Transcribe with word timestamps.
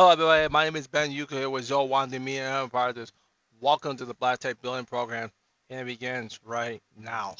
Hello, 0.00 0.12
everybody. 0.12 0.48
My 0.50 0.64
name 0.64 0.76
is 0.76 0.86
Ben 0.86 1.10
Yuka 1.10 1.32
here 1.32 1.50
with 1.50 1.66
Zoe 1.66 1.92
and 1.92 2.26
Enterprises. 2.26 3.12
Welcome 3.60 3.98
to 3.98 4.06
the 4.06 4.14
Black 4.14 4.38
Tech 4.38 4.62
Building 4.62 4.86
Program, 4.86 5.30
and 5.68 5.80
it 5.80 5.84
begins 5.84 6.40
right 6.42 6.80
now. 6.96 7.36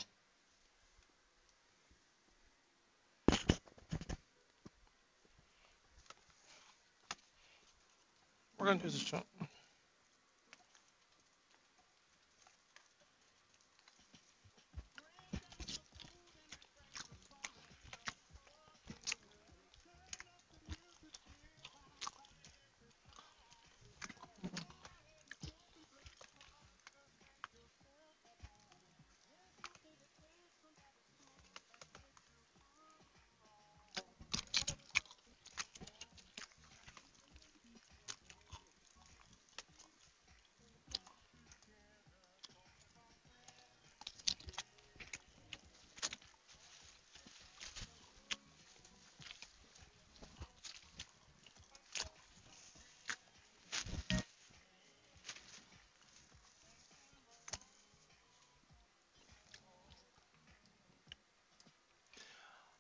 We're 8.59 8.67
going 8.67 8.79
to 8.79 8.85
do 8.85 8.91
this 8.91 9.11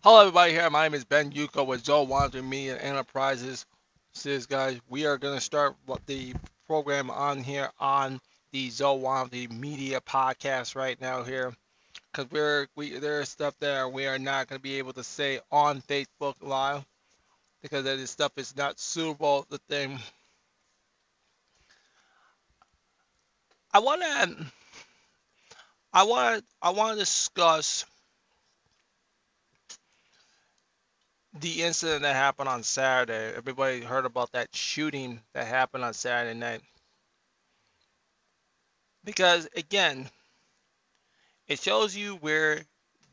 Hello, 0.02 0.20
everybody. 0.20 0.52
Here, 0.52 0.70
my 0.70 0.84
name 0.84 0.94
is 0.94 1.04
Ben 1.04 1.30
Yuko 1.30 1.66
with 1.66 1.84
Zoe 1.84 2.06
Wanting 2.06 2.48
Me 2.48 2.70
and 2.70 2.80
Enterprises. 2.80 3.66
Says, 4.14 4.46
guys, 4.46 4.80
we 4.88 5.04
are 5.04 5.18
going 5.18 5.34
to 5.34 5.42
start 5.42 5.76
the 6.06 6.32
program 6.66 7.10
on 7.10 7.42
here 7.42 7.68
on 7.78 8.18
the 8.50 8.70
Zoe 8.70 8.98
Wanting 8.98 9.60
Media 9.60 10.00
podcast 10.00 10.74
right 10.74 10.98
now 11.02 11.22
here, 11.22 11.52
because 12.10 12.30
we're 12.30 12.66
we 12.76 12.98
there's 12.98 13.28
stuff 13.28 13.54
there 13.60 13.90
we 13.90 14.06
are 14.06 14.18
not 14.18 14.48
going 14.48 14.58
to 14.58 14.62
be 14.62 14.78
able 14.78 14.94
to 14.94 15.04
say 15.04 15.38
on 15.52 15.82
Facebook 15.82 16.36
Live 16.40 16.82
because 17.60 17.84
that 17.84 17.98
is 17.98 18.08
stuff 18.08 18.32
is 18.38 18.56
not 18.56 18.80
suitable. 18.80 19.44
The 19.50 19.58
thing. 19.68 19.98
I 23.74 23.80
want 23.80 24.00
to. 24.00 24.46
I 25.92 26.04
want. 26.04 26.44
I 26.62 26.70
want 26.70 26.94
to 26.94 27.00
discuss 27.00 27.84
the 31.40 31.62
incident 31.62 32.02
that 32.02 32.14
happened 32.14 32.48
on 32.48 32.62
Saturday. 32.62 33.32
Everybody 33.36 33.80
heard 33.80 34.04
about 34.04 34.32
that 34.32 34.54
shooting 34.54 35.20
that 35.32 35.46
happened 35.46 35.84
on 35.84 35.94
Saturday 35.94 36.38
night. 36.38 36.60
Because 39.04 39.48
again, 39.56 40.08
it 41.48 41.58
shows 41.58 41.96
you 41.96 42.16
where 42.16 42.60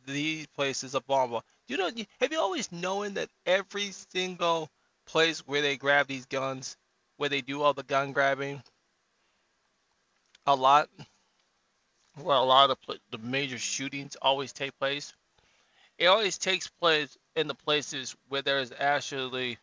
these 0.06 0.48
places 0.48 0.96
are 0.96 1.02
vulnerable. 1.08 1.44
You 1.68 1.78
know, 1.78 1.90
have 2.20 2.32
you 2.32 2.40
always 2.40 2.72
known 2.72 3.14
that 3.16 3.30
every 3.46 3.92
single 3.92 4.70
place 5.06 5.40
where 5.48 5.62
they 5.62 5.78
grab 5.78 6.08
these 6.08 6.26
guns, 6.26 6.76
where 7.18 7.30
they 7.30 7.42
do 7.42 7.62
all 7.62 7.74
the 7.74 7.84
gun 7.84 8.12
grabbing, 8.12 8.62
a 10.46 10.56
lot, 10.56 10.90
where 12.22 12.36
a 12.36 12.42
lot 12.42 12.70
of 12.70 12.78
the, 12.88 13.00
the 13.12 13.18
major 13.18 13.58
shootings 13.58 14.16
always 14.22 14.52
take 14.52 14.78
place, 14.80 15.14
it 15.98 16.08
always 16.08 16.38
takes 16.38 16.68
place 16.68 17.18
in 17.38 17.48
the 17.48 17.56
places 17.56 18.16
where 18.30 18.42
there 18.42 18.60
is 18.60 18.74
actually 18.78 19.60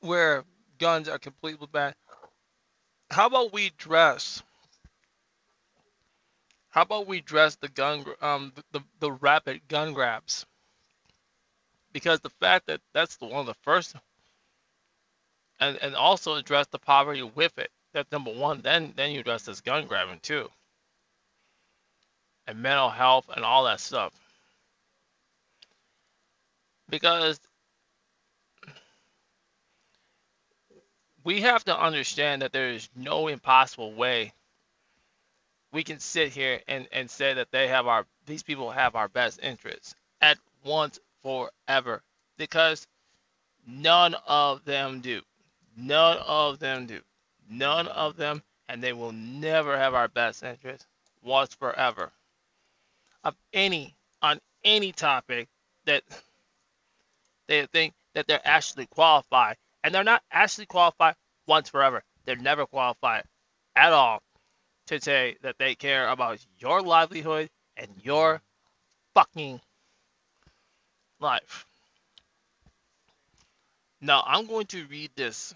where 0.00 0.44
guns 0.78 1.08
are 1.08 1.18
completely 1.18 1.66
banned. 1.72 1.94
How 3.10 3.26
about 3.26 3.52
we 3.52 3.70
dress? 3.78 4.42
How 6.70 6.82
about 6.82 7.06
we 7.06 7.20
dress 7.20 7.56
the 7.56 7.68
gun 7.68 8.04
um 8.20 8.52
the, 8.54 8.78
the, 8.78 8.84
the 9.00 9.12
rapid 9.12 9.66
gun 9.68 9.94
grabs? 9.94 10.44
Because 11.92 12.20
the 12.20 12.30
fact 12.30 12.66
that 12.66 12.80
that's 12.92 13.16
the 13.16 13.26
one 13.26 13.40
of 13.40 13.46
the 13.46 13.54
first 13.62 13.96
and 15.58 15.78
and 15.82 15.96
also 15.96 16.34
address 16.34 16.66
the 16.66 16.78
poverty 16.78 17.22
with 17.22 17.58
it. 17.58 17.70
That's 17.94 18.12
number 18.12 18.32
one. 18.32 18.60
Then 18.60 18.92
then 18.94 19.12
you 19.12 19.20
address 19.20 19.44
this 19.44 19.62
gun 19.62 19.86
grabbing 19.86 20.20
too. 20.20 20.50
And 22.46 22.60
mental 22.60 22.90
health 22.90 23.30
and 23.34 23.44
all 23.44 23.64
that 23.64 23.80
stuff 23.80 24.12
because 26.90 27.40
we 31.24 31.40
have 31.42 31.64
to 31.64 31.78
understand 31.78 32.42
that 32.42 32.52
there 32.52 32.70
is 32.70 32.88
no 32.96 33.28
impossible 33.28 33.94
way 33.94 34.32
we 35.74 35.82
can 35.82 35.98
sit 35.98 36.32
here 36.32 36.60
and, 36.68 36.86
and 36.92 37.10
say 37.10 37.34
that 37.34 37.50
they 37.50 37.68
have 37.68 37.86
our 37.88 38.06
these 38.26 38.44
people 38.44 38.70
have 38.70 38.94
our 38.94 39.08
best 39.08 39.40
interests 39.42 39.94
at 40.20 40.38
once 40.64 41.00
forever 41.22 42.00
because 42.38 42.86
none 43.66 44.14
of 44.26 44.64
them 44.64 45.00
do. 45.00 45.20
None 45.76 46.18
of 46.18 46.60
them 46.60 46.86
do. 46.86 47.00
None 47.50 47.88
of 47.88 48.16
them 48.16 48.42
and 48.68 48.82
they 48.82 48.92
will 48.92 49.12
never 49.12 49.76
have 49.76 49.94
our 49.94 50.08
best 50.08 50.42
interests 50.44 50.86
once 51.22 51.54
forever. 51.54 52.12
Of 53.24 53.34
any 53.52 53.96
on 54.22 54.40
any 54.64 54.92
topic 54.92 55.48
that 55.86 56.02
they 57.46 57.66
think 57.66 57.94
that 58.14 58.26
they're 58.26 58.40
actually 58.44 58.86
qualified, 58.86 59.56
and 59.82 59.94
they're 59.94 60.04
not 60.04 60.22
actually 60.30 60.66
qualified 60.66 61.14
once 61.46 61.68
forever. 61.68 62.02
They're 62.24 62.36
never 62.36 62.66
qualified 62.66 63.24
at 63.76 63.92
all 63.92 64.22
to 64.86 65.00
say 65.00 65.36
that 65.42 65.56
they 65.58 65.74
care 65.74 66.08
about 66.08 66.44
your 66.58 66.82
livelihood 66.82 67.48
and 67.76 67.88
your 68.02 68.40
fucking 69.14 69.60
life. 71.20 71.66
Now, 74.00 74.22
I'm 74.26 74.46
going 74.46 74.66
to 74.66 74.84
read 74.86 75.10
this 75.16 75.54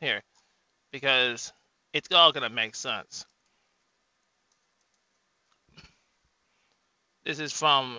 here 0.00 0.22
because 0.92 1.52
it's 1.92 2.12
all 2.12 2.32
going 2.32 2.48
to 2.48 2.54
make 2.54 2.76
sense. 2.76 3.26
This 7.24 7.40
is 7.40 7.52
from 7.52 7.98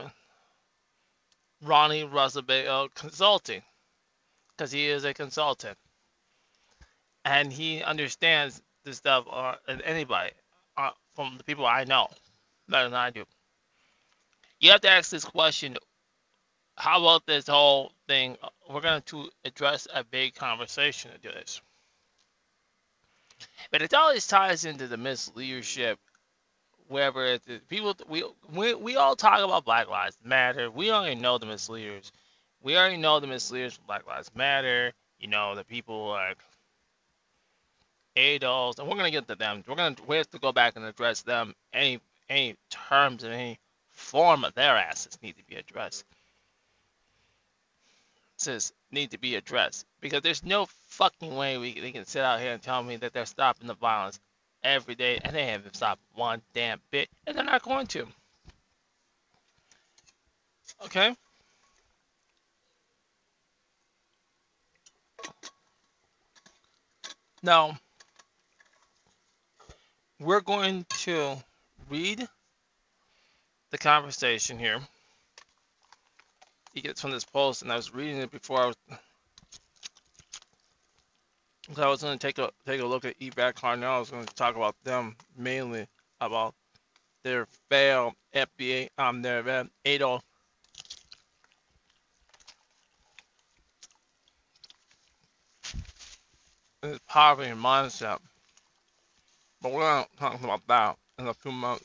Ronnie 1.62 2.04
Roosevelt 2.04 2.94
Consulting 2.96 3.62
because 4.50 4.72
he 4.72 4.88
is 4.88 5.06
a 5.06 5.14
consultant 5.14 5.78
and 7.26 7.52
he 7.52 7.84
understands 7.84 8.62
this 8.84 8.98
stuff 8.98 9.26
or 9.28 9.56
uh, 9.68 9.78
anybody 9.84 10.32
uh, 10.78 10.92
from 11.16 11.38
the 11.38 11.44
people 11.44 11.66
I 11.66 11.84
know 11.84 12.08
better 12.68 12.86
than 12.86 12.94
I 12.96 13.10
do. 13.12 13.26
You 14.60 14.72
have 14.72 14.82
to 14.82 14.90
ask 14.90 15.10
this 15.12 15.26
question 15.26 15.78
how 16.76 17.00
about 17.00 17.26
this 17.26 17.48
whole 17.48 17.92
thing? 18.08 18.38
We're 18.70 18.82
going 18.82 19.04
to 19.04 19.30
address 19.46 19.88
a 19.94 20.04
big 20.04 20.36
conversation 20.36 21.12
to 21.12 21.18
do 21.18 21.32
this. 21.32 21.62
But 23.72 23.82
it 23.82 23.94
always 23.94 24.26
ties 24.26 24.66
into 24.66 24.88
the 24.88 24.98
misleadership 24.98 25.98
wherever 26.92 27.26
it's 27.26 27.48
people 27.70 27.96
we, 28.10 28.24
we 28.54 28.74
we 28.74 28.96
all 28.98 29.16
talk 29.16 29.40
about 29.40 29.66
Black 29.66 29.90
Lives 29.90 30.18
Matter. 30.24 30.70
We 30.70 30.92
already 30.92 31.16
know 31.16 31.38
the 31.38 31.46
misleaders. 31.46 32.12
We 32.62 32.78
already 32.78 32.98
know 32.98 33.20
the 33.20 33.28
misleaders 33.28 33.74
from 33.74 33.86
Black 33.88 34.06
Lives 34.06 34.30
Matter. 34.36 34.92
You 35.20 35.30
know 35.30 35.56
the 35.56 35.64
people 35.64 36.10
like 36.10 36.38
adults, 38.18 38.80
and 38.80 38.88
we're 38.88 38.98
gonna 38.98 39.12
get 39.12 39.28
to 39.30 39.36
them. 39.36 39.64
We're 39.68 39.76
gonna 39.76 39.96
we 40.06 40.18
have 40.18 40.30
to 40.32 40.40
go 40.40 40.52
back 40.52 40.76
and 40.76 40.86
address 40.86 41.22
them. 41.22 41.56
Any 41.74 42.02
any 42.30 42.58
terms 42.70 43.24
and 43.24 43.34
any 43.34 43.58
form 43.90 44.44
of 44.44 44.54
their 44.54 44.76
assets 44.76 45.18
need 45.24 45.38
to 45.38 45.46
be 45.46 45.56
addressed. 45.56 46.04
Says 48.36 48.74
need 48.92 49.12
to 49.12 49.18
be 49.18 49.36
addressed 49.36 49.86
because 50.02 50.22
there's 50.22 50.44
no 50.44 50.66
fucking 50.90 51.34
way 51.36 51.58
we 51.58 51.80
they 51.80 51.92
can 51.92 52.06
sit 52.06 52.24
out 52.24 52.42
here 52.42 52.52
and 52.52 52.62
tell 52.62 52.84
me 52.84 52.98
that 52.98 53.14
they're 53.14 53.26
stopping 53.26 53.68
the 53.68 53.76
violence 53.76 54.20
every 54.64 54.96
day, 54.96 55.20
and 55.24 55.36
they 55.36 55.46
haven't 55.46 55.76
stopped 55.76 56.02
one 56.14 56.42
damn 56.54 56.80
bit, 56.92 57.10
and 57.26 57.36
they're 57.36 57.44
not 57.44 57.64
going 57.64 57.88
to. 57.88 58.08
Okay? 60.86 61.16
Now, 67.44 67.78
we're 70.20 70.42
going 70.42 70.86
to 71.00 71.36
read 71.90 72.28
the 73.72 73.78
conversation 73.78 74.60
here. 74.60 74.80
He 76.74 76.82
gets 76.82 77.02
from 77.02 77.12
this 77.12 77.26
post, 77.26 77.64
and 77.64 77.72
I 77.72 77.76
was 77.76 77.94
reading 77.94 78.18
it 78.18 78.32
before 78.32 78.62
I 78.62 78.66
was 78.68 78.76
So 81.76 81.84
I 81.84 81.88
was 81.90 82.02
going 82.04 82.18
to 82.18 82.28
take 82.28 82.40
a 82.40 82.52
take 82.66 82.82
a 82.82 82.86
look 82.86 83.06
at 83.06 83.16
Yvette 83.20 83.56
Carnell. 83.56 83.84
I 83.86 84.00
was 84.00 84.12
going 84.12 84.26
to 84.26 84.36
talk 84.36 84.56
about 84.56 84.76
them 84.84 85.16
mainly 85.38 85.88
about 86.22 86.56
their 87.24 87.48
failed 87.70 88.14
FBA, 88.36 88.90
um, 88.98 89.22
their 89.22 89.48
uh, 89.48 89.66
ADO 89.86 90.22
poverty 97.08 97.52
mindset. 97.52 98.20
But 99.62 99.74
we're 99.74 99.82
not 99.82 100.10
talking 100.18 100.44
about 100.46 100.68
that 100.68 100.98
in 101.20 101.28
a 101.28 101.34
few 101.34 101.52
mo- 101.52 101.80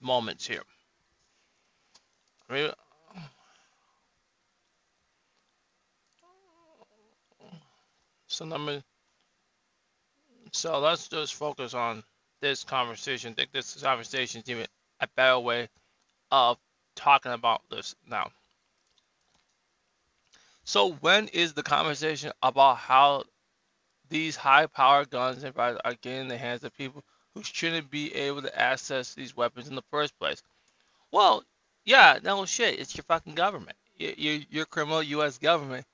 moments 0.00 0.46
here. 0.46 0.62
So 8.32 8.82
so 10.52 10.78
let's 10.80 11.08
just 11.08 11.34
focus 11.34 11.74
on 11.74 12.02
this 12.40 12.64
conversation. 12.64 13.32
I 13.32 13.34
think 13.34 13.52
this 13.52 13.80
conversation 13.82 14.42
is 14.42 14.50
even 14.50 14.66
a 15.00 15.08
better 15.16 15.38
way 15.38 15.68
of 16.30 16.58
talking 16.94 17.32
about 17.32 17.62
this 17.70 17.94
now. 18.08 18.30
So 20.64 20.92
when 20.92 21.28
is 21.28 21.54
the 21.54 21.62
conversation 21.62 22.32
about 22.42 22.76
how 22.76 23.24
these 24.12 24.36
high 24.36 24.66
power 24.66 25.04
guns 25.04 25.42
and 25.42 25.56
rifles 25.56 25.80
are 25.84 25.94
getting 25.94 26.22
in 26.22 26.28
the 26.28 26.36
hands 26.36 26.62
of 26.64 26.76
people 26.76 27.02
who 27.34 27.42
shouldn't 27.42 27.90
be 27.90 28.14
able 28.14 28.42
to 28.42 28.60
access 28.60 29.14
these 29.14 29.34
weapons 29.34 29.68
in 29.68 29.74
the 29.74 29.82
first 29.90 30.16
place. 30.18 30.42
Well, 31.10 31.44
yeah, 31.84 32.18
no 32.22 32.44
shit, 32.44 32.78
it's 32.78 32.94
your 32.94 33.04
fucking 33.04 33.34
government. 33.34 33.76
Your, 33.96 34.12
your, 34.12 34.40
your 34.50 34.66
criminal 34.66 35.02
U.S. 35.02 35.38
government 35.38 35.86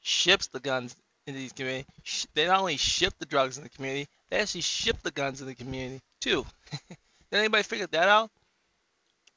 ships 0.00 0.48
the 0.48 0.58
guns 0.60 0.96
in 1.26 1.34
these 1.34 1.52
communities. 1.52 2.26
They 2.34 2.46
not 2.46 2.60
only 2.60 2.76
ship 2.76 3.14
the 3.18 3.26
drugs 3.26 3.56
in 3.56 3.64
the 3.64 3.70
community, 3.70 4.08
they 4.30 4.38
actually 4.38 4.60
ship 4.62 4.98
the 5.02 5.10
guns 5.10 5.40
in 5.40 5.46
the 5.46 5.54
community 5.54 6.00
too. 6.20 6.44
Did 6.88 7.38
anybody 7.38 7.62
figure 7.62 7.86
that 7.86 8.08
out? 8.08 8.30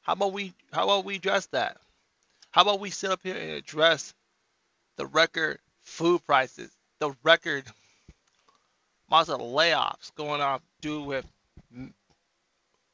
How 0.02 0.12
about 0.14 0.32
we 0.32 0.54
how 0.72 0.84
about 0.84 1.04
we 1.04 1.16
address 1.16 1.46
that? 1.46 1.76
How 2.50 2.62
about 2.62 2.80
we 2.80 2.90
sit 2.90 3.10
up 3.10 3.20
here 3.22 3.36
and 3.36 3.50
address 3.50 4.14
the 4.96 5.06
record 5.06 5.58
food 5.82 6.24
prices, 6.26 6.70
the 6.98 7.14
record 7.22 7.64
lots 9.10 9.28
of 9.28 9.40
layoffs 9.40 10.14
going 10.14 10.40
on 10.40 10.60
due 10.80 11.02
with 11.02 11.26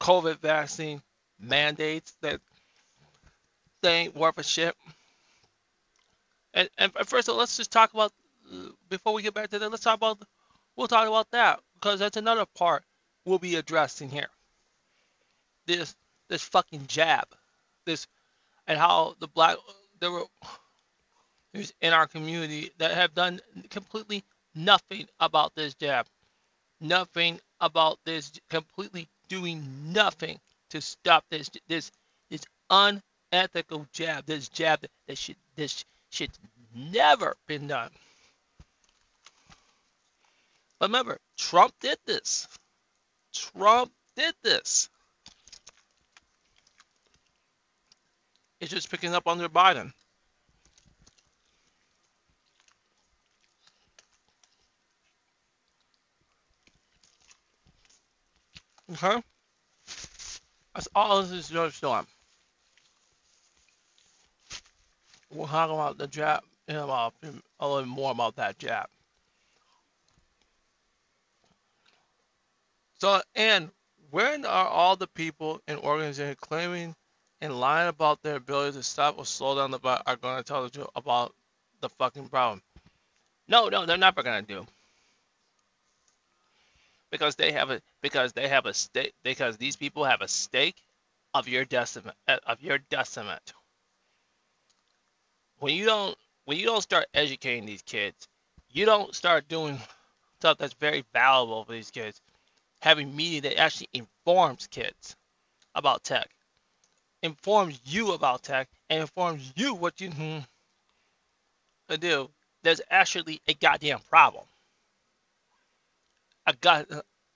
COVID 0.00 0.38
vaccine 0.38 1.02
mandates 1.40 2.12
that 2.20 2.40
they 3.82 3.92
ain't 3.92 4.16
worth 4.16 4.38
a 4.38 4.42
shit. 4.42 4.74
And, 6.52 6.68
and 6.78 6.92
first 7.06 7.28
of 7.28 7.32
all, 7.32 7.38
let's 7.38 7.56
just 7.56 7.72
talk 7.72 7.92
about 7.94 8.12
before 8.88 9.14
we 9.14 9.22
get 9.22 9.34
back 9.34 9.50
to 9.50 9.58
that. 9.58 9.70
Let's 9.70 9.82
talk 9.82 9.96
about 9.96 10.22
we'll 10.76 10.88
talk 10.88 11.08
about 11.08 11.30
that 11.32 11.60
because 11.74 11.98
that's 11.98 12.16
another 12.16 12.46
part 12.54 12.84
we'll 13.24 13.38
be 13.38 13.56
addressing 13.56 14.08
here. 14.08 14.28
This 15.66 15.94
this 16.28 16.42
fucking 16.42 16.86
jab, 16.86 17.26
this 17.84 18.06
and 18.66 18.78
how 18.78 19.14
the 19.20 19.28
black 19.28 19.56
there 20.00 20.10
were 20.10 20.24
in 21.80 21.92
our 21.92 22.06
community 22.06 22.70
that 22.78 22.90
have 22.92 23.14
done 23.14 23.40
completely 23.70 24.24
nothing 24.54 25.06
about 25.20 25.54
this 25.54 25.74
jab. 25.74 26.06
Nothing 26.80 27.40
about 27.60 27.98
this 28.04 28.32
completely 28.50 29.08
doing 29.28 29.62
nothing 29.92 30.38
to 30.70 30.80
stop 30.80 31.24
this 31.30 31.50
this 31.68 31.90
this 32.30 32.44
unethical 32.70 33.86
jab, 33.92 34.26
this 34.26 34.48
jab 34.48 34.80
that, 34.80 34.90
that 35.06 35.18
should 35.18 35.36
this 35.56 35.84
should 36.10 36.30
never 36.74 37.36
been 37.46 37.68
done. 37.68 37.90
Remember, 40.84 41.18
Trump 41.38 41.72
did 41.80 41.96
this. 42.04 42.46
Trump 43.32 43.90
did 44.16 44.34
this. 44.42 44.90
It's 48.60 48.70
just 48.70 48.90
picking 48.90 49.14
up 49.14 49.26
under 49.26 49.48
Biden. 49.48 49.92
Okay? 58.92 59.22
That's 60.74 60.88
all 60.94 61.22
this 61.22 61.30
is 61.30 61.48
George 61.48 61.72
Storm. 61.72 62.06
We'll 65.32 65.46
talk 65.46 65.70
about 65.70 65.96
the 65.96 66.08
jab 66.08 66.42
in 66.68 66.76
about 66.76 67.14
a 67.58 67.66
little 67.66 67.88
more 67.88 68.10
about 68.10 68.36
that 68.36 68.58
jab. 68.58 68.88
So, 72.98 73.20
and 73.34 73.70
when 74.10 74.44
are 74.46 74.68
all 74.68 74.96
the 74.96 75.08
people 75.08 75.60
and 75.68 75.78
organizations 75.80 76.38
claiming 76.40 76.94
and 77.40 77.58
lying 77.60 77.88
about 77.88 78.22
their 78.22 78.36
ability 78.36 78.76
to 78.78 78.82
stop 78.82 79.18
or 79.18 79.26
slow 79.26 79.56
down 79.56 79.70
the 79.70 79.78
bot 79.78 80.02
are 80.06 80.16
going 80.16 80.38
to 80.38 80.44
tell 80.44 80.62
the 80.62 80.70
truth 80.70 80.88
about 80.94 81.34
the 81.80 81.88
fucking 81.88 82.28
problem? 82.28 82.62
No, 83.48 83.68
no, 83.68 83.84
they're 83.86 83.98
never 83.98 84.22
going 84.22 84.44
to 84.44 84.54
do 84.54 84.66
because 87.14 87.36
they 87.36 87.52
have 87.52 87.70
a 87.70 87.80
because 88.02 88.32
they 88.32 88.48
have 88.48 88.66
a 88.66 88.74
stake 88.74 89.14
because 89.22 89.56
these 89.56 89.76
people 89.76 90.04
have 90.04 90.20
a 90.20 90.26
stake 90.26 90.82
of 91.32 91.46
your 91.46 91.64
decimate 91.64 92.14
uh, 92.26 92.38
of 92.44 92.60
your 92.60 92.78
decimate. 92.90 93.52
When 95.60 95.74
you 95.76 95.84
don't 95.84 96.16
when 96.44 96.58
you 96.58 96.66
don't 96.66 96.82
start 96.82 97.06
educating 97.14 97.66
these 97.66 97.82
kids, 97.82 98.28
you 98.70 98.84
don't 98.84 99.14
start 99.14 99.48
doing 99.48 99.78
stuff 100.40 100.58
that's 100.58 100.74
very 100.74 101.04
valuable 101.12 101.64
for 101.64 101.72
these 101.72 101.92
kids. 101.92 102.20
Having 102.84 103.16
media 103.16 103.40
that 103.40 103.58
actually 103.58 103.88
informs 103.92 104.68
kids 104.68 105.16
about 105.74 106.04
tech, 106.04 106.30
informs 107.22 107.80
you 107.84 108.12
about 108.12 108.42
tech, 108.44 108.68
and 108.88 109.00
informs 109.00 109.52
you 109.56 109.74
what 109.74 110.00
you 110.00 110.10
hmm, 110.10 110.38
do. 111.96 112.30
There's 112.62 112.80
actually 112.90 113.40
a 113.48 113.54
goddamn 113.54 113.98
problem 114.08 114.44
a 116.46 116.52
got 116.54 116.86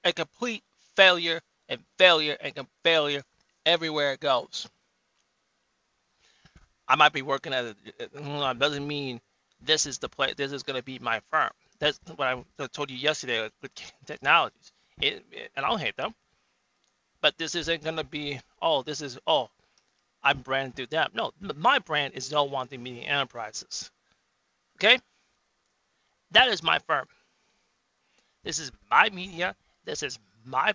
a 0.05 0.13
complete 0.13 0.63
failure 0.95 1.41
and 1.69 1.81
failure 1.99 2.37
and 2.41 2.55
failure 2.83 3.23
everywhere 3.67 4.13
it 4.13 4.21
goes. 4.21 4.69
I 6.87 6.97
might 6.97 7.13
be 7.13 7.23
working 7.23 7.53
at 7.53 7.65
it 7.99 8.59
doesn't 8.59 8.87
mean 8.87 9.21
this 9.61 9.87
is 9.87 9.99
the 9.99 10.09
play. 10.09 10.33
This 10.37 10.53
is 10.53 10.63
going 10.63 10.79
to 10.79 10.85
be 10.85 10.99
my 10.99 11.21
firm. 11.31 11.51
That's 11.79 12.01
what 12.17 12.29
I 12.29 12.67
told 12.73 12.91
you 12.91 12.97
yesterday 12.97 13.51
with 13.63 13.73
technologies. 14.07 14.73
It, 15.01 15.25
it, 15.31 15.51
and 15.57 15.65
I 15.65 15.69
don't 15.69 15.79
hate 15.79 15.97
them, 15.97 16.15
but 17.21 17.37
this 17.39 17.55
isn't 17.55 17.83
to 17.85 18.05
be. 18.05 18.41
Oh, 18.61 18.83
this 18.83 19.01
is 19.01 19.19
oh, 19.27 19.49
I'm 20.23 20.41
brand 20.41 20.75
through 20.75 20.87
them. 20.87 21.11
No, 21.15 21.33
my 21.41 21.79
brand 21.79 22.15
is 22.15 22.33
No 22.33 22.45
Wanting 22.45 22.83
Media 22.83 23.05
Enterprises. 23.05 23.91
Okay, 24.77 24.99
that 26.33 26.49
is 26.49 26.63
my 26.63 26.79
firm. 26.81 27.07
This 28.45 28.59
is 28.59 28.73
my 28.91 29.09
media. 29.11 29.55
This 29.85 30.03
is 30.03 30.19
my 30.45 30.75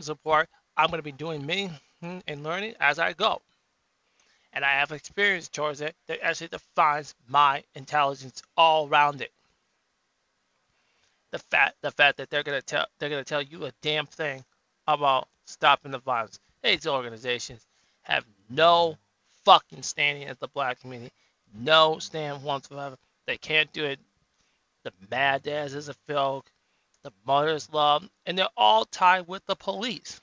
support. 0.00 0.48
I'm 0.76 0.90
to 0.90 1.02
be 1.02 1.12
doing 1.12 1.44
me 1.44 1.70
hmm, 2.00 2.18
and 2.26 2.44
learning 2.44 2.74
as 2.80 2.98
I 2.98 3.12
go. 3.12 3.42
And 4.52 4.64
I 4.64 4.72
have 4.72 4.92
experience 4.92 5.48
towards 5.48 5.80
it 5.80 5.94
that 6.06 6.22
actually 6.22 6.48
defines 6.48 7.14
my 7.28 7.62
intelligence 7.74 8.42
all 8.56 8.88
around 8.88 9.20
it. 9.20 9.32
The 11.30 11.38
fact 11.38 11.76
the 11.82 11.90
fact 11.90 12.18
that 12.18 12.30
they're 12.30 12.42
gonna 12.42 12.62
tell 12.62 12.86
they're 12.98 13.10
gonna 13.10 13.24
tell 13.24 13.42
you 13.42 13.66
a 13.66 13.72
damn 13.82 14.06
thing 14.06 14.44
about 14.86 15.28
stopping 15.46 15.92
the 15.92 15.98
violence. 15.98 16.40
These 16.62 16.86
organizations 16.86 17.66
have 18.02 18.24
no 18.48 18.96
fucking 19.44 19.82
standing 19.82 20.24
at 20.28 20.40
the 20.40 20.48
black 20.48 20.80
community. 20.80 21.12
No 21.54 21.98
stand 21.98 22.42
whatsoever. 22.42 22.96
They 23.26 23.36
can't 23.36 23.72
do 23.72 23.84
it 23.84 24.00
the 24.84 24.92
Mad 25.10 25.42
Dads 25.42 25.74
is 25.74 25.88
a 25.88 25.94
film, 26.06 26.42
the 27.02 27.12
Mother's 27.26 27.70
Love, 27.70 28.08
and 28.26 28.38
they're 28.38 28.48
all 28.56 28.84
tied 28.86 29.28
with 29.28 29.44
the 29.46 29.56
police. 29.56 30.20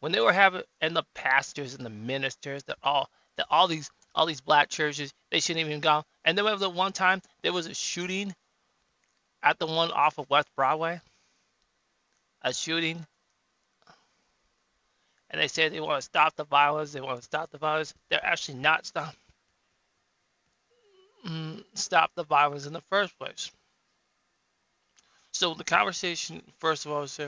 When 0.00 0.12
they 0.12 0.20
were 0.20 0.32
having 0.32 0.62
and 0.80 0.94
the 0.94 1.04
pastors 1.14 1.74
and 1.74 1.84
the 1.84 1.90
ministers, 1.90 2.62
that 2.64 2.78
all 2.82 3.10
that 3.36 3.46
all 3.50 3.66
these 3.66 3.90
all 4.14 4.26
these 4.26 4.40
black 4.40 4.68
churches, 4.68 5.12
they 5.30 5.40
shouldn't 5.40 5.66
even 5.66 5.80
go. 5.80 6.04
And 6.24 6.36
then 6.36 6.44
was 6.44 6.60
the 6.60 6.70
one 6.70 6.92
time 6.92 7.20
there 7.42 7.52
was 7.52 7.66
a 7.66 7.74
shooting 7.74 8.34
at 9.46 9.58
the 9.58 9.66
one 9.66 9.90
off 9.92 10.18
of 10.18 10.28
West 10.28 10.48
Broadway. 10.56 11.00
A 12.42 12.52
shooting. 12.52 13.06
And 15.30 15.40
they 15.40 15.48
say 15.48 15.68
they 15.68 15.80
want 15.80 16.00
to 16.00 16.04
stop 16.04 16.36
the 16.36 16.44
violence. 16.44 16.92
They 16.92 17.00
want 17.00 17.18
to 17.18 17.24
stop 17.24 17.50
the 17.50 17.58
violence. 17.58 17.94
They're 18.10 18.24
actually 18.24 18.58
not 18.58 18.86
stopping 18.86 19.18
mm, 21.26 21.64
stop 21.74 22.10
the 22.14 22.24
violence 22.24 22.66
in 22.66 22.72
the 22.72 22.82
first 22.82 23.18
place. 23.18 23.50
So 25.32 25.54
the 25.54 25.64
conversation, 25.64 26.42
first 26.58 26.86
of 26.86 26.92
all, 26.92 27.02
is 27.02 27.20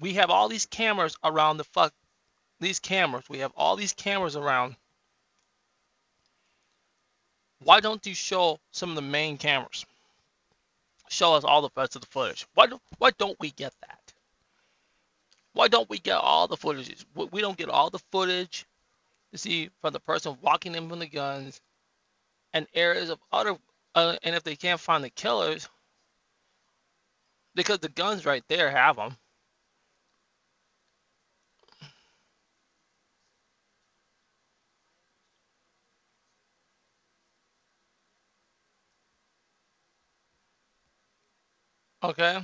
we 0.00 0.14
have 0.14 0.30
all 0.30 0.48
these 0.48 0.66
cameras 0.66 1.16
around 1.22 1.58
the 1.58 1.64
fuck 1.64 1.92
these 2.60 2.80
cameras. 2.80 3.24
We 3.28 3.38
have 3.38 3.52
all 3.56 3.76
these 3.76 3.92
cameras 3.92 4.34
around 4.34 4.76
Why 7.62 7.80
don't 7.80 8.04
you 8.06 8.14
show 8.14 8.60
some 8.72 8.90
of 8.90 8.96
the 8.96 9.02
main 9.02 9.36
cameras? 9.36 9.84
Show 11.08 11.34
us 11.34 11.44
all 11.44 11.62
the 11.62 11.70
rest 11.76 11.96
of 11.96 12.02
the 12.02 12.08
footage. 12.08 12.46
Why 12.54 12.66
don't 12.66 12.82
why 12.98 13.10
don't 13.18 13.38
we 13.40 13.50
get 13.50 13.72
that? 13.80 14.12
Why 15.54 15.68
don't 15.68 15.88
we 15.88 15.98
get 15.98 16.18
all 16.18 16.46
the 16.46 16.56
footage? 16.56 17.04
We 17.14 17.40
don't 17.40 17.56
get 17.56 17.68
all 17.68 17.90
the 17.90 17.98
footage 18.12 18.66
to 19.32 19.38
see 19.38 19.70
from 19.80 19.92
the 19.92 20.00
person 20.00 20.36
walking 20.42 20.74
in 20.74 20.88
from 20.88 20.98
the 20.98 21.06
guns 21.06 21.60
and 22.52 22.66
areas 22.74 23.10
of 23.10 23.18
other. 23.32 23.56
Uh, 23.94 24.16
and 24.22 24.36
if 24.36 24.44
they 24.44 24.54
can't 24.54 24.78
find 24.78 25.02
the 25.02 25.10
killers, 25.10 25.68
because 27.54 27.78
the 27.80 27.88
guns 27.88 28.24
right 28.24 28.44
there 28.48 28.70
have 28.70 28.96
them. 28.96 29.16
Okay. 42.02 42.40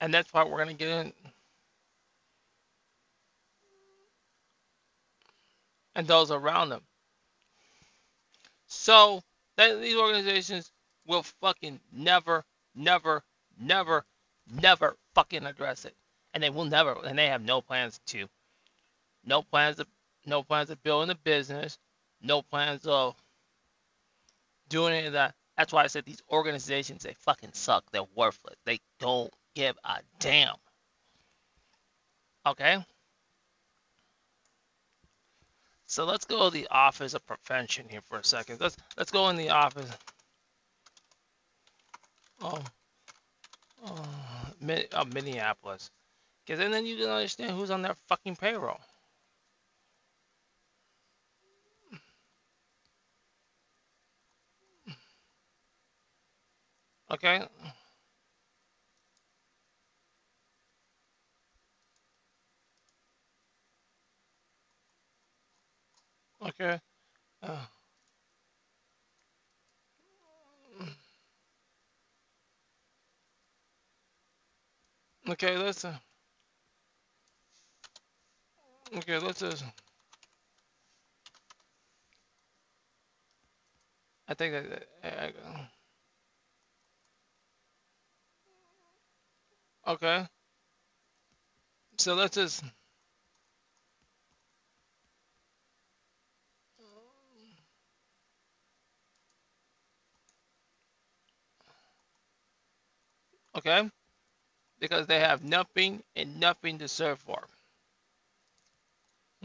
And 0.00 0.14
that's 0.14 0.32
why 0.32 0.44
we're 0.44 0.58
gonna 0.58 0.74
get 0.74 0.88
in. 0.88 1.12
And 5.94 6.06
those 6.06 6.30
around 6.30 6.70
them. 6.70 6.82
So 8.66 9.22
that 9.56 9.80
these 9.80 9.96
organizations 9.96 10.72
will 11.06 11.22
fucking 11.22 11.80
never, 11.92 12.44
never, 12.74 13.22
never, 13.60 14.04
never 14.50 14.96
fucking 15.14 15.44
address 15.44 15.84
it. 15.84 15.94
And 16.32 16.42
they 16.42 16.50
will 16.50 16.64
never 16.64 16.92
and 17.04 17.18
they 17.18 17.26
have 17.26 17.42
no 17.42 17.60
plans 17.60 18.00
to. 18.06 18.28
No 19.24 19.42
plans 19.42 19.76
to 19.76 19.86
no 20.26 20.42
plans 20.42 20.70
of 20.70 20.82
building 20.82 21.10
a 21.10 21.14
business, 21.14 21.78
no 22.22 22.42
plans 22.42 22.86
of 22.86 23.16
doing 24.70 24.94
any 24.94 25.06
of 25.08 25.12
that. 25.12 25.34
That's 25.58 25.74
why 25.74 25.84
I 25.84 25.88
said 25.88 26.06
these 26.06 26.22
organizations, 26.30 27.02
they 27.02 27.14
fucking 27.18 27.50
suck. 27.52 27.84
They're 27.92 28.02
worthless. 28.14 28.56
They 28.64 28.78
don't 28.98 29.30
give 29.54 29.76
a 29.84 29.98
damn. 30.18 30.54
Okay? 32.46 32.78
So 35.84 36.04
let's 36.04 36.24
go 36.24 36.48
to 36.48 36.50
the 36.50 36.68
Office 36.70 37.14
of 37.14 37.26
Prevention 37.26 37.86
here 37.90 38.00
for 38.00 38.18
a 38.18 38.24
second. 38.24 38.60
Let's 38.60 38.76
let's 38.96 39.10
go 39.10 39.28
in 39.28 39.36
the 39.36 39.50
office. 39.50 39.90
Oh, 42.40 42.62
oh, 43.84 44.04
oh 44.94 45.04
Minneapolis. 45.04 45.90
Because 46.46 46.60
then 46.60 46.86
you 46.86 46.96
can 46.96 47.10
understand 47.10 47.50
who's 47.52 47.70
on 47.70 47.82
their 47.82 47.96
fucking 48.08 48.36
payroll. 48.36 48.80
Okay. 57.10 57.46
Okay. 66.42 66.80
Uh, 67.42 67.66
okay, 75.28 75.56
let's. 75.56 75.84
Uh, 75.84 75.96
okay, 78.96 79.18
let's. 79.18 79.42
Uh, 79.42 79.56
I 84.28 84.34
think 84.34 84.52
that. 84.54 84.86
Uh, 85.02 85.66
okay. 89.90 90.26
So 91.98 92.14
let's 92.14 92.36
just. 92.36 92.64
Okay? 103.56 103.90
Because 104.78 105.06
they 105.06 105.20
have 105.20 105.44
nothing 105.44 106.02
and 106.16 106.40
nothing 106.40 106.78
to 106.78 106.88
serve 106.88 107.18
for. 107.18 107.42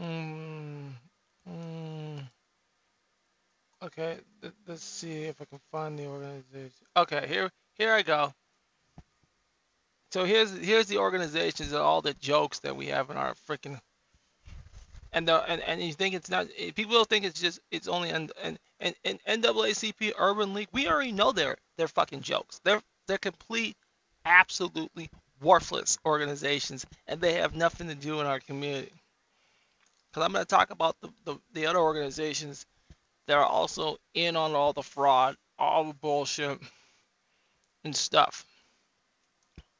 Mm, 0.00 0.92
mm, 1.48 2.28
okay, 3.82 4.18
let's 4.66 4.84
see 4.84 5.24
if 5.24 5.40
I 5.40 5.46
can 5.46 5.60
find 5.72 5.98
the 5.98 6.06
organization. 6.06 6.86
Okay, 6.96 7.26
here 7.26 7.50
here 7.76 7.92
I 7.92 8.02
go. 8.02 8.32
So 10.16 10.24
here's 10.24 10.50
here's 10.50 10.86
the 10.86 10.96
organizations 10.96 11.72
and 11.72 11.82
all 11.82 12.00
the 12.00 12.14
jokes 12.14 12.60
that 12.60 12.74
we 12.74 12.86
have 12.86 13.10
in 13.10 13.18
our 13.18 13.34
freaking 13.46 13.78
and 15.12 15.28
the 15.28 15.34
and, 15.46 15.60
and 15.60 15.82
you 15.82 15.92
think 15.92 16.14
it's 16.14 16.30
not 16.30 16.46
people 16.74 17.04
think 17.04 17.26
it's 17.26 17.38
just 17.38 17.60
it's 17.70 17.86
only 17.86 18.08
and 18.08 18.32
and 18.42 18.58
and, 18.80 18.94
NAACP 19.04 20.14
Urban 20.16 20.54
League 20.54 20.70
we 20.72 20.88
already 20.88 21.12
know 21.12 21.32
they're 21.32 21.58
they're 21.76 21.86
fucking 21.86 22.22
jokes 22.22 22.62
they're 22.64 22.80
they're 23.06 23.18
complete 23.18 23.76
absolutely 24.24 25.10
worthless 25.42 25.98
organizations 26.06 26.86
and 27.06 27.20
they 27.20 27.34
have 27.34 27.54
nothing 27.54 27.88
to 27.88 27.94
do 27.94 28.18
in 28.22 28.26
our 28.26 28.40
community. 28.40 28.94
Because 30.08 30.24
I'm 30.24 30.32
going 30.32 30.46
to 30.46 30.48
talk 30.48 30.70
about 30.70 30.96
the, 31.02 31.10
the, 31.26 31.38
the, 31.52 31.66
other 31.66 31.80
organizations 31.80 32.64
that 33.26 33.36
are 33.36 33.44
also 33.44 33.98
in 34.14 34.34
on 34.34 34.54
all 34.54 34.72
the 34.72 34.82
fraud, 34.82 35.36
all 35.58 35.84
the 35.84 35.92
bullshit 35.92 36.58
and 37.84 37.94
stuff. 37.94 38.46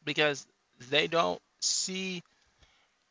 Because 0.07 0.47
they 0.89 1.07
don't 1.07 1.41
see 1.61 2.23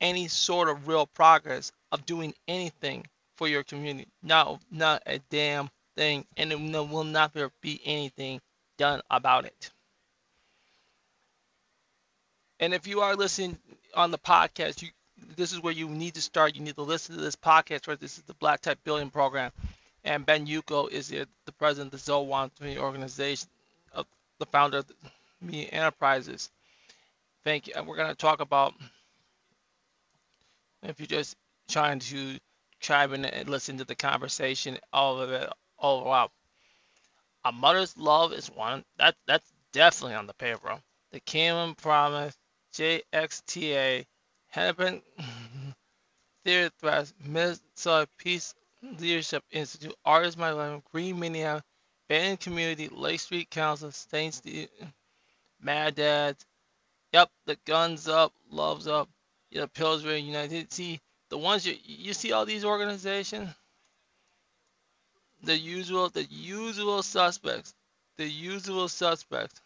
any 0.01 0.27
sort 0.27 0.69
of 0.69 0.87
real 0.87 1.05
progress 1.05 1.71
of 1.91 2.07
doing 2.07 2.33
anything 2.47 3.05
for 3.35 3.47
your 3.47 3.63
community. 3.63 4.07
No, 4.23 4.59
not 4.71 5.03
a 5.05 5.19
damn 5.29 5.69
thing. 5.95 6.25
And 6.37 6.49
there 6.51 6.83
will 6.83 7.03
not 7.03 7.35
be 7.61 7.79
anything 7.85 8.41
done 8.77 9.01
about 9.11 9.45
it. 9.45 9.69
And 12.59 12.73
if 12.73 12.87
you 12.87 13.01
are 13.01 13.15
listening 13.15 13.59
on 13.93 14.09
the 14.09 14.17
podcast, 14.17 14.81
you 14.81 14.89
this 15.35 15.51
is 15.51 15.61
where 15.61 15.73
you 15.73 15.87
need 15.89 16.15
to 16.15 16.21
start. 16.21 16.55
You 16.55 16.61
need 16.61 16.75
to 16.75 16.81
listen 16.81 17.15
to 17.15 17.21
this 17.21 17.35
podcast. 17.35 17.87
Right, 17.87 17.99
this 17.99 18.17
is 18.17 18.23
the 18.23 18.33
Black 18.35 18.61
Tech 18.61 18.77
Billion 18.83 19.09
Program, 19.09 19.51
and 20.03 20.25
Ben 20.25 20.45
Yuko 20.45 20.89
is 20.89 21.09
the, 21.09 21.27
the 21.45 21.51
president 21.53 21.93
of 21.93 22.03
the 22.03 22.11
Zowan 22.11 22.55
Community 22.55 22.81
Organization, 22.81 23.47
of 23.93 24.05
the 24.39 24.45
founder 24.45 24.79
of 24.79 24.85
the 25.41 25.71
Enterprises. 25.71 26.49
Thank 27.45 27.67
you. 27.67 27.73
And 27.75 27.87
we're 27.87 27.95
going 27.95 28.09
to 28.09 28.15
talk 28.15 28.41
about 28.41 28.73
if 30.83 30.99
you're 30.99 31.07
just 31.07 31.35
trying 31.69 31.99
to 31.99 32.37
chime 32.79 33.13
in 33.13 33.23
and 33.23 33.47
listen 33.47 33.77
to 33.77 33.85
the 33.85 33.95
conversation, 33.95 34.77
all 34.91 35.21
of 35.21 35.31
it, 35.31 35.49
all 35.77 36.11
out. 36.11 36.31
A 37.45 37.51
mother's 37.51 37.95
love 37.97 38.33
is 38.33 38.47
one 38.47 38.83
that 38.97 39.15
that's 39.27 39.51
definitely 39.71 40.15
on 40.15 40.25
the 40.25 40.33
paper. 40.33 40.79
The 41.11 41.19
Kingdom 41.19 41.75
Promise 41.75 42.35
JXTA, 42.73 44.05
Hennepin 44.47 45.01
Theater 46.43 46.71
Trust, 46.81 47.13
Minnesota 47.23 48.07
Peace 48.17 48.55
Leadership 48.99 49.43
Institute, 49.51 49.95
Art 50.03 50.25
Is 50.25 50.37
My 50.37 50.51
Life, 50.51 50.81
Green 50.91 51.19
Media, 51.19 51.63
Band 52.09 52.39
Community, 52.39 52.89
Lake 52.91 53.19
Street 53.19 53.49
Council, 53.51 53.91
Stain 53.91 54.31
Street, 54.31 54.69
Mad 55.61 55.95
Dads. 55.95 56.43
Yep, 57.15 57.31
the 57.45 57.57
guns 57.65 58.09
up, 58.09 58.33
loves 58.51 58.87
up, 58.87 59.09
you 59.49 59.61
know, 59.61 59.67
Pillsbury 59.67 60.19
United. 60.19 60.73
See, 60.73 60.99
the 61.29 61.37
ones 61.37 61.65
you 61.65 61.77
you 61.85 62.13
see 62.13 62.33
all 62.33 62.45
these 62.45 62.65
organizations, 62.65 63.49
the 65.43 65.57
usual 65.57 66.09
the 66.09 66.25
usual 66.25 67.01
suspects, 67.03 67.73
the 68.17 68.27
usual 68.27 68.89
suspects. 68.89 69.61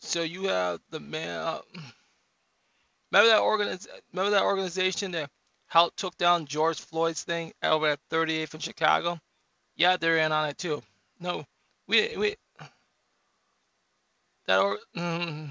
So 0.00 0.22
you 0.22 0.44
have 0.44 0.80
the 0.90 1.00
man. 1.00 1.40
Uh, 1.40 1.60
remember 3.12 3.30
that 3.30 3.42
organiz- 3.42 3.88
Remember 4.12 4.30
that 4.32 4.44
organization 4.44 5.12
that 5.12 5.30
helped 5.68 5.98
took 5.98 6.16
down 6.16 6.46
George 6.46 6.80
Floyd's 6.80 7.24
thing 7.24 7.52
over 7.62 7.88
at 7.88 8.00
38th 8.10 8.54
in 8.54 8.60
Chicago? 8.60 9.20
Yeah, 9.76 9.98
they're 9.98 10.18
in 10.18 10.32
on 10.32 10.48
it 10.48 10.58
too. 10.58 10.82
No, 11.20 11.44
we 11.88 12.16
we 12.16 12.36
that 14.46 14.60
or 14.60 14.78
mm, 14.96 15.48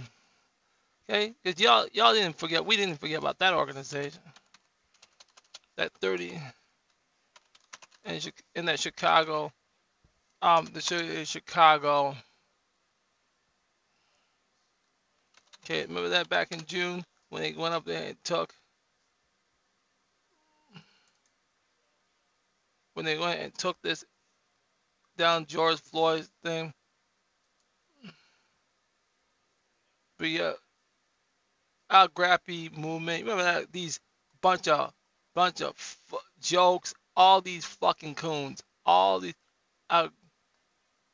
okay, 1.09 1.33
because 1.43 1.61
y'all 1.61 1.87
y'all 1.93 2.13
didn't 2.13 2.37
forget. 2.37 2.65
We 2.65 2.77
didn't 2.77 2.99
forget 2.99 3.19
about 3.19 3.39
that 3.39 3.53
organization. 3.53 4.21
That 5.77 5.91
30 6.01 6.39
in, 8.05 8.19
in 8.55 8.65
that 8.65 8.79
Chicago, 8.79 9.51
um, 10.41 10.67
the 10.73 11.25
Chicago 11.25 12.15
Okay, 15.63 15.83
remember 15.83 16.09
that 16.09 16.27
back 16.27 16.51
in 16.51 16.65
June 16.65 17.05
when 17.29 17.43
they 17.43 17.53
went 17.53 17.73
up 17.73 17.85
there 17.85 18.03
and 18.03 18.23
took 18.23 18.53
when 22.93 23.05
they 23.05 23.17
went 23.17 23.39
and 23.39 23.53
took 23.53 23.81
this 23.81 24.03
down 25.17 25.45
George 25.45 25.79
Floyd 25.79 26.27
thing. 26.43 26.73
But 30.21 30.29
yeah, 30.29 30.53
Agape 31.89 32.77
movement. 32.77 33.23
Remember 33.23 33.43
that 33.43 33.71
these 33.71 33.99
bunch 34.39 34.67
of 34.67 34.93
bunch 35.33 35.61
of 35.61 35.69
f- 35.69 36.13
jokes. 36.39 36.93
All 37.15 37.41
these 37.41 37.65
fucking 37.65 38.13
coons. 38.13 38.61
All 38.85 39.19
these 39.19 39.33
Al 39.89 40.05
uh, 40.05 40.09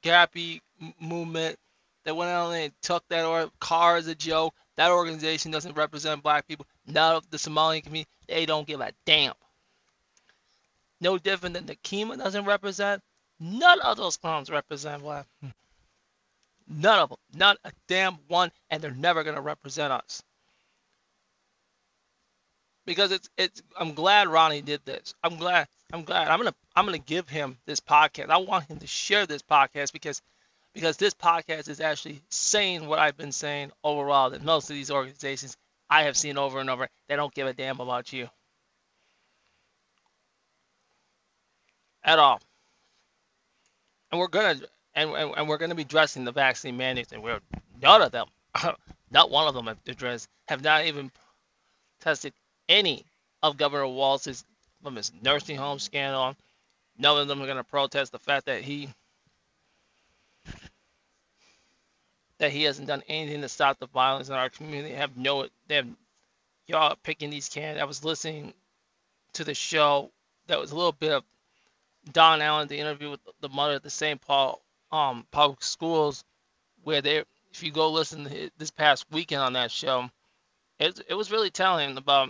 Grappy 0.04 0.60
movement 1.00 1.56
that 2.04 2.18
went 2.18 2.32
out 2.32 2.52
and 2.52 2.74
took 2.82 3.08
that 3.08 3.24
or 3.24 3.50
car 3.62 3.96
as 3.96 4.08
a 4.08 4.16
joke. 4.16 4.54
That 4.76 4.92
organization 4.92 5.52
doesn't 5.52 5.78
represent 5.78 6.22
black 6.22 6.46
people. 6.46 6.68
None 6.86 7.16
of 7.16 7.30
the 7.30 7.38
Somalian 7.38 7.84
community. 7.84 8.10
They 8.28 8.46
don't 8.46 8.68
give 8.68 8.82
a 8.82 8.92
damn. 9.06 9.34
No 11.00 11.18
different 11.18 11.56
than 11.56 11.66
the 11.66 11.78
Kima 11.78 12.18
doesn't 12.18 12.44
represent. 12.44 13.02
None 13.40 13.80
of 13.80 13.96
those 13.96 14.18
clowns 14.18 14.50
represent 14.50 15.02
black. 15.02 15.28
None 16.68 17.00
of 17.00 17.10
them. 17.10 17.18
Not 17.36 17.58
a 17.64 17.72
damn 17.88 18.18
one. 18.28 18.52
And 18.70 18.82
they're 18.82 18.92
never 18.92 19.24
going 19.24 19.36
to 19.36 19.42
represent 19.42 19.94
us. 19.94 20.22
Because 22.86 23.12
it's 23.12 23.30
it's 23.38 23.62
I'm 23.78 23.94
glad 23.94 24.30
Ronnie 24.30 24.62
did 24.62 24.80
this. 24.86 25.14
I'm 25.22 25.36
glad 25.36 25.68
I'm 25.92 26.04
glad. 26.04 26.30
I'm 26.30 26.40
gonna 26.40 26.56
I'm 26.76 26.86
gonna 26.86 26.98
give 26.98 27.28
him 27.28 27.58
this 27.66 27.82
podcast. 27.82 28.30
I 28.30 28.38
want 28.38 28.66
him 28.66 28.80
to 28.80 28.88
share 28.88 29.26
this 29.26 29.42
podcast 29.42 29.92
because 29.92 30.22
because 30.74 30.96
this 30.96 31.14
podcast 31.14 31.70
is 31.70 31.82
actually 31.82 32.22
saying 32.30 32.88
what 32.88 33.00
I've 33.00 33.18
been 33.18 33.32
saying 33.32 33.72
overall 33.84 34.30
that 34.30 34.44
most 34.44 34.70
of 34.70 34.76
these 34.76 34.92
organizations 34.92 35.58
I 35.90 36.04
have 36.04 36.16
seen 36.16 36.38
over 36.38 36.60
and 36.60 36.70
over, 36.70 36.90
they 37.08 37.16
don't 37.16 37.34
give 37.34 37.48
a 37.48 37.54
damn 37.54 37.80
about 37.80 38.14
you. 38.14 38.30
At 42.04 42.20
all. 42.20 42.40
And 44.12 44.20
we're 44.20 44.28
gonna 44.28 44.62
and, 44.98 45.12
and, 45.12 45.34
and 45.38 45.48
we're 45.48 45.58
gonna 45.58 45.76
be 45.76 45.84
addressing 45.84 46.26
the 46.26 46.34
vaccine 46.34 46.76
mandates 46.76 47.14
and 47.14 47.24
we're 47.24 47.40
none 47.82 48.02
of 48.02 48.12
them 48.12 48.28
not 49.12 49.32
one 49.32 49.48
of 49.48 49.54
them 49.54 49.68
have 49.68 49.78
addressed 49.88 50.28
have 50.50 50.64
not 50.64 50.86
even 50.86 51.10
tested 52.02 52.34
any 52.68 53.06
of 53.44 53.58
Governor 53.58 53.88
Walz's 53.88 54.44
from 54.84 54.96
his 54.96 55.12
nursing 55.22 55.58
home 55.58 55.80
scandal. 55.80 56.36
None 56.98 57.18
of 57.18 57.28
them 57.28 57.42
are 57.42 57.48
gonna 57.48 57.64
protest 57.64 58.12
the 58.12 58.20
fact 58.20 58.46
that 58.48 58.62
he 58.62 58.90
that 62.40 62.52
he 62.52 62.64
hasn't 62.64 62.88
done 62.88 63.04
anything 63.08 63.42
to 63.42 63.50
stop 63.50 63.80
the 63.80 63.88
violence 63.88 64.30
in 64.30 64.36
our 64.36 64.50
community. 64.50 64.94
Have 64.94 65.18
no, 65.18 65.48
they 65.68 65.76
have 65.76 65.88
y'all 66.68 66.96
picking 67.04 67.30
these 67.30 67.50
cans. 67.50 67.80
I 67.80 67.86
was 67.86 68.04
listening 68.04 68.54
to 69.34 69.44
the 69.44 69.56
show 69.56 70.12
that 70.48 70.60
was 70.60 70.72
a 70.72 70.76
little 70.76 70.92
bit 70.92 71.12
of 71.12 71.24
Don 72.14 72.42
Allen, 72.42 72.68
the 72.68 72.78
interview 72.78 73.10
with 73.10 73.20
the 73.42 73.50
mother 73.50 73.76
at 73.76 73.84
the 73.84 73.90
St. 73.90 74.22
Paul 74.22 74.62
um, 74.92 75.26
public 75.32 75.64
schools, 75.64 76.24
where 76.84 77.02
they, 77.02 77.24
if 77.52 77.64
you 77.64 77.72
go 77.72 77.92
listen 77.92 78.26
to 78.26 78.52
this 78.58 78.72
past 78.72 79.06
weekend 79.12 79.42
on 79.42 79.54
that 79.54 79.72
show, 79.72 80.10
it, 80.80 81.00
it 81.10 81.16
was 81.16 81.32
really 81.32 81.50
telling 81.50 81.98
about 81.98 82.30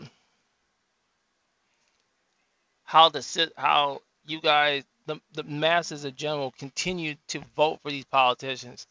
how 2.84 3.10
the 3.10 3.52
how 3.58 4.02
you 4.26 4.42
guys, 4.42 4.84
the, 5.06 5.20
the 5.34 5.44
masses 5.44 6.06
in 6.06 6.16
general, 6.16 6.52
continue 6.58 7.16
to 7.28 7.40
vote 7.56 7.80
for 7.82 7.92
these 7.92 8.06
politicians 8.06 8.88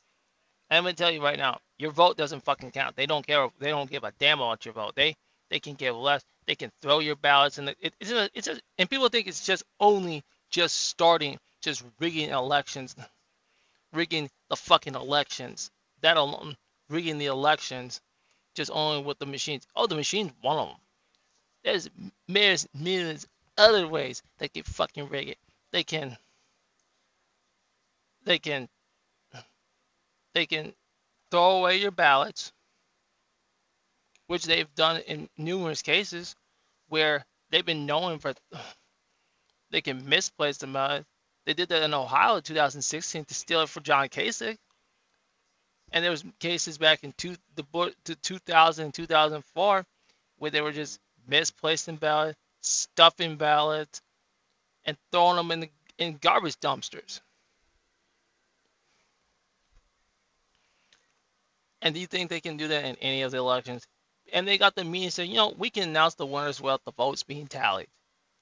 I'm 0.70 0.85
gonna 0.85 0.94
tell 0.94 1.11
you 1.11 1.23
right 1.23 1.38
now, 1.38 1.61
your 1.78 1.90
vote 1.92 2.16
doesn't 2.16 2.44
fucking 2.44 2.73
count. 2.73 2.96
They 2.96 3.06
don't 3.06 3.26
care. 3.26 3.49
They 3.58 3.70
don't 3.70 3.90
give 3.90 4.04
a 4.04 4.12
damn 4.18 4.40
about 4.40 4.64
your 4.64 4.75
vote. 4.75 4.94
They 4.96 5.16
they 5.50 5.61
can 5.61 5.75
give 5.75 5.96
less. 5.96 6.25
They 6.46 6.56
can 6.56 6.73
throw 6.82 6.99
your 7.00 7.16
ballots, 7.16 7.58
and 7.58 7.68
it, 7.80 7.94
it's 8.00 8.11
a, 8.11 8.28
it's 8.35 8.49
a, 8.49 8.58
and 8.78 8.90
people 8.90 9.08
think 9.08 9.26
it's 9.28 9.44
just 9.46 9.64
only 9.80 10.25
just 10.50 10.76
starting, 10.76 11.38
just 11.62 11.85
rigging 12.00 12.31
elections, 12.31 12.96
rigging 13.96 14.30
the 14.50 14.56
fucking 14.56 14.94
elections. 14.94 15.70
That 16.02 16.16
alone, 16.16 16.56
rigging 16.88 17.18
the 17.18 17.26
elections, 17.26 18.00
just 18.54 18.70
only 18.72 19.02
with 19.02 19.18
the 19.18 19.26
machines. 19.26 19.66
Oh, 19.74 19.87
the 19.87 19.96
machines, 19.96 20.32
one 20.42 20.59
of 20.59 20.68
them. 20.68 20.76
There's 21.64 21.90
millions, 22.28 22.68
millions 22.74 23.26
other 23.59 23.88
ways 23.88 24.22
they 24.38 24.48
can 24.48 24.62
fucking 24.62 25.09
rig 25.09 25.30
it. 25.30 25.38
They 25.72 25.82
can. 25.82 26.16
They 28.24 28.38
can 28.38 28.68
they 30.35 30.46
can 30.46 30.74
throw 31.30 31.59
away 31.59 31.78
your 31.78 31.90
ballots, 31.90 32.52
which 34.26 34.44
they've 34.44 34.72
done 34.74 35.00
in 35.06 35.28
numerous 35.38 35.82
cases 35.82 36.37
where 36.88 37.24
they've 37.50 37.64
been 37.64 37.87
known 37.87 38.18
for 38.18 38.35
they 39.70 39.80
can 39.80 40.09
misplace 40.09 40.59
the 40.59 40.66
ballot. 40.66 41.06
They 41.46 41.54
did 41.54 41.68
that 41.68 41.85
in 41.85 41.94
Ohio 41.94 42.37
in 42.37 42.42
2016 42.42 43.24
to 43.24 43.35
steal 43.35 43.62
it 43.62 43.68
for 43.68 43.80
John 43.80 44.09
Kasich. 44.09 44.59
And 45.92 46.04
there 46.04 46.11
was 46.11 46.24
cases 46.40 46.76
back 46.76 47.04
in 47.04 47.12
two, 47.12 47.37
the, 47.54 47.94
to 48.04 48.16
2000 48.16 48.85
and 48.85 48.92
2004 48.92 49.87
where 50.38 50.50
they 50.50 50.61
were 50.61 50.72
just 50.72 50.98
misplacing 51.28 51.96
ballots, 51.96 52.38
stuffing 52.61 53.37
ballots, 53.37 54.02
and 54.85 54.96
throwing 55.12 55.37
them 55.37 55.52
in 55.52 55.61
the, 55.61 55.70
in 55.98 56.18
garbage 56.20 56.56
dumpsters. 56.56 57.20
And 61.80 61.94
do 61.94 62.00
you 62.00 62.06
think 62.09 62.28
they 62.28 62.40
can 62.40 62.56
do 62.56 62.68
that 62.68 62.85
in 62.85 62.96
any 62.96 63.22
of 63.22 63.30
the 63.30 63.38
elections? 63.38 63.87
And 64.32 64.48
they 64.48 64.59
got 64.59 64.74
the 64.74 64.82
meeting 64.82 65.11
saying, 65.11 65.30
you 65.30 65.37
know, 65.37 65.54
we 65.56 65.70
can 65.70 65.85
announce 65.88 66.14
the 66.14 66.26
winners 66.26 66.61
without 66.61 66.85
the 66.85 66.90
votes 66.90 67.22
being 67.22 67.46
tallied. 67.46 67.87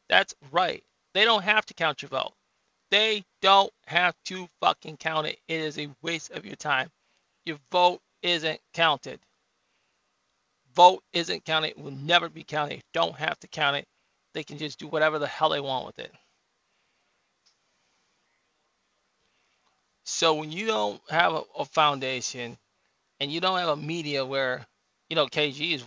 That's 0.09 0.35
right. 0.51 0.83
They 1.13 1.27
don't 1.27 1.43
have 1.43 1.67
to 1.67 1.75
count 1.75 2.01
your 2.01 2.09
vote. 2.09 2.33
They 2.91 3.25
don't 3.43 3.73
have 3.87 4.15
to 4.27 4.49
fucking 4.61 4.99
count 4.99 5.27
it. 5.27 5.39
It 5.49 5.61
is 5.61 5.79
a 5.79 5.89
waste 6.03 6.31
of 6.33 6.47
your 6.47 6.57
time. 6.57 6.91
Your 7.45 7.59
vote 7.73 8.01
isn't 8.23 8.61
counted. 8.75 9.21
Vote 10.75 11.03
isn't 11.13 11.45
counted. 11.45 11.75
Will 11.77 11.93
never 11.93 12.29
be 12.29 12.45
counted. 12.45 12.83
Don't 12.93 13.17
have 13.17 13.39
to 13.41 13.49
count 13.49 13.77
it. 13.77 13.87
They 14.35 14.45
can 14.45 14.59
just 14.59 14.79
do 14.79 14.89
whatever 14.89 15.19
the 15.19 15.27
hell 15.27 15.51
they 15.51 15.61
want 15.61 15.87
with 15.87 15.99
it. 15.99 16.13
So 20.05 20.35
when 20.35 20.53
you 20.53 20.67
don't 20.67 21.01
have 21.11 21.35
a, 21.35 21.43
a 21.59 21.65
foundation 21.65 22.59
and 23.21 23.33
you 23.33 23.41
don't 23.41 23.59
have 23.59 23.71
a 23.71 23.77
media 23.77 24.25
where, 24.25 24.67
you 25.11 25.17
know, 25.17 25.27
KG 25.27 25.75
is, 25.75 25.85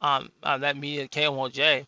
um, 0.00 0.30
uh, 0.42 0.58
that 0.58 0.76
media 0.76 1.08
KMOJ, 1.08 1.86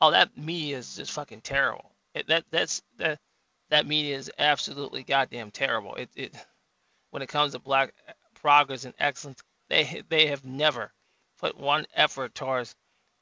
oh, 0.00 0.10
that 0.12 0.36
media 0.38 0.78
is 0.78 0.96
just 0.96 1.12
fucking 1.12 1.42
terrible. 1.42 1.90
It, 2.14 2.28
that 2.28 2.44
that's 2.50 2.82
that 2.98 3.18
that 3.70 3.86
media 3.86 4.16
is 4.16 4.30
absolutely 4.38 5.02
goddamn 5.02 5.50
terrible. 5.50 5.94
It 5.94 6.10
it 6.16 6.34
when 7.10 7.22
it 7.22 7.28
comes 7.28 7.52
to 7.52 7.58
black 7.58 7.94
progress 8.34 8.84
and 8.84 8.94
excellence, 8.98 9.42
they 9.68 10.02
they 10.08 10.26
have 10.26 10.44
never 10.44 10.92
put 11.38 11.58
one 11.58 11.86
effort 11.94 12.34
towards 12.34 12.74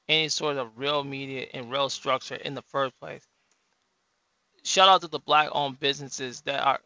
any 0.09 0.29
sort 0.29 0.57
of 0.57 0.79
real 0.79 1.03
media 1.05 1.47
and 1.53 1.71
real 1.71 1.89
structure 1.89 2.37
in 2.37 2.55
the 2.55 2.63
first 2.63 2.99
place. 3.01 3.27
Shout 4.63 4.89
out 4.89 5.03
to 5.03 5.09
the 5.09 5.19
black-owned 5.19 5.79
businesses 5.79 6.41
that 6.43 6.61
are 6.61 6.81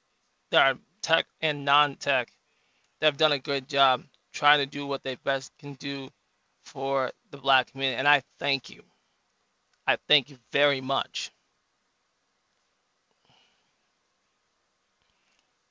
that 0.51 0.67
are 0.75 0.79
tech 1.03 1.27
and 1.41 1.65
non-tech 1.65 2.31
they've 3.01 3.17
done 3.17 3.33
a 3.33 3.39
good 3.39 3.69
job 3.69 4.03
trying 4.33 4.59
to 4.59 4.67
do 4.67 4.87
what 4.87 5.03
they 5.03 5.17
best 5.17 5.53
can 5.59 5.75
do 5.75 6.09
for 6.63 7.11
the 7.31 7.39
black 7.39 7.73
community. 7.73 7.99
And 7.99 8.07
I 8.07 8.23
thank 8.39 8.71
you. 8.71 8.83
I 9.87 9.97
thank 10.09 10.31
you 10.31 10.39
very 10.53 10.81
much. 10.81 11.33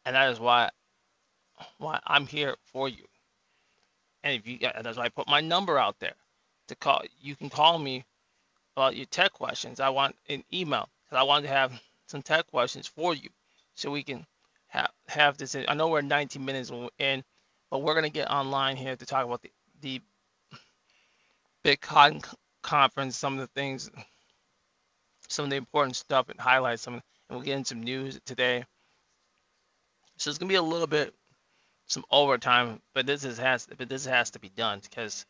And 0.05 0.15
that 0.15 0.31
is 0.31 0.39
why 0.39 0.69
why 1.77 1.99
I'm 2.05 2.25
here 2.25 2.55
for 2.71 2.87
you. 2.89 3.03
And 4.23 4.35
if 4.35 4.47
you 4.47 4.59
that's 4.59 4.97
why 4.97 5.05
I 5.05 5.09
put 5.09 5.27
my 5.27 5.41
number 5.41 5.77
out 5.77 5.99
there 5.99 6.15
to 6.67 6.75
call 6.75 7.03
you 7.21 7.35
can 7.35 7.49
call 7.49 7.77
me 7.77 8.05
about 8.75 8.95
your 8.95 9.05
tech 9.07 9.33
questions. 9.33 9.79
I 9.79 9.89
want 9.89 10.15
an 10.29 10.43
email 10.53 10.87
because 11.03 11.19
I 11.19 11.23
want 11.23 11.45
to 11.45 11.51
have 11.51 11.79
some 12.07 12.21
tech 12.21 12.47
questions 12.47 12.87
for 12.87 13.13
you 13.13 13.29
so 13.75 13.91
we 13.91 14.03
can 14.03 14.25
have 14.67 14.91
have 15.07 15.37
this. 15.37 15.55
I 15.55 15.73
know 15.73 15.89
we're 15.89 16.01
19 16.01 16.43
minutes 16.43 16.71
in, 16.97 17.23
but 17.69 17.81
we're 17.81 17.95
gonna 17.95 18.09
get 18.09 18.31
online 18.31 18.77
here 18.77 18.95
to 18.95 19.05
talk 19.05 19.25
about 19.25 19.41
the 19.41 19.51
the 19.81 20.01
Bitcoin 21.63 22.23
conference, 22.61 23.17
some 23.17 23.33
of 23.33 23.39
the 23.39 23.47
things, 23.47 23.89
some 25.27 25.45
of 25.45 25.51
the 25.51 25.57
important 25.57 25.95
stuff, 25.95 26.29
and 26.29 26.39
highlight 26.39 26.79
some. 26.79 26.95
And 26.95 27.03
we'll 27.37 27.41
get 27.41 27.57
into 27.57 27.69
some 27.69 27.83
news 27.83 28.19
today. 28.25 28.65
So 30.19 30.29
it's 30.29 30.37
gonna 30.37 30.49
be 30.49 30.55
a 30.55 30.61
little 30.61 30.87
bit 30.87 31.15
some 31.87 32.05
overtime, 32.11 32.81
but 32.93 33.05
this 33.05 33.23
is 33.23 33.37
has 33.39 33.67
but 33.77 33.89
this 33.89 34.05
has 34.05 34.31
to 34.31 34.39
be 34.39 34.49
done 34.49 34.79
because 34.81 35.25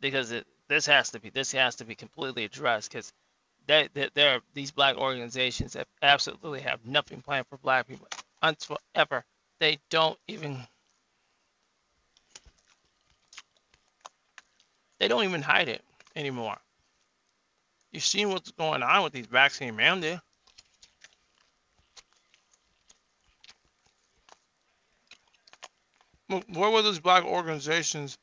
because 0.00 0.32
it 0.32 0.46
this 0.68 0.86
has 0.86 1.10
to 1.12 1.20
be 1.20 1.30
this 1.30 1.52
has 1.52 1.76
to 1.76 1.84
be 1.84 1.94
completely 1.94 2.44
addressed 2.44 2.90
because 2.90 3.12
that 3.68 3.90
there 4.14 4.36
are 4.36 4.40
these 4.54 4.70
black 4.72 4.96
organizations 4.96 5.72
that 5.74 5.88
absolutely 6.02 6.60
have 6.60 6.84
nothing 6.84 7.22
planned 7.22 7.46
for 7.48 7.58
black 7.58 7.86
people 7.88 8.06
until 8.42 8.78
ever. 8.94 9.24
They 9.60 9.78
don't 9.90 10.18
even 10.28 10.58
they 14.98 15.08
don't 15.08 15.24
even 15.24 15.42
hide 15.42 15.68
it 15.68 15.82
anymore. 16.16 16.56
You've 17.92 18.04
seen 18.04 18.30
what's 18.30 18.50
going 18.52 18.82
on 18.82 19.04
with 19.04 19.12
these 19.12 19.26
vaccine 19.26 19.76
mandates. 19.76 20.20
Where 26.28 26.70
were 26.70 26.82
those 26.82 26.98
black 26.98 27.24
organizations 27.24 28.18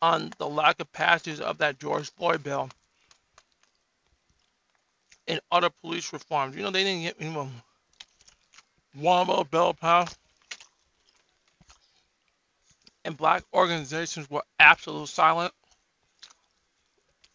on 0.00 0.32
the 0.38 0.48
lack 0.48 0.80
of 0.80 0.90
passage 0.92 1.40
of 1.40 1.58
that 1.58 1.78
George 1.78 2.10
Floyd 2.12 2.42
bill 2.42 2.70
and 5.26 5.40
other 5.52 5.68
police 5.68 6.12
reforms? 6.12 6.56
You 6.56 6.62
know, 6.62 6.70
they 6.70 6.84
didn't 6.84 7.02
get 7.02 7.16
even 7.20 7.50
one 8.94 9.28
of 9.28 9.50
bill 9.50 9.74
passed. 9.74 10.18
And 13.04 13.16
black 13.16 13.44
organizations 13.52 14.30
were 14.30 14.42
absolutely 14.58 15.06
silent. 15.06 15.52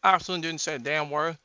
Absolutely 0.04 0.48
didn't 0.48 0.62
say 0.62 0.76
a 0.76 0.80
damn 0.80 1.10
word. 1.10 1.38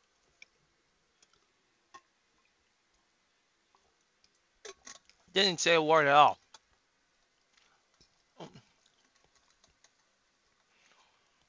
Didn't 5.32 5.60
say 5.60 5.74
a 5.74 5.82
word 5.82 6.06
at 6.06 6.14
all. 6.14 6.38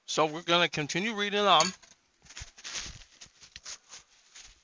So 0.09 0.25
we're 0.25 0.41
going 0.41 0.63
to 0.63 0.69
continue 0.69 1.13
reading 1.13 1.41
on. 1.41 1.67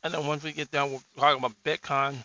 And 0.03 0.11
then 0.11 0.25
once 0.25 0.43
we 0.43 0.51
get 0.51 0.71
done, 0.71 0.89
we'll 0.89 1.03
talk 1.19 1.37
about 1.37 1.51
Bitcoin. 1.63 2.15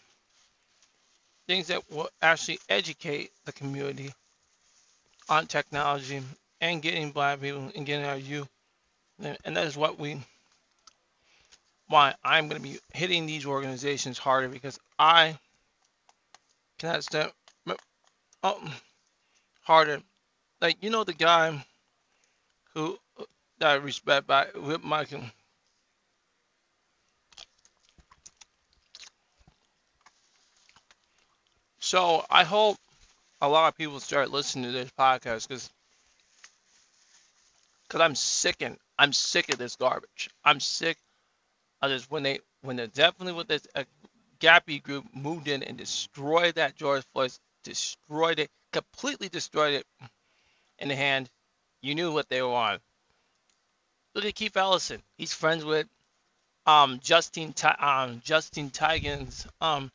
Things 1.46 1.66
that 1.66 1.83
will 1.90 2.09
actually 2.22 2.61
educate 2.70 3.30
the 3.44 3.52
community 3.52 4.11
on 5.28 5.46
technology 5.46 6.22
and 6.62 6.80
getting 6.80 7.11
black 7.11 7.42
people 7.42 7.70
and 7.76 7.85
getting 7.85 8.06
our 8.06 8.16
youth. 8.16 8.48
And 9.22 9.54
that 9.54 9.66
is 9.66 9.76
what 9.76 9.98
we, 9.98 10.16
why 11.88 12.14
I'm 12.24 12.48
going 12.48 12.62
to 12.62 12.66
be 12.66 12.78
hitting 12.94 13.26
these 13.26 13.44
organizations 13.44 14.16
harder 14.16 14.48
because 14.48 14.80
I 14.98 15.37
cannot 16.78 17.04
stand 17.04 17.30
um, 18.42 18.70
harder. 19.61 20.00
Like, 20.62 20.83
you 20.83 20.88
know, 20.88 21.04
the 21.04 21.12
guy 21.12 21.62
who 22.72 22.98
I 23.62 23.75
respect 23.75 24.27
by 24.27 24.46
Whip 24.55 24.83
Michael. 24.83 25.23
So 31.79 32.25
I 32.31 32.44
hope 32.44 32.77
a 33.40 33.49
lot 33.49 33.68
of 33.68 33.77
people 33.77 34.01
start 34.01 34.31
listening 34.31 34.66
to 34.66 34.73
this 34.73 34.90
podcast 34.99 35.49
because 35.49 35.70
because 37.88 38.01
I'm 38.01 38.14
sick 38.14 38.57
and 38.61 38.77
I'm 38.99 39.12
sick 39.12 39.53
of 39.53 39.59
this 39.59 39.77
garbage. 39.77 40.31
I'm 40.44 40.61
sick 40.61 40.99
of 41.83 41.90
this 41.90 42.09
when 42.11 42.23
they 42.23 42.40
when 42.62 42.77
they 42.77 42.87
definitely 42.87 43.33
with 43.33 43.49
this 43.49 43.66
uh, 43.75 43.85
Gappy 44.40 44.83
group 44.83 45.05
moved 45.14 45.49
in 45.49 45.62
and 45.62 45.77
destroyed 45.77 46.55
that 46.55 46.77
George 46.77 47.03
Floyd, 47.12 47.33
destroyed 47.64 48.38
it, 48.38 48.51
completely 48.73 49.29
destroyed 49.29 49.75
it 49.75 49.87
in 50.79 50.88
the 50.88 50.96
hand. 50.96 51.29
You 51.83 51.94
knew 51.94 52.12
what 52.12 52.29
they 52.29 52.40
were 52.40 52.55
on. 52.55 52.79
Look 54.14 54.25
at 54.25 54.35
Keith 54.35 54.57
Ellison. 54.57 55.03
He's 55.16 55.33
friends 55.33 55.64
with 55.64 55.87
um 56.66 57.01
Justin 57.01 57.55
um 57.79 58.20
Justin 58.25 58.70
Tigan's 58.70 59.46
um 59.61 59.90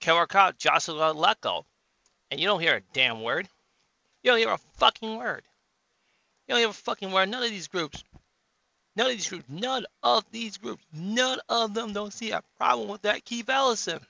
killer 0.00 0.26
Joshua 0.58 1.14
Lecco. 1.14 1.64
And 2.30 2.40
you 2.40 2.46
don't 2.46 2.60
hear 2.60 2.76
a 2.76 2.82
damn 2.92 3.22
word. 3.22 3.48
You 4.22 4.30
don't 4.30 4.38
hear 4.38 4.50
a 4.50 4.58
fucking 4.76 5.16
word. 5.16 5.42
You 6.46 6.52
don't 6.54 6.60
hear 6.60 6.68
a 6.68 6.72
fucking 6.72 7.10
word. 7.10 7.28
None 7.28 7.42
of 7.42 7.50
these 7.50 7.68
groups. 7.68 8.04
None 8.96 9.06
of 9.06 9.12
these 9.12 9.28
groups. 9.28 9.48
None 9.48 9.86
of 10.02 10.24
these 10.30 10.56
groups. 10.56 10.84
None 10.92 11.40
of 11.48 11.74
them 11.74 11.92
don't 11.92 12.12
see 12.12 12.32
a 12.32 12.42
problem 12.58 12.88
with 12.88 13.02
that 13.02 13.24
Keith 13.24 13.48
Ellison. 13.48 14.00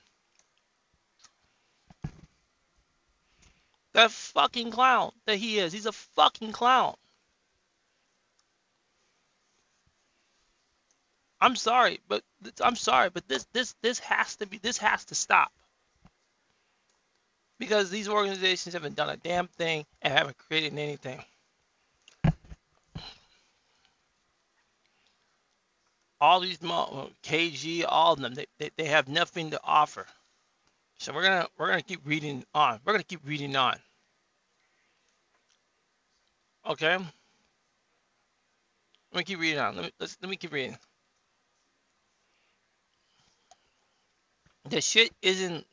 That 3.93 4.11
fucking 4.11 4.71
clown 4.71 5.11
that 5.25 5.37
he 5.37 5.59
is. 5.59 5.73
He's 5.73 5.85
a 5.85 5.91
fucking 5.91 6.51
clown. 6.51 6.95
I'm 11.41 11.55
sorry, 11.55 11.99
but 12.07 12.23
I'm 12.61 12.75
sorry, 12.75 13.09
but 13.09 13.27
this 13.27 13.45
this 13.53 13.75
this 13.81 13.99
has 13.99 14.35
to 14.37 14.47
be 14.47 14.57
this 14.57 14.77
has 14.79 15.05
to 15.05 15.15
stop. 15.15 15.51
Because 17.59 17.89
these 17.89 18.07
organizations 18.07 18.73
haven't 18.73 18.95
done 18.95 19.09
a 19.09 19.17
damn 19.17 19.47
thing 19.47 19.85
and 20.01 20.13
haven't 20.13 20.37
created 20.37 20.77
anything. 20.77 21.21
All 26.21 26.41
these 26.41 26.61
uh, 26.61 27.07
KG, 27.23 27.85
all 27.87 28.13
of 28.13 28.19
them, 28.19 28.33
they, 28.33 28.45
they, 28.57 28.71
they 28.75 28.85
have 28.85 29.07
nothing 29.07 29.51
to 29.51 29.59
offer. 29.63 30.05
So 30.97 31.13
we're 31.13 31.23
gonna 31.23 31.47
we're 31.57 31.67
gonna 31.67 31.81
keep 31.81 32.01
reading 32.05 32.43
on. 32.53 32.79
We're 32.83 32.93
gonna 32.93 33.03
keep 33.03 33.21
reading 33.25 33.55
on. 33.55 33.77
Okay. 36.65 36.97
Let 36.97 39.17
me 39.17 39.23
keep 39.23 39.39
reading 39.39 39.59
on. 39.59 39.77
Let 39.77 39.85
me 39.85 39.91
let 39.99 40.29
me 40.29 40.35
keep 40.35 40.51
reading. 40.51 40.77
The 44.69 44.81
shit 44.81 45.11
isn't 45.21 45.65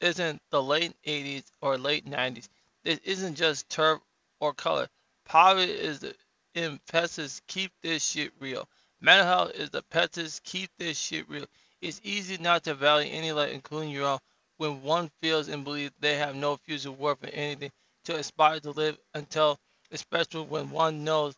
isn't 0.00 0.40
the 0.50 0.62
late 0.62 0.94
80s 1.06 1.44
or 1.60 1.76
late 1.76 2.06
90s. 2.06 2.48
This 2.84 2.98
isn't 3.04 3.34
just 3.34 3.68
turf 3.68 4.00
or 4.40 4.54
color. 4.54 4.88
Poverty 5.26 5.70
is 5.70 6.00
the 6.00 6.14
impetus. 6.54 7.42
Keep 7.46 7.72
this 7.82 8.04
shit 8.04 8.32
real. 8.40 8.66
Mental 9.00 9.26
health 9.26 9.52
is 9.54 9.70
the 9.70 9.78
impetus. 9.78 10.40
Keep 10.44 10.70
this 10.78 10.98
shit 10.98 11.28
real. 11.28 11.44
It's 11.82 12.00
easy 12.02 12.38
not 12.38 12.64
to 12.64 12.74
value 12.74 13.10
any 13.12 13.32
life, 13.32 13.52
including 13.52 13.90
your 13.90 14.06
own, 14.06 14.18
when 14.56 14.82
one 14.82 15.10
feels 15.20 15.48
and 15.48 15.64
believes 15.64 15.92
they 16.00 16.16
have 16.16 16.34
no 16.34 16.56
future 16.56 16.90
worth 16.90 17.22
in 17.24 17.30
anything 17.30 17.72
to 18.04 18.16
aspire 18.16 18.60
to 18.60 18.70
live 18.70 18.98
until, 19.14 19.58
especially 19.90 20.42
when 20.42 20.70
one 20.70 21.04
knows 21.04 21.34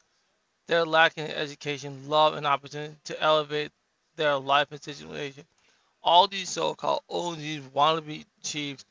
they're 0.69 0.87
lacking 0.87 1.25
education, 1.25 2.09
love, 2.09 2.35
and 2.35 2.47
opportunity 2.47 2.95
to 3.05 3.21
elevate 3.21 3.73
their 4.17 4.37
life 4.37 4.69
and 4.71 4.83
situation 4.83 5.45
all 6.03 6.29
these 6.29 6.51
so-called 6.51 7.03
OGs 7.09 7.61
wannabe 7.75 8.25
chiefs 8.43 8.85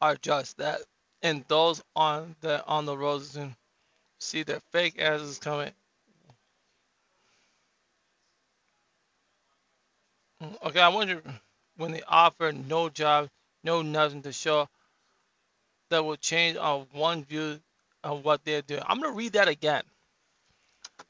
are 0.00 0.16
just 0.16 0.58
that. 0.58 0.80
And 1.22 1.44
those 1.48 1.82
on 1.96 2.36
the 2.40 2.64
on 2.66 2.86
the 2.86 2.96
roads 2.96 3.36
and 3.36 3.54
see 4.20 4.42
their 4.44 4.60
fake 4.72 5.00
asses 5.00 5.38
coming. 5.38 5.72
Mm, 10.42 10.62
okay, 10.66 10.80
I 10.80 10.88
wonder 10.88 11.22
when 11.76 11.92
they 11.92 12.02
offer 12.06 12.52
no 12.52 12.88
job, 12.88 13.28
no 13.64 13.82
nothing 13.82 14.22
to 14.22 14.32
show 14.32 14.68
that 15.90 16.04
will 16.04 16.16
change 16.16 16.56
on 16.56 16.86
one 16.92 17.24
view 17.24 17.60
of 18.04 18.24
what 18.24 18.44
they're 18.44 18.62
doing. 18.62 18.82
I'm 18.86 19.00
gonna 19.00 19.14
read 19.14 19.32
that 19.34 19.48
again. 19.48 19.82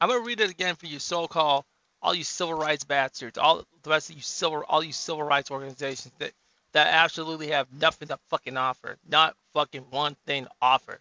I'm 0.01 0.09
gonna 0.09 0.21
read 0.21 0.39
it 0.39 0.49
again 0.49 0.75
for 0.75 0.87
you 0.87 0.99
so-called 0.99 1.65
all 2.01 2.13
you 2.13 2.23
civil 2.23 2.53
rights 2.53 2.83
bastards, 2.83 3.37
all 3.37 3.65
the 3.83 3.89
rest 3.89 4.09
of 4.09 4.15
you 4.15 4.21
civil, 4.21 4.63
all 4.67 4.83
you 4.83 4.93
civil 4.93 5.23
rights 5.23 5.51
organizations 5.51 6.13
that 6.19 6.31
that 6.71 6.93
absolutely 6.93 7.47
have 7.47 7.67
nothing 7.73 8.09
to 8.09 8.19
fucking 8.29 8.55
offer, 8.55 8.97
not 9.09 9.35
fucking 9.53 9.83
one 9.89 10.15
thing 10.25 10.45
to 10.45 10.51
offer, 10.61 10.99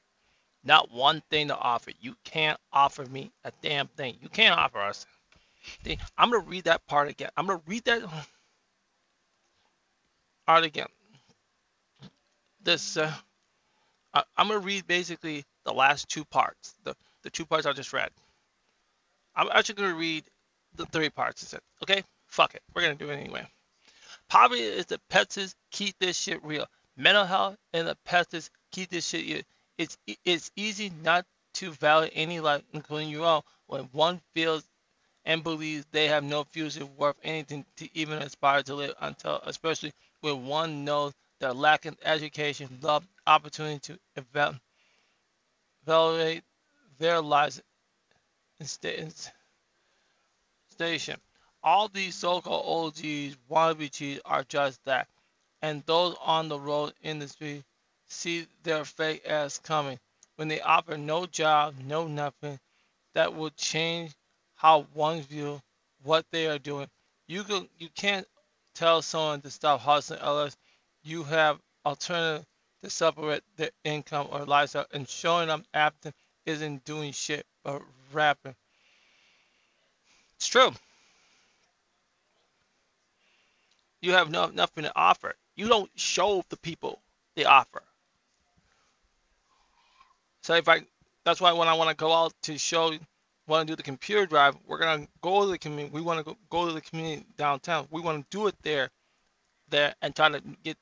not 0.64 0.90
one 0.90 1.22
thing 1.30 1.48
to 1.48 1.56
offer. 1.56 1.90
You 2.00 2.16
can't 2.24 2.58
offer 2.72 3.04
me 3.04 3.30
a 3.44 3.52
damn 3.62 3.86
thing. 3.88 4.16
You 4.22 4.28
can't 4.28 4.58
offer 4.58 4.80
us. 4.80 5.06
I'm 6.16 6.30
gonna 6.30 6.38
read 6.38 6.64
that 6.64 6.86
part 6.86 7.08
again. 7.08 7.30
I'm 7.36 7.46
gonna 7.46 7.60
read 7.66 7.84
that 7.84 8.02
part 10.46 10.64
again. 10.64 10.86
This 12.62 12.96
uh, 12.96 13.12
I'm 14.14 14.48
gonna 14.48 14.58
read 14.58 14.86
basically 14.86 15.44
the 15.64 15.72
last 15.72 16.08
two 16.08 16.24
parts, 16.24 16.74
the 16.84 16.94
the 17.22 17.30
two 17.30 17.44
parts 17.44 17.66
I 17.66 17.72
just 17.72 17.92
read. 17.92 18.10
I'm 19.36 19.48
actually 19.52 19.76
gonna 19.76 19.94
read 19.94 20.24
the 20.76 20.86
three 20.86 21.10
parts. 21.10 21.42
Is 21.42 21.54
it 21.54 21.62
okay? 21.82 22.02
Fuck 22.26 22.54
it. 22.54 22.62
We're 22.74 22.82
gonna 22.82 22.94
do 22.94 23.10
it 23.10 23.16
anyway. 23.16 23.46
Poverty 24.28 24.62
is 24.62 24.86
the 24.86 25.00
pets. 25.08 25.54
Keep 25.70 25.98
this 25.98 26.16
shit 26.16 26.44
real. 26.44 26.66
Mental 26.96 27.24
health 27.24 27.56
and 27.72 27.88
the 27.88 27.96
pets. 28.04 28.50
Keep 28.72 28.90
this 28.90 29.06
shit 29.06 29.26
real. 29.26 29.42
It's 29.78 29.96
it's 30.24 30.50
easy 30.56 30.90
not 31.02 31.24
to 31.54 31.70
value 31.72 32.10
any 32.12 32.40
life, 32.40 32.62
including 32.72 33.08
your 33.08 33.26
own, 33.26 33.42
when 33.66 33.84
one 33.92 34.20
feels 34.34 34.64
and 35.24 35.42
believes 35.42 35.86
they 35.90 36.08
have 36.08 36.24
no 36.24 36.44
future 36.44 36.86
worth 36.86 37.16
anything 37.22 37.64
to 37.76 37.88
even 37.96 38.22
aspire 38.22 38.62
to 38.62 38.74
live 38.74 38.94
until, 39.00 39.40
especially 39.44 39.92
when 40.20 40.46
one 40.46 40.84
knows 40.84 41.12
they're 41.38 41.52
lacking 41.52 41.96
education, 42.04 42.78
love, 42.82 43.06
opportunity 43.26 43.94
to 44.16 44.24
evaluate 45.86 46.42
their 46.98 47.20
lives 47.20 47.62
instead 48.58 49.14
station. 50.78 51.18
All 51.64 51.88
these 51.88 52.14
so-called 52.14 52.94
OGs, 52.94 53.36
wannabe 53.50 53.90
cheese 53.90 54.20
are 54.24 54.44
just 54.44 54.78
that. 54.84 55.08
And 55.60 55.82
those 55.86 56.14
on 56.24 56.48
the 56.48 56.58
road 56.58 56.92
industry 57.02 57.64
see 58.06 58.46
their 58.62 58.84
fake 58.84 59.22
ass 59.26 59.58
coming. 59.58 59.98
When 60.36 60.46
they 60.46 60.60
offer 60.60 60.96
no 60.96 61.26
job, 61.26 61.74
no 61.84 62.06
nothing, 62.06 62.60
that 63.14 63.34
will 63.34 63.50
change 63.50 64.12
how 64.54 64.86
one 64.94 65.22
view 65.22 65.60
what 66.04 66.24
they 66.30 66.46
are 66.46 66.60
doing. 66.60 66.86
You 67.26 67.42
can 67.42 67.68
you 67.78 67.88
can't 67.96 68.26
tell 68.74 69.02
someone 69.02 69.40
to 69.40 69.50
stop 69.50 69.80
hustling 69.80 70.20
unless 70.22 70.56
you 71.02 71.24
have 71.24 71.58
alternative 71.84 72.46
to 72.84 72.90
separate 72.90 73.42
their 73.56 73.70
income 73.82 74.28
or 74.30 74.44
lifestyle 74.44 74.86
and 74.92 75.08
showing 75.08 75.50
up 75.50 75.62
absent 75.74 76.14
isn't 76.46 76.84
doing 76.84 77.10
shit 77.10 77.44
but 77.64 77.82
rapping. 78.12 78.54
It's 80.38 80.46
true. 80.46 80.70
You 84.00 84.12
have 84.12 84.30
no, 84.30 84.46
nothing 84.46 84.84
to 84.84 84.92
offer. 84.94 85.34
You 85.56 85.66
don't 85.66 85.90
show 85.96 86.44
the 86.48 86.56
people 86.56 87.00
the 87.34 87.46
offer. 87.46 87.82
So 90.42 90.54
if 90.54 90.68
I, 90.68 90.82
that's 91.24 91.40
why 91.40 91.52
when 91.52 91.66
I 91.66 91.74
want 91.74 91.90
to 91.90 91.96
go 91.96 92.12
out 92.12 92.32
to 92.42 92.56
show, 92.56 92.92
want 93.48 93.66
to 93.66 93.72
do 93.72 93.76
the 93.76 93.82
computer 93.82 94.26
drive, 94.26 94.56
we're 94.68 94.78
gonna 94.78 95.08
go 95.20 95.44
to 95.44 95.50
the 95.50 95.58
community. 95.58 95.92
We 95.92 96.02
want 96.02 96.18
to 96.18 96.24
go, 96.24 96.36
go 96.50 96.66
to 96.66 96.72
the 96.72 96.80
community 96.80 97.26
downtown. 97.36 97.88
We 97.90 98.00
want 98.00 98.30
to 98.30 98.36
do 98.36 98.46
it 98.46 98.54
there, 98.62 98.90
there, 99.68 99.92
and 100.02 100.14
try 100.14 100.28
to 100.28 100.40
get 100.62 100.76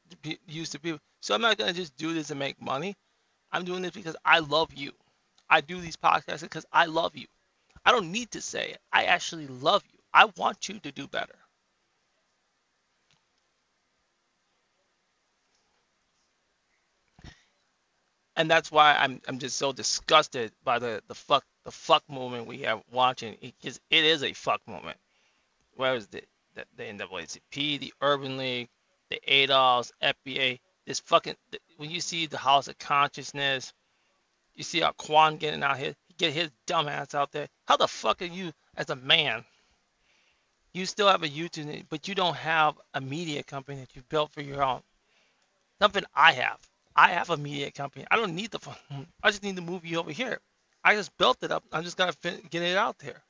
used 0.47 0.73
to 0.73 0.79
people. 0.79 1.01
So 1.21 1.35
I'm 1.35 1.41
not 1.41 1.57
gonna 1.57 1.73
just 1.73 1.97
do 1.97 2.13
this 2.13 2.29
to 2.29 2.35
make 2.35 2.61
money. 2.61 2.95
I'm 3.51 3.65
doing 3.65 3.81
this 3.81 3.93
because 3.93 4.17
I 4.23 4.41
love 4.41 4.75
you. 4.75 4.93
I 5.49 5.63
do 5.63 5.81
these 5.81 5.97
podcasts 5.97 6.43
because 6.43 6.67
I 6.71 6.85
love 6.85 7.17
you. 7.17 7.27
I 7.87 7.93
don't 7.93 8.13
need 8.13 8.33
to 8.33 8.43
say 8.43 8.73
it. 8.73 8.79
I 8.93 9.05
actually 9.05 9.47
love 9.47 9.83
you. 9.93 10.01
I 10.13 10.27
want 10.37 10.69
you 10.69 10.79
to 10.81 10.93
do 10.93 11.09
better. 11.09 11.37
and 18.37 18.51
that's 18.51 18.71
why 18.71 18.95
I'm 18.99 19.21
I'm 19.27 19.39
just 19.39 19.57
so 19.57 19.73
disgusted 19.73 20.53
by 20.63 20.79
the 20.79 21.03
the 21.09 21.15
fuck 21.15 21.45
the 21.65 21.71
fuck 21.71 22.09
moment 22.09 22.47
we 22.47 22.59
have 22.59 22.83
watching 22.93 23.37
because 23.41 23.81
it 23.91 24.05
is 24.05 24.23
a 24.23 24.33
fuck 24.35 24.61
moment. 24.69 24.99
Whereas 25.75 26.07
the 26.09 26.23
the, 26.55 26.65
the 26.77 26.85
NAACP, 26.85 27.81
the 27.81 27.93
Urban 28.01 28.37
League, 28.39 28.69
the 29.11 29.21
ADOS, 29.29 29.91
FBA, 30.03 30.61
this 30.87 31.01
fucking 31.01 31.35
when 31.79 31.91
you 31.91 32.01
see 32.01 32.27
the 32.27 32.39
House 32.39 32.69
of 32.69 32.79
Consciousness, 32.79 33.73
you 34.55 34.65
see 34.65 34.81
how 34.81 34.93
Quan 34.93 35.37
getting 35.37 35.63
out 35.63 35.79
here, 35.79 35.95
get 36.19 36.33
his 36.33 36.51
dumb 36.67 36.89
ass 36.89 37.15
out 37.15 37.33
there. 37.33 37.49
How 37.67 37.77
the 37.77 37.89
fuck 37.89 38.23
are 38.23 38.27
you 38.27 38.53
as 38.77 38.91
a 38.91 38.97
man? 38.97 39.45
You 40.73 40.87
still 40.87 41.09
have 41.09 41.23
a 41.23 41.29
YouTube, 41.29 41.87
but 41.89 42.07
you 42.07 42.15
don't 42.15 42.37
have 42.37 42.75
a 42.93 43.01
media 43.01 43.43
company 43.43 43.81
that 43.81 43.97
you've 43.97 44.09
built 44.09 44.33
for 44.33 44.43
your 44.43 44.63
own. 44.63 44.83
Something 45.81 46.05
I 46.15 46.33
have. 46.33 46.59
I 46.95 47.11
have 47.11 47.31
a 47.31 47.37
media 47.37 47.71
company. 47.71 48.07
I 48.11 48.17
don't 48.17 48.35
need 48.35 48.51
the 48.51 48.59
phone. 48.59 49.07
I 49.23 49.31
just 49.31 49.43
need 49.43 49.57
to 49.57 49.63
move 49.63 49.85
you 49.85 49.99
over 49.99 50.11
here. 50.11 50.41
I 50.83 50.95
just 50.95 51.17
built 51.19 51.43
it 51.43 51.51
up. 51.51 51.65
I'm 51.73 51.83
just 51.83 51.97
gonna 51.97 52.15
get 52.23 52.63
it 52.63 52.77
out 52.77 52.99
there. 52.99 53.23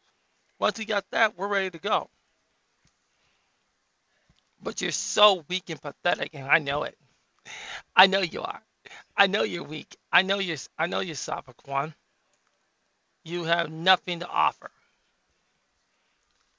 Once 0.59 0.79
we 0.79 0.85
got 0.85 1.05
that, 1.11 1.37
we're 1.37 1.49
ready 1.49 1.71
to 1.71 1.79
go. 1.79 2.09
But 4.63 4.81
you're 4.81 4.91
so 4.91 5.45
weak 5.49 5.71
and 5.71 5.81
pathetic, 5.81 6.31
and 6.35 6.47
I 6.47 6.59
know 6.59 6.85
it. 6.85 6.97
I 7.97 8.07
know 8.07 8.21
you 8.21 8.43
are. 8.43 8.63
I 9.17 9.27
know 9.27 9.43
you're 9.43 9.65
weak. 9.65 9.97
I 10.13 10.23
know 10.23 10.39
you're. 10.39 10.59
I 10.79 10.87
know 10.87 11.01
you're 11.01 11.15
Sapaquan. 11.15 11.95
You 13.27 13.43
have 13.43 13.73
nothing 13.73 14.21
to 14.21 14.29
offer. 14.29 14.71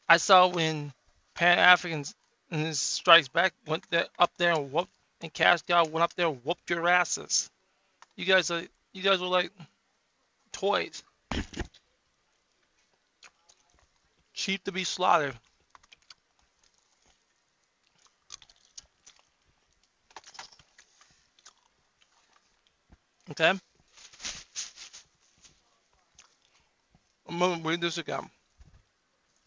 I 0.09 0.17
saw 0.17 0.47
when 0.47 0.91
Pan 1.33 1.59
Africans 1.59 2.13
and 2.51 2.75
Strikes 2.75 3.29
Back 3.29 3.53
went 3.65 3.89
there, 3.89 4.07
up 4.19 4.31
there 4.37 4.51
and 4.51 4.69
whooped 4.69 4.91
and 5.21 5.33
Castiel 5.33 5.89
went 5.89 6.03
up 6.03 6.13
there 6.15 6.27
and 6.27 6.43
whooped 6.43 6.69
your 6.69 6.89
asses. 6.89 7.49
You 8.17 8.25
guys 8.25 8.51
are 8.51 8.63
you 8.91 9.01
guys 9.01 9.21
were 9.21 9.27
like 9.27 9.51
toys. 10.51 11.03
Cheap 14.33 14.61
to 14.65 14.73
be 14.73 14.83
slaughtered. 14.83 15.35
Okay? 23.31 23.49
I'm 23.49 23.57
gonna 23.57 23.61
read 27.63 27.81
this 27.81 27.97
again. 27.97 28.29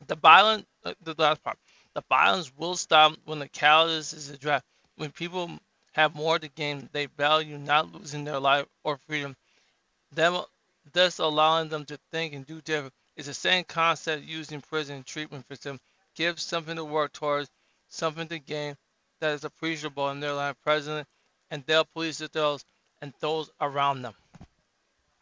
The 0.06 0.16
violence, 0.16 0.66
uh, 0.84 0.94
the 1.02 1.14
last 1.18 1.42
part. 1.42 1.58
The 1.94 2.02
violence 2.08 2.52
will 2.56 2.76
stop 2.76 3.14
when 3.24 3.38
the 3.40 3.48
callous 3.48 4.12
is 4.12 4.30
addressed. 4.30 4.64
When 4.96 5.10
people 5.10 5.50
have 5.92 6.14
more 6.14 6.38
to 6.38 6.48
gain, 6.48 6.88
they 6.92 7.06
value 7.06 7.58
not 7.58 7.92
losing 7.92 8.24
their 8.24 8.38
life 8.40 8.66
or 8.84 8.98
freedom. 9.08 9.36
Them, 10.12 10.40
thus 10.92 11.18
allowing 11.18 11.68
them 11.68 11.84
to 11.86 11.98
think 12.10 12.34
and 12.34 12.46
do 12.46 12.60
different. 12.62 12.94
It's 13.16 13.28
the 13.28 13.34
same 13.34 13.64
concept 13.64 14.24
used 14.24 14.52
in 14.52 14.62
prison 14.62 15.02
treatment 15.04 15.46
for 15.46 15.56
them. 15.56 15.80
Give 16.14 16.40
something 16.40 16.76
to 16.76 16.84
work 16.84 17.12
towards, 17.12 17.50
something 17.88 18.28
to 18.28 18.38
gain 18.38 18.76
that 19.20 19.34
is 19.34 19.44
appreciable 19.44 20.10
in 20.10 20.20
their 20.20 20.32
life 20.32 20.56
present, 20.62 21.06
and 21.50 21.64
they'll 21.66 21.84
please 21.84 22.18
those 22.32 22.64
and 23.02 23.12
those 23.20 23.50
around 23.60 24.02
them. 24.02 24.14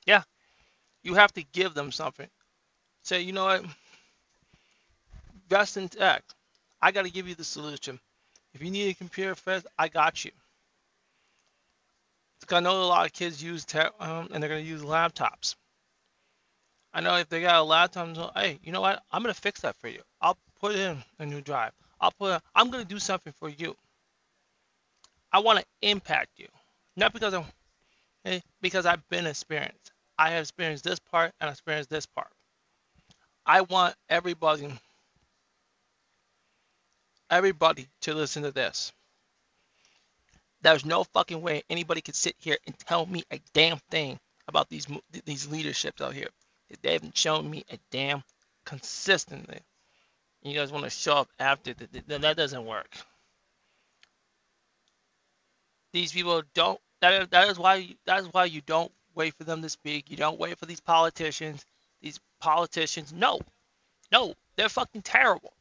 Yeah, 0.06 0.22
you 1.02 1.14
have 1.14 1.32
to 1.34 1.42
give 1.42 1.74
them 1.74 1.92
something. 1.92 2.28
Say, 3.08 3.22
you 3.22 3.32
know 3.32 3.46
what? 3.46 3.64
Best 5.48 5.78
in 5.78 5.88
tech. 5.88 6.22
I 6.82 6.90
got 6.90 7.06
to 7.06 7.10
give 7.10 7.26
you 7.26 7.34
the 7.34 7.42
solution. 7.42 7.98
If 8.52 8.62
you 8.62 8.70
need 8.70 8.90
a 8.90 8.94
computer 8.94 9.34
first, 9.34 9.66
I 9.78 9.88
got 9.88 10.26
you. 10.26 10.30
I 12.50 12.60
know 12.60 12.82
a 12.82 12.84
lot 12.84 13.06
of 13.06 13.14
kids 13.14 13.42
use 13.42 13.64
te- 13.64 13.78
um, 13.98 14.28
and 14.30 14.42
they're 14.42 14.50
going 14.50 14.62
to 14.62 14.70
use 14.70 14.82
laptops. 14.82 15.54
I 16.92 17.00
know 17.00 17.16
if 17.16 17.30
they 17.30 17.40
got 17.40 17.60
a 17.60 17.62
laptop, 17.62 18.14
so, 18.14 18.30
hey, 18.36 18.58
you 18.62 18.72
know 18.72 18.82
what? 18.82 19.02
I'm 19.10 19.22
going 19.22 19.34
to 19.34 19.40
fix 19.40 19.62
that 19.62 19.76
for 19.76 19.88
you. 19.88 20.02
I'll 20.20 20.36
put 20.60 20.74
in 20.74 21.02
a 21.18 21.24
new 21.24 21.40
drive. 21.40 21.72
I'll 22.02 22.12
put. 22.12 22.34
In, 22.34 22.40
I'm 22.54 22.70
going 22.70 22.82
to 22.82 22.88
do 22.88 22.98
something 22.98 23.32
for 23.38 23.48
you. 23.48 23.74
I 25.32 25.38
want 25.38 25.60
to 25.60 25.64
impact 25.80 26.32
you, 26.36 26.48
not 26.94 27.14
because 27.14 27.32
I'm, 27.32 27.44
hey, 28.24 28.42
because 28.60 28.84
I've 28.84 29.08
been 29.08 29.26
experienced. 29.26 29.92
I 30.18 30.32
have 30.32 30.42
experienced 30.42 30.84
this 30.84 30.98
part 30.98 31.32
and 31.40 31.48
I 31.48 31.52
experienced 31.52 31.88
this 31.88 32.04
part. 32.04 32.28
I 33.48 33.62
want 33.62 33.96
everybody 34.10 34.70
everybody 37.30 37.88
to 38.02 38.14
listen 38.14 38.42
to 38.42 38.52
this. 38.52 38.92
There's 40.62 40.84
no 40.84 41.04
fucking 41.04 41.40
way 41.40 41.62
anybody 41.70 42.00
could 42.02 42.14
sit 42.16 42.34
here 42.38 42.58
and 42.66 42.78
tell 42.78 43.06
me 43.06 43.24
a 43.30 43.40
damn 43.54 43.78
thing 43.90 44.18
about 44.48 44.68
these 44.68 44.86
these 45.24 45.48
leaderships 45.48 46.02
out 46.02 46.14
here. 46.14 46.28
They 46.82 46.92
haven't 46.92 47.16
shown 47.16 47.48
me 47.48 47.64
a 47.72 47.78
damn 47.90 48.22
consistently. 48.66 49.60
You 50.42 50.54
guys 50.54 50.70
want 50.70 50.84
to 50.84 50.90
show 50.90 51.16
up 51.16 51.28
after 51.38 51.74
that? 51.74 52.08
That 52.08 52.36
doesn't 52.36 52.66
work. 52.66 52.94
These 55.92 56.12
people 56.12 56.42
don't. 56.54 56.80
That, 57.00 57.30
that 57.30 57.48
is 57.48 57.58
why. 57.58 57.94
That 58.04 58.20
is 58.20 58.28
why 58.32 58.44
you 58.44 58.60
don't 58.60 58.92
wait 59.14 59.34
for 59.34 59.44
them 59.44 59.62
to 59.62 59.68
speak. 59.68 60.10
You 60.10 60.16
don't 60.16 60.38
wait 60.38 60.58
for 60.58 60.66
these 60.66 60.80
politicians. 60.80 61.64
These 62.00 62.20
politicians, 62.40 63.12
no, 63.12 63.40
no, 64.12 64.34
they're 64.56 64.68
fucking 64.68 65.02
terrible 65.02 65.52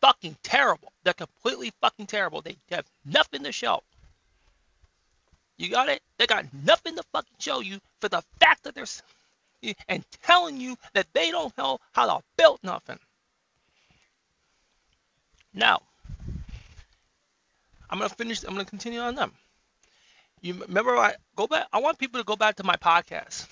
fucking 0.00 0.36
terrible. 0.42 0.92
They're 1.04 1.14
completely 1.14 1.72
fucking 1.80 2.06
terrible. 2.06 2.40
They 2.40 2.56
have 2.70 2.86
nothing 3.04 3.42
to 3.44 3.52
show. 3.52 3.82
You 5.58 5.70
got 5.70 5.88
it? 5.88 6.00
They 6.18 6.26
got 6.26 6.44
nothing 6.64 6.96
to 6.96 7.02
fucking 7.12 7.36
show 7.38 7.60
you 7.60 7.80
for 8.00 8.08
the 8.08 8.22
fact 8.40 8.64
that 8.64 8.74
they're 8.74 8.84
and 9.88 10.04
telling 10.22 10.60
you 10.60 10.76
that 10.92 11.06
they 11.12 11.30
don't 11.30 11.56
know 11.58 11.78
how 11.92 12.06
to 12.06 12.22
build 12.36 12.60
nothing. 12.62 12.98
Now, 15.52 15.80
I'm 17.88 17.98
gonna 17.98 18.10
finish. 18.10 18.44
I'm 18.44 18.50
gonna 18.50 18.66
continue 18.66 19.00
on 19.00 19.14
them. 19.14 19.32
You 20.42 20.54
remember? 20.54 20.96
I 20.96 21.14
go 21.34 21.46
back. 21.46 21.66
I 21.72 21.80
want 21.80 21.98
people 21.98 22.20
to 22.20 22.24
go 22.24 22.36
back 22.36 22.56
to 22.56 22.64
my 22.64 22.76
podcast. 22.76 23.46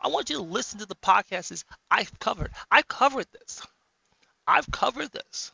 I 0.00 0.08
want 0.08 0.30
you 0.30 0.36
to 0.36 0.42
listen 0.42 0.80
to 0.80 0.86
the 0.86 0.94
podcasts 0.94 1.64
I've 1.90 2.18
covered. 2.18 2.50
I've 2.70 2.88
covered 2.88 3.26
this. 3.32 3.62
I've 4.46 4.70
covered 4.70 5.12
this 5.12 5.52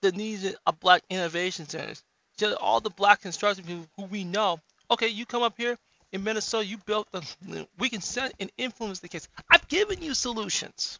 the 0.00 0.12
needs 0.12 0.54
of 0.66 0.80
black 0.80 1.02
innovation 1.10 1.68
centers. 1.68 2.02
Just 2.36 2.56
all 2.56 2.80
the 2.80 2.90
black 2.90 3.22
construction 3.22 3.64
people 3.64 3.86
who 3.96 4.04
we 4.04 4.24
know. 4.24 4.60
Okay, 4.90 5.08
you 5.08 5.26
come 5.26 5.42
up 5.42 5.54
here 5.56 5.78
in 6.12 6.22
Minnesota, 6.22 6.64
you 6.64 6.76
built 6.78 7.10
the, 7.10 7.66
we 7.78 7.88
can 7.88 8.00
set 8.00 8.34
and 8.38 8.50
influence 8.56 9.00
the 9.00 9.08
case. 9.08 9.28
I've 9.50 9.66
given 9.68 10.02
you 10.02 10.14
solutions. 10.14 10.98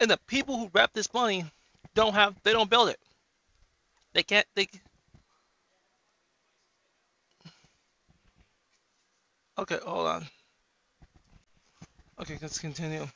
And 0.00 0.10
the 0.10 0.18
people 0.26 0.58
who 0.58 0.70
rep 0.72 0.92
this 0.92 1.12
money 1.12 1.44
don't 1.94 2.14
have, 2.14 2.34
they 2.42 2.52
don't 2.52 2.70
build 2.70 2.90
it. 2.90 3.00
They 4.12 4.22
can't, 4.22 4.46
they, 4.54 4.68
okay, 9.58 9.78
hold 9.84 10.06
on. 10.06 10.26
Okay, 12.20 12.38
let's 12.40 12.58
continue 12.58 13.06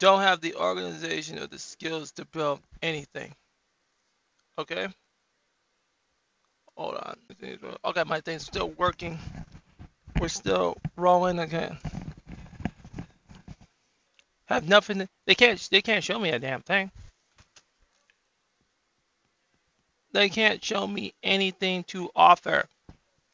don't 0.00 0.22
have 0.22 0.40
the 0.40 0.56
organization 0.56 1.38
or 1.38 1.46
the 1.46 1.58
skills 1.58 2.10
to 2.12 2.24
build 2.24 2.58
anything. 2.82 3.32
Okay? 4.58 4.88
Hold 6.76 6.94
on. 6.94 7.16
Okay, 7.84 8.04
my 8.06 8.20
thing's 8.20 8.44
still 8.44 8.70
working. 8.70 9.18
We're 10.18 10.28
still 10.28 10.78
rolling 10.96 11.38
again. 11.38 11.76
Have 14.46 14.66
nothing. 14.66 15.00
To, 15.00 15.08
they 15.26 15.34
can't. 15.34 15.68
They 15.70 15.82
can't 15.82 16.02
show 16.02 16.18
me 16.18 16.30
a 16.30 16.38
damn 16.38 16.62
thing. 16.62 16.90
They 20.12 20.28
can't 20.28 20.64
show 20.64 20.86
me 20.86 21.14
anything 21.22 21.84
to 21.84 22.10
offer. 22.16 22.64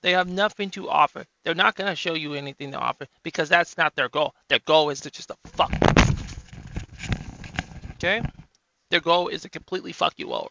They 0.07 0.13
have 0.13 0.29
nothing 0.29 0.71
to 0.71 0.89
offer. 0.89 1.25
They're 1.43 1.57
not 1.57 1.75
going 1.75 1.91
to 1.91 1.97
show 1.97 2.15
you 2.15 2.35
anything 2.35 2.71
to 2.71 2.79
offer 2.79 3.09
because 3.25 3.49
that's 3.49 3.77
not 3.77 3.97
their 3.97 4.09
goal. 4.09 4.37
Their 4.49 4.61
goal 4.61 4.91
is 4.91 5.01
to 5.01 5.11
just 5.11 5.31
to 5.31 5.37
fuck. 5.47 5.73
Okay? 7.95 8.23
Their 8.91 9.01
goal 9.01 9.27
is 9.27 9.43
to 9.43 9.49
completely 9.49 9.91
fuck 9.91 10.15
you 10.17 10.33
over. 10.33 10.47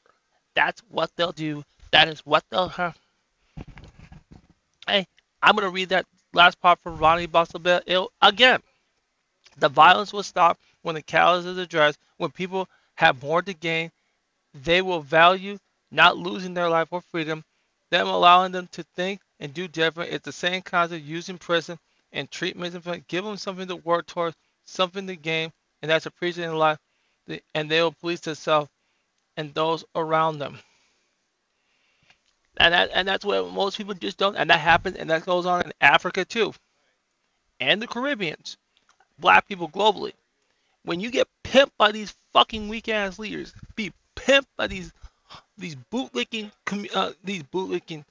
That's 0.55 0.81
what 0.89 1.09
they'll 1.15 1.31
do. 1.31 1.63
That 1.91 2.09
is 2.09 2.19
what 2.25 2.43
they'll 2.49 2.67
have. 2.67 2.97
Hey, 4.89 5.07
I'm 5.41 5.55
going 5.55 5.63
to 5.63 5.73
read 5.73 5.87
that 5.87 6.05
last 6.33 6.59
part 6.59 6.79
from 6.79 6.97
Ronnie 6.97 7.25
Bustlebell. 7.25 8.09
Again, 8.21 8.59
the 9.55 9.69
violence 9.69 10.11
will 10.11 10.23
stop 10.23 10.59
when 10.81 10.95
the 10.95 11.01
callous 11.01 11.45
is 11.45 11.57
addressed, 11.57 11.99
when 12.17 12.29
people 12.29 12.67
have 12.95 13.23
more 13.23 13.41
to 13.41 13.53
gain. 13.53 13.89
They 14.53 14.81
will 14.81 14.99
value 14.99 15.59
not 15.91 16.17
losing 16.17 16.55
their 16.55 16.67
life 16.67 16.89
or 16.91 16.99
freedom, 16.99 17.45
them 17.89 18.09
allowing 18.09 18.51
them 18.51 18.67
to 18.73 18.83
think 18.83 19.21
and 19.39 19.53
do 19.53 19.67
different. 19.67 20.13
It's 20.13 20.25
the 20.25 20.31
same 20.31 20.61
concept 20.61 21.03
used 21.03 21.29
in 21.29 21.37
prison 21.37 21.77
and 22.11 22.29
treatment. 22.29 23.07
Give 23.07 23.23
them 23.23 23.37
something 23.37 23.67
to 23.67 23.75
work 23.75 24.07
towards, 24.07 24.35
something 24.65 25.07
to 25.07 25.15
gain, 25.15 25.51
and 25.81 25.91
that's 25.91 26.05
appreciating 26.05 26.55
life, 26.55 26.79
and 27.53 27.69
they 27.69 27.81
will 27.81 27.91
please 27.91 28.21
themselves 28.21 28.69
and 29.37 29.53
those 29.53 29.83
around 29.95 30.39
them. 30.39 30.57
And 32.57 32.73
that, 32.73 32.89
and 32.93 33.07
that's 33.07 33.25
what 33.25 33.51
most 33.51 33.77
people 33.77 33.93
just 33.93 34.17
don't. 34.17 34.37
And 34.37 34.49
that 34.49 34.61
happens, 34.61 34.95
and 34.95 35.09
that 35.09 35.25
goes 35.25 35.45
on 35.45 35.63
in 35.63 35.73
Africa 35.81 36.23
too, 36.23 36.53
and 37.59 37.81
the 37.81 37.87
Caribbeans, 37.87 38.57
black 39.19 39.47
people 39.47 39.69
globally. 39.69 40.13
When 40.83 40.99
you 40.99 41.09
get 41.09 41.27
pimped 41.43 41.71
by 41.77 41.91
these 41.91 42.15
fucking 42.31 42.69
weak 42.69 42.87
ass 42.89 43.19
leaders, 43.19 43.53
be 43.75 43.91
pimped 44.15 44.47
by 44.55 44.67
these 44.67 44.93
these 45.57 45.75
bootlicking 45.91 46.51
uh, 46.95 47.11
these 47.23 47.43
bootlicking 47.43 48.05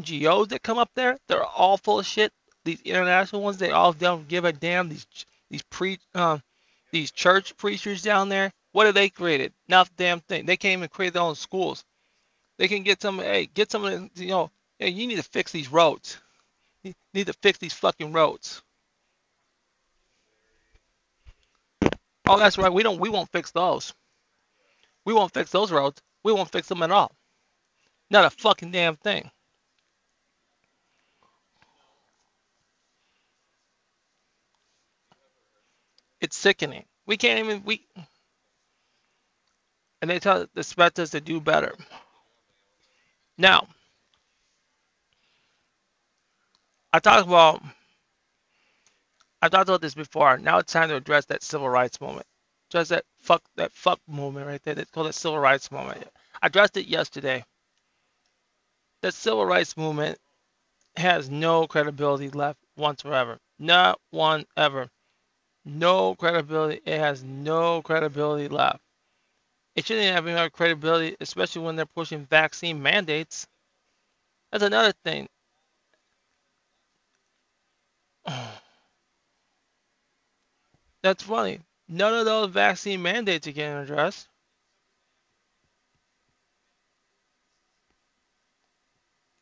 NGOs 0.00 0.48
that 0.48 0.62
come 0.62 0.78
up 0.78 0.90
there, 0.94 1.18
they're 1.28 1.44
all 1.44 1.76
full 1.76 1.98
of 1.98 2.06
shit. 2.06 2.32
These 2.64 2.80
international 2.82 3.42
ones, 3.42 3.58
they 3.58 3.70
all 3.70 3.92
don't 3.92 4.28
give 4.28 4.44
a 4.44 4.52
damn. 4.52 4.88
These 4.88 5.06
these 5.50 5.62
pre 5.62 5.98
um, 6.14 6.42
these 6.92 7.10
church 7.10 7.56
preachers 7.56 8.02
down 8.02 8.28
there, 8.28 8.52
what 8.72 8.86
have 8.86 8.94
they 8.94 9.08
created? 9.08 9.52
Not 9.68 9.88
a 9.88 9.92
damn 9.96 10.20
thing. 10.20 10.46
They 10.46 10.56
can't 10.56 10.78
even 10.78 10.88
create 10.88 11.12
their 11.12 11.22
own 11.22 11.34
schools. 11.34 11.84
They 12.58 12.68
can 12.68 12.82
get 12.82 13.02
some. 13.02 13.18
Hey, 13.18 13.46
get 13.46 13.70
some 13.70 14.10
you 14.14 14.28
know. 14.28 14.50
Hey, 14.78 14.90
you 14.90 15.06
need 15.06 15.16
to 15.16 15.22
fix 15.22 15.52
these 15.52 15.70
roads. 15.70 16.18
You 16.82 16.94
need 17.14 17.26
to 17.26 17.32
fix 17.34 17.58
these 17.58 17.74
fucking 17.74 18.12
roads. 18.12 18.62
Oh, 22.28 22.38
that's 22.38 22.58
right. 22.58 22.72
We 22.72 22.82
don't. 22.82 23.00
We 23.00 23.08
won't 23.08 23.30
fix 23.30 23.50
those. 23.50 23.92
We 25.04 25.12
won't 25.12 25.34
fix 25.34 25.50
those 25.50 25.72
roads. 25.72 26.00
We 26.22 26.32
won't 26.32 26.52
fix 26.52 26.68
them 26.68 26.82
at 26.82 26.90
all. 26.90 27.12
Not 28.10 28.24
a 28.24 28.30
fucking 28.30 28.70
damn 28.70 28.96
thing. 28.96 29.30
It's 36.22 36.36
sickening. 36.36 36.84
We 37.06 37.18
can't 37.18 37.40
even 37.40 37.64
we 37.64 37.84
and 40.00 40.08
they 40.10 40.20
tell 40.20 40.46
expect 40.56 41.00
us 41.00 41.10
to 41.10 41.20
do 41.20 41.40
better. 41.40 41.74
Now, 43.36 43.66
I 46.92 47.00
talked 47.00 47.26
about 47.26 47.60
I 49.42 49.48
talked 49.48 49.68
about 49.68 49.80
this 49.82 49.94
before. 49.94 50.38
Now 50.38 50.58
it's 50.58 50.72
time 50.72 50.90
to 50.90 50.96
address 50.96 51.24
that 51.26 51.42
civil 51.42 51.68
rights 51.68 52.00
moment. 52.00 52.26
Address 52.70 52.88
that 52.90 53.04
fuck 53.18 53.42
that 53.56 53.72
fuck 53.72 53.98
moment 54.06 54.46
right 54.46 54.62
there. 54.62 54.78
It's 54.78 54.92
called 54.92 55.08
the 55.08 55.12
civil 55.12 55.40
rights 55.40 55.72
moment. 55.72 56.06
I 56.40 56.46
addressed 56.46 56.76
it 56.76 56.86
yesterday. 56.86 57.44
The 59.02 59.10
civil 59.10 59.44
rights 59.44 59.76
movement 59.76 60.18
has 60.96 61.28
no 61.28 61.66
credibility 61.66 62.30
left 62.30 62.60
whatsoever. 62.76 63.40
Not 63.58 64.00
one 64.10 64.46
ever 64.56 64.88
no 65.64 66.14
credibility. 66.14 66.80
It 66.84 66.98
has 66.98 67.22
no 67.24 67.82
credibility 67.82 68.48
left. 68.48 68.80
It 69.76 69.86
shouldn't 69.86 70.14
have 70.14 70.26
any 70.26 70.50
credibility, 70.50 71.16
especially 71.20 71.62
when 71.62 71.76
they're 71.76 71.86
pushing 71.86 72.26
vaccine 72.26 72.82
mandates. 72.82 73.46
That's 74.52 74.64
another 74.64 74.92
thing. 75.04 75.28
That's 81.02 81.22
funny. 81.22 81.60
None 81.88 82.14
of 82.14 82.24
those 82.26 82.50
vaccine 82.50 83.02
mandates 83.02 83.46
are 83.46 83.52
getting 83.52 83.78
addressed. 83.78 84.28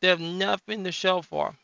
They 0.01 0.09
have 0.09 0.19
nothing 0.19 0.83
to 0.85 0.91
show 0.91 1.21
for. 1.21 1.55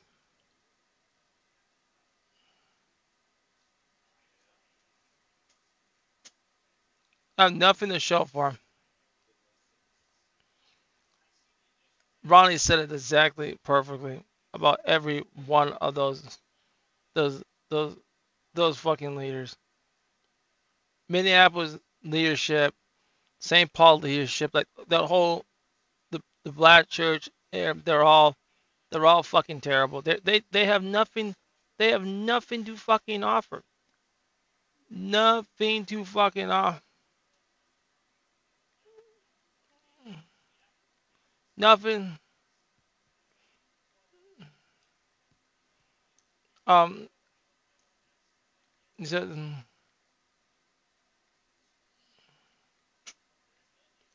I 7.37 7.43
have 7.43 7.55
nothing 7.55 7.89
to 7.89 7.99
show 7.99 8.25
for. 8.25 8.55
Ronnie 12.25 12.57
said 12.57 12.79
it 12.79 12.91
exactly 12.91 13.57
perfectly 13.63 14.21
about 14.53 14.81
every 14.85 15.23
one 15.45 15.73
of 15.73 15.95
those 15.95 16.39
those 17.15 17.43
those 17.69 17.95
those 18.53 18.77
fucking 18.77 19.15
leaders. 19.15 19.55
Minneapolis 21.09 21.77
leadership, 22.03 22.73
St. 23.39 23.71
Paul 23.73 23.99
leadership, 23.99 24.51
like 24.53 24.67
the 24.87 25.05
whole 25.05 25.45
the 26.11 26.21
the 26.43 26.51
black 26.51 26.89
church, 26.89 27.29
they're, 27.51 27.73
they're 27.75 28.03
all 28.03 28.35
they're 28.91 29.05
all 29.05 29.23
fucking 29.23 29.61
terrible. 29.61 30.01
They 30.01 30.19
they 30.23 30.41
they 30.51 30.65
have 30.65 30.83
nothing 30.83 31.35
they 31.77 31.91
have 31.91 32.05
nothing 32.05 32.65
to 32.65 32.75
fucking 32.75 33.23
offer. 33.23 33.63
Nothing 34.89 35.85
to 35.85 36.05
fucking 36.05 36.51
offer. 36.51 36.81
Nothing. 41.57 42.19
Um. 46.67 47.09
So, 49.03 49.27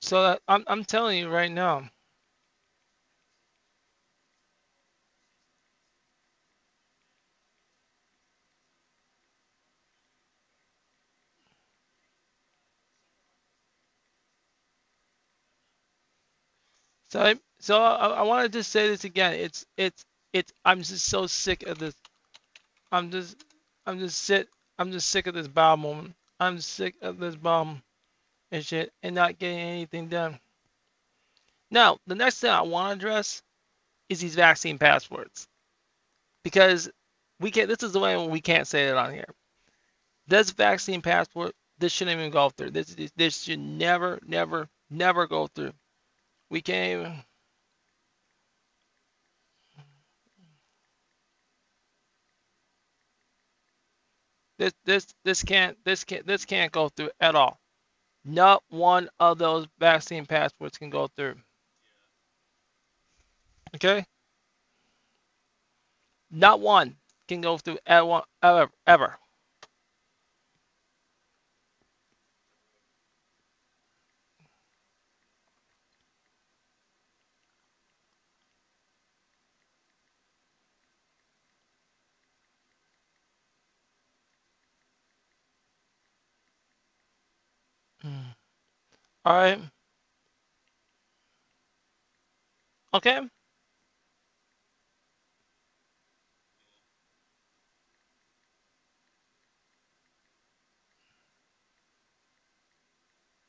so 0.02 0.22
that, 0.24 0.40
I'm 0.48 0.64
I'm 0.68 0.84
telling 0.84 1.18
you 1.18 1.28
right 1.30 1.50
now. 1.52 1.90
So 17.12 17.20
I, 17.20 17.34
so 17.60 17.78
I, 17.78 18.06
I 18.06 18.22
wanted 18.22 18.54
to 18.54 18.64
say 18.64 18.88
this 18.88 19.04
again. 19.04 19.34
It's 19.34 19.66
it's 19.76 20.06
it's 20.32 20.50
I'm 20.64 20.78
just 20.78 21.04
so 21.04 21.26
sick 21.26 21.62
of 21.64 21.78
this. 21.78 21.94
I'm 22.90 23.10
just 23.10 23.36
I'm 23.84 23.98
just 23.98 24.18
sick 24.22 24.48
I'm 24.78 24.92
just 24.92 25.08
sick 25.08 25.26
of 25.26 25.34
this 25.34 25.46
bomb 25.46 25.80
moment. 25.80 26.14
I'm 26.40 26.58
sick 26.58 26.94
of 27.02 27.18
this 27.18 27.36
bomb 27.36 27.82
and 28.50 28.64
shit 28.64 28.94
and 29.02 29.14
not 29.14 29.38
getting 29.38 29.58
anything 29.58 30.08
done. 30.08 30.40
Now, 31.70 31.98
the 32.06 32.14
next 32.14 32.40
thing 32.40 32.50
I 32.50 32.62
want 32.62 32.98
to 32.98 33.06
address 33.06 33.42
is 34.08 34.22
these 34.22 34.34
vaccine 34.34 34.78
passports. 34.78 35.46
Because 36.42 36.88
we 37.40 37.50
can't 37.50 37.68
this 37.68 37.82
is 37.82 37.92
the 37.92 38.00
way 38.00 38.26
we 38.26 38.40
can't 38.40 38.66
say 38.66 38.88
it 38.88 38.96
on 38.96 39.12
here. 39.12 39.34
This 40.28 40.50
vaccine 40.50 41.02
passport, 41.02 41.54
this 41.76 41.92
shouldn't 41.92 42.18
even 42.18 42.30
go 42.30 42.48
through. 42.48 42.70
This 42.70 42.96
this 43.16 43.42
should 43.42 43.58
never, 43.58 44.18
never, 44.26 44.70
never 44.88 45.26
go 45.26 45.46
through. 45.48 45.74
We 46.52 46.60
came. 46.60 47.24
This 54.58 54.74
this 54.84 55.06
this 55.24 55.42
can't 55.42 55.82
this 55.86 56.04
can't 56.04 56.26
this 56.26 56.44
can't 56.44 56.70
go 56.70 56.90
through 56.90 57.08
at 57.20 57.34
all. 57.34 57.58
Not 58.22 58.62
one 58.68 59.08
of 59.18 59.38
those 59.38 59.66
vaccine 59.78 60.26
passports 60.26 60.76
can 60.76 60.90
go 60.90 61.06
through. 61.16 61.36
Okay? 63.74 64.04
Not 66.30 66.60
one 66.60 66.96
can 67.28 67.40
go 67.40 67.56
through 67.56 67.78
at 67.86 68.02
ever 68.02 68.22
ever 68.42 68.70
ever. 68.86 69.18
All 89.24 89.34
right. 89.34 89.60
Okay? 92.94 93.20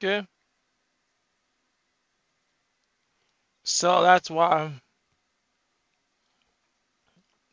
Okay. 0.03 0.27
So 3.63 4.01
that's 4.03 4.29
why 4.29 4.71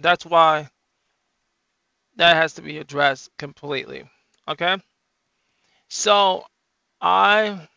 that's 0.01 0.27
why 0.27 0.69
that 2.17 2.37
has 2.37 2.55
to 2.55 2.63
be 2.63 2.79
addressed 2.79 3.31
completely. 3.39 4.09
Okay? 4.49 4.77
So 5.89 6.45
I 7.01 7.69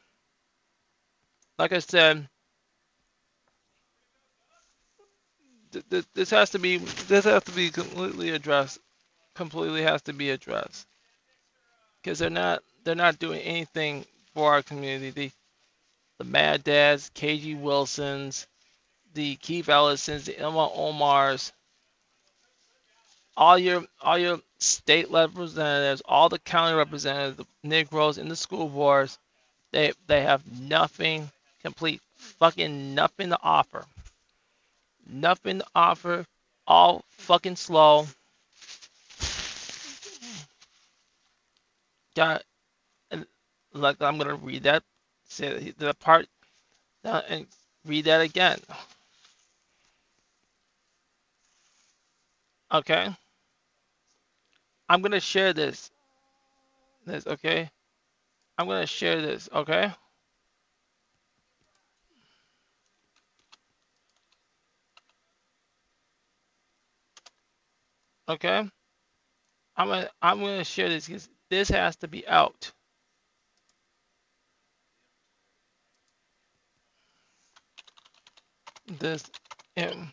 like 1.58 1.74
I 1.74 1.80
said, 1.80 2.28
th- 5.72 5.86
th- 5.90 6.06
this 6.14 6.30
has 6.32 6.52
to 6.52 6.60
be 6.60 6.78
this 6.78 7.26
has 7.26 7.44
to 7.44 7.52
be 7.52 7.70
completely 7.70 8.32
addressed. 8.32 8.80
Completely 9.36 9.82
has 9.84 10.02
to 10.04 10.14
be 10.14 10.30
addressed 10.30 10.88
because 12.02 12.20
they're 12.20 12.30
not 12.30 12.64
they're 12.84 12.96
not 12.96 13.20
doing 13.20 13.42
anything 13.42 14.06
for 14.34 14.54
our 14.54 14.62
community. 14.62 15.12
The, 15.12 15.32
the 16.20 16.24
Mad 16.26 16.64
Dads, 16.64 17.12
KG 17.16 17.60
Wilsons, 17.60 18.48
the 19.14 19.36
Keith 19.38 19.70
Ellisons, 19.70 20.26
the 20.26 20.34
Ilhan 20.34 20.76
Omars, 20.78 21.52
all 23.38 23.58
your 23.58 23.84
all 24.02 24.18
your 24.18 24.40
state 24.60 25.10
representatives, 25.12 26.02
all 26.06 26.30
the 26.30 26.40
county 26.40 26.76
representatives, 26.76 27.38
the 27.38 27.46
Negroes 27.64 28.18
in 28.18 28.30
the 28.30 28.36
school 28.36 28.70
boards, 28.70 29.18
they 29.72 29.94
they 30.08 30.22
have 30.22 30.44
nothing 30.60 31.30
complete 31.64 32.02
fucking 32.16 32.94
nothing 32.94 33.30
to 33.30 33.40
offer. 33.42 33.86
Nothing 35.08 35.60
to 35.60 35.66
offer. 35.76 36.26
All 36.68 37.04
fucking 37.10 37.56
slow. 37.56 38.08
Got 42.16 42.44
like 43.74 44.02
I'm 44.02 44.18
gonna 44.18 44.36
read 44.36 44.64
that 44.64 44.84
say 45.28 45.74
the 45.78 45.94
part 45.96 46.28
uh, 47.04 47.22
and 47.28 47.48
read 47.86 48.06
that 48.06 48.22
again. 48.22 48.60
Okay. 52.72 53.10
I'm 54.90 55.02
gonna 55.02 55.20
share 55.20 55.54
this. 55.54 55.92
This 57.06 57.28
okay. 57.28 57.70
I'm 58.58 58.68
gonna 58.68 58.88
share 58.88 59.22
this. 59.22 59.50
Okay. 59.54 59.92
Okay. 68.30 68.70
I'm 69.78 69.88
gonna 69.88 70.10
I'm 70.22 70.40
gonna 70.40 70.64
share 70.64 70.90
this 70.90 71.08
because 71.08 71.30
this 71.50 71.70
has 71.70 71.96
to 71.98 72.08
be 72.08 72.28
out. 72.28 72.72
This. 79.00 79.30
Um, 79.78 80.12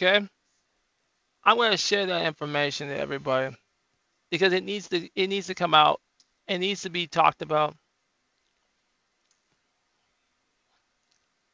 okay. 0.00 0.26
I'm 1.44 1.56
gonna 1.56 1.76
share 1.76 2.06
that 2.06 2.26
information 2.26 2.88
to 2.88 2.98
everybody 2.98 3.56
because 4.30 4.52
it 4.52 4.64
needs 4.64 4.88
to 4.88 5.08
it 5.14 5.28
needs 5.28 5.46
to 5.48 5.54
come 5.54 5.74
out. 5.74 6.00
It 6.46 6.58
needs 6.58 6.82
to 6.82 6.90
be 6.90 7.06
talked 7.06 7.42
about. 7.42 7.74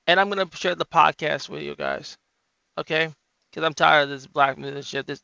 And 0.07 0.21
I'm 0.21 0.29
gonna 0.29 0.49
share 0.55 0.75
the 0.75 0.85
podcast 0.85 1.49
with 1.49 1.63
you 1.63 1.75
guys. 1.75 2.19
Okay? 2.77 3.09
Because 3.51 3.65
I'm 3.65 3.75
tired 3.75 4.05
of 4.05 4.09
this 4.11 4.27
black 4.27 4.59
shit. 4.83 5.07
This 5.07 5.23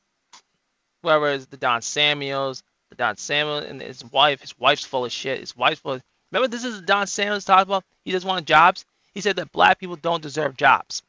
whoever 1.03 1.29
is 1.29 1.47
the 1.47 1.57
Don 1.57 1.83
Samuels, 1.83 2.63
the 2.91 2.97
Don 2.97 3.17
Samuel 3.17 3.59
and 3.59 3.81
his 3.81 4.05
wife. 4.05 4.41
His 4.41 4.59
wife's 4.59 4.85
full 4.85 5.05
of 5.05 5.13
shit. 5.13 5.41
His 5.41 5.57
wife's 5.57 5.81
full. 5.81 5.95
Of, 5.95 6.03
remember, 6.31 6.49
this 6.49 6.65
is 6.65 6.81
Don 6.83 7.07
Samuels 7.07 7.45
talking 7.45 7.69
about. 7.69 7.85
He 8.05 8.13
doesn't 8.13 8.29
want 8.29 8.47
jobs. 8.47 8.85
He 9.15 9.21
said 9.21 9.37
that 9.37 9.53
black 9.53 9.79
people 9.79 9.97
don't 9.97 10.23
deserve 10.23 10.57
jobs. 10.57 11.03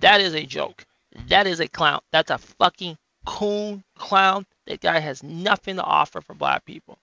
That 0.00 0.20
is 0.20 0.34
a 0.34 0.44
joke. 0.44 0.84
That 1.28 1.46
is 1.46 1.60
a 1.60 1.68
clown. 1.68 2.00
That's 2.12 2.30
a 2.30 2.38
fucking 2.38 2.96
coon 3.24 3.82
clown. 3.96 4.46
That 4.66 4.80
guy 4.80 5.00
has 5.00 5.22
nothing 5.22 5.76
to 5.76 5.82
offer 5.82 6.20
for 6.20 6.34
black 6.34 6.64
people. 6.64 6.98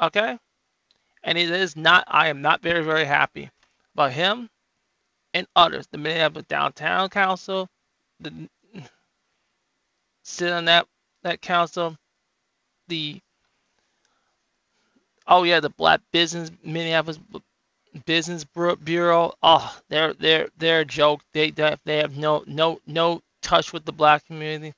Okay? 0.00 0.38
And 1.22 1.38
it 1.38 1.50
is 1.50 1.76
not, 1.76 2.04
I 2.08 2.28
am 2.28 2.42
not 2.42 2.62
very, 2.62 2.84
very 2.84 3.04
happy 3.04 3.50
about 3.94 4.12
him 4.12 4.48
and 5.34 5.46
others. 5.54 5.86
The 5.90 5.98
Minneapolis 5.98 6.46
Downtown 6.48 7.08
Council, 7.08 7.68
the 8.20 8.48
sit 10.22 10.52
on 10.52 10.64
that 10.66 10.86
that 11.22 11.40
council. 11.40 11.96
The 12.88 13.20
oh 15.26 15.44
yeah, 15.44 15.60
the 15.60 15.70
Black 15.70 16.00
Business 16.12 16.50
Minneapolis 16.64 17.18
Business 18.06 18.44
Bureau. 18.44 19.34
Oh, 19.42 19.78
they're 19.88 20.14
they're 20.14 20.48
they're 20.58 20.80
a 20.80 20.84
joke. 20.84 21.22
They 21.32 21.50
they 21.50 21.98
have 21.98 22.16
no 22.16 22.44
no 22.46 22.80
no 22.86 23.22
touch 23.42 23.72
with 23.72 23.84
the 23.84 23.92
black 23.92 24.26
community. 24.26 24.74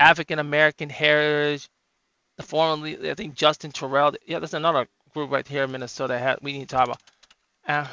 African 0.00 0.38
American 0.38 0.90
Heritage. 0.90 1.68
The 2.36 2.42
formerly 2.42 3.10
I 3.10 3.14
think 3.14 3.34
Justin 3.34 3.72
Terrell. 3.72 4.14
Yeah, 4.26 4.40
that's 4.40 4.54
another 4.54 4.88
group 5.14 5.30
right 5.30 5.46
here 5.46 5.64
in 5.64 5.72
Minnesota. 5.72 6.38
We 6.42 6.52
need 6.52 6.68
to 6.68 6.76
talk 6.76 6.86
about. 6.86 7.02
Uh, 7.66 7.86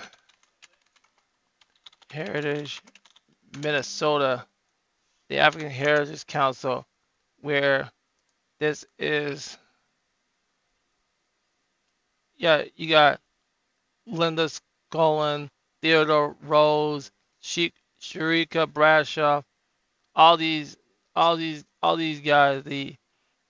Heritage 2.12 2.80
Minnesota, 3.58 4.46
the 5.30 5.40
African 5.40 5.70
Heritage 5.70 6.28
Council, 6.28 6.86
where 7.42 7.90
this 8.60 8.86
is, 9.00 9.58
yeah, 12.38 12.64
you 12.76 12.90
got 12.90 13.20
Linda 14.06 14.50
Scullin, 14.92 15.50
Theodore 15.82 16.36
Rose, 16.42 17.12
Shericka 17.44 18.72
Bradshaw, 18.72 19.42
all 20.16 20.38
these, 20.38 20.78
all 21.16 21.36
these, 21.36 21.64
all 21.82 21.96
these 21.96 22.20
guys, 22.22 22.64
the 22.64 22.96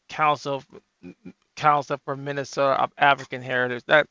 Council, 0.10 0.64
Council 1.56 1.98
for 2.06 2.16
Minnesota 2.16 2.82
of 2.82 2.92
African 2.98 3.42
Heritage. 3.42 3.84
That 3.88 4.08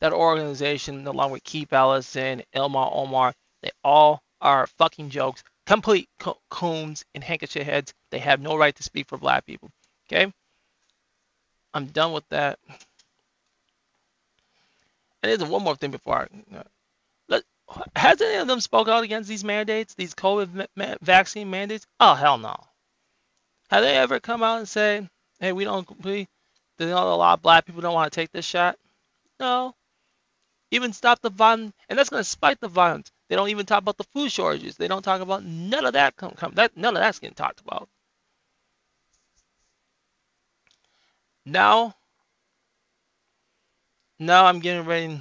that 0.00 0.12
organization, 0.12 1.06
along 1.06 1.30
with 1.30 1.44
Keith 1.44 1.72
Ellison, 1.72 2.42
Ilhan 2.56 2.90
Omar, 2.92 3.32
they 3.62 3.70
all 3.84 4.20
are 4.40 4.66
fucking 4.66 5.10
jokes, 5.10 5.44
complete 5.64 6.08
co- 6.18 6.40
coons 6.50 7.04
and 7.14 7.22
handkerchief 7.22 7.64
heads. 7.64 7.94
They 8.10 8.18
have 8.18 8.40
no 8.40 8.56
right 8.56 8.74
to 8.74 8.82
speak 8.82 9.06
for 9.06 9.16
black 9.16 9.46
people. 9.46 9.70
Okay? 10.08 10.32
I'm 11.72 11.86
done 11.86 12.12
with 12.12 12.28
that. 12.30 12.58
And 15.22 15.30
there's 15.30 15.50
one 15.50 15.62
more 15.62 15.76
thing 15.76 15.92
before 15.92 16.28
I. 16.52 16.62
Let, 17.28 17.44
has 17.94 18.20
any 18.20 18.36
of 18.38 18.48
them 18.48 18.60
spoke 18.60 18.88
out 18.88 19.04
against 19.04 19.28
these 19.28 19.44
mandates, 19.44 19.94
these 19.94 20.14
COVID 20.14 20.66
ma- 20.74 20.96
vaccine 21.00 21.50
mandates? 21.50 21.86
Oh, 22.00 22.14
hell 22.14 22.38
no. 22.38 22.56
Have 23.70 23.82
they 23.82 23.96
ever 23.96 24.20
come 24.20 24.42
out 24.42 24.58
and 24.58 24.68
say, 24.68 25.08
hey, 25.40 25.52
we 25.52 25.64
don't, 25.64 25.88
we, 26.04 26.28
you 26.78 26.86
know, 26.86 27.14
a 27.14 27.16
lot 27.16 27.38
of 27.38 27.42
black 27.42 27.64
people 27.64 27.80
don't 27.80 27.94
want 27.94 28.12
to 28.12 28.14
take 28.14 28.32
this 28.32 28.44
shot? 28.44 28.76
No. 29.38 29.74
Even 30.70 30.92
stop 30.92 31.20
the 31.20 31.30
violence, 31.30 31.74
and 31.88 31.98
that's 31.98 32.10
going 32.10 32.20
to 32.20 32.28
spike 32.28 32.58
the 32.60 32.68
violence. 32.68 33.12
They 33.28 33.36
don't 33.36 33.50
even 33.50 33.66
talk 33.66 33.78
about 33.80 33.96
the 33.96 34.04
food 34.04 34.30
shortages. 34.32 34.76
They 34.76 34.88
don't 34.88 35.02
talk 35.02 35.20
about 35.20 35.44
none 35.44 35.86
of 35.86 35.94
that. 35.94 36.16
Come, 36.16 36.32
come 36.32 36.52
that 36.54 36.76
none 36.76 36.96
of 36.96 37.02
that's 37.02 37.18
getting 37.18 37.34
talked 37.34 37.60
about. 37.60 37.88
Now, 41.44 41.94
now 44.26 44.46
I'm 44.46 44.60
getting 44.60 44.86
ready. 44.86 45.20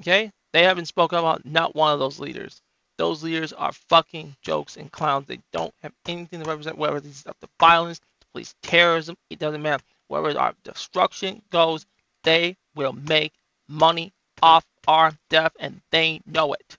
Okay, 0.00 0.32
they 0.52 0.64
haven't 0.64 0.86
spoken 0.86 1.18
about 1.18 1.44
not 1.44 1.74
one 1.74 1.92
of 1.92 1.98
those 1.98 2.18
leaders. 2.18 2.60
Those 2.98 3.22
leaders 3.22 3.52
are 3.52 3.72
fucking 3.72 4.36
jokes 4.42 4.76
and 4.76 4.90
clowns. 4.92 5.26
They 5.26 5.40
don't 5.52 5.74
have 5.82 5.92
anything 6.06 6.42
to 6.42 6.48
represent 6.48 6.78
whether 6.78 6.96
it's 6.98 7.22
the 7.22 7.34
violence, 7.58 8.00
the 8.20 8.26
police 8.32 8.54
terrorism. 8.62 9.16
It 9.30 9.38
doesn't 9.38 9.62
matter. 9.62 9.82
Wherever 10.08 10.38
our 10.38 10.54
destruction 10.62 11.42
goes, 11.50 11.86
they 12.22 12.56
will 12.74 12.92
make 12.92 13.32
money 13.68 14.12
off 14.42 14.64
our 14.86 15.12
death 15.30 15.52
and 15.58 15.80
they 15.90 16.20
know 16.26 16.52
it. 16.52 16.76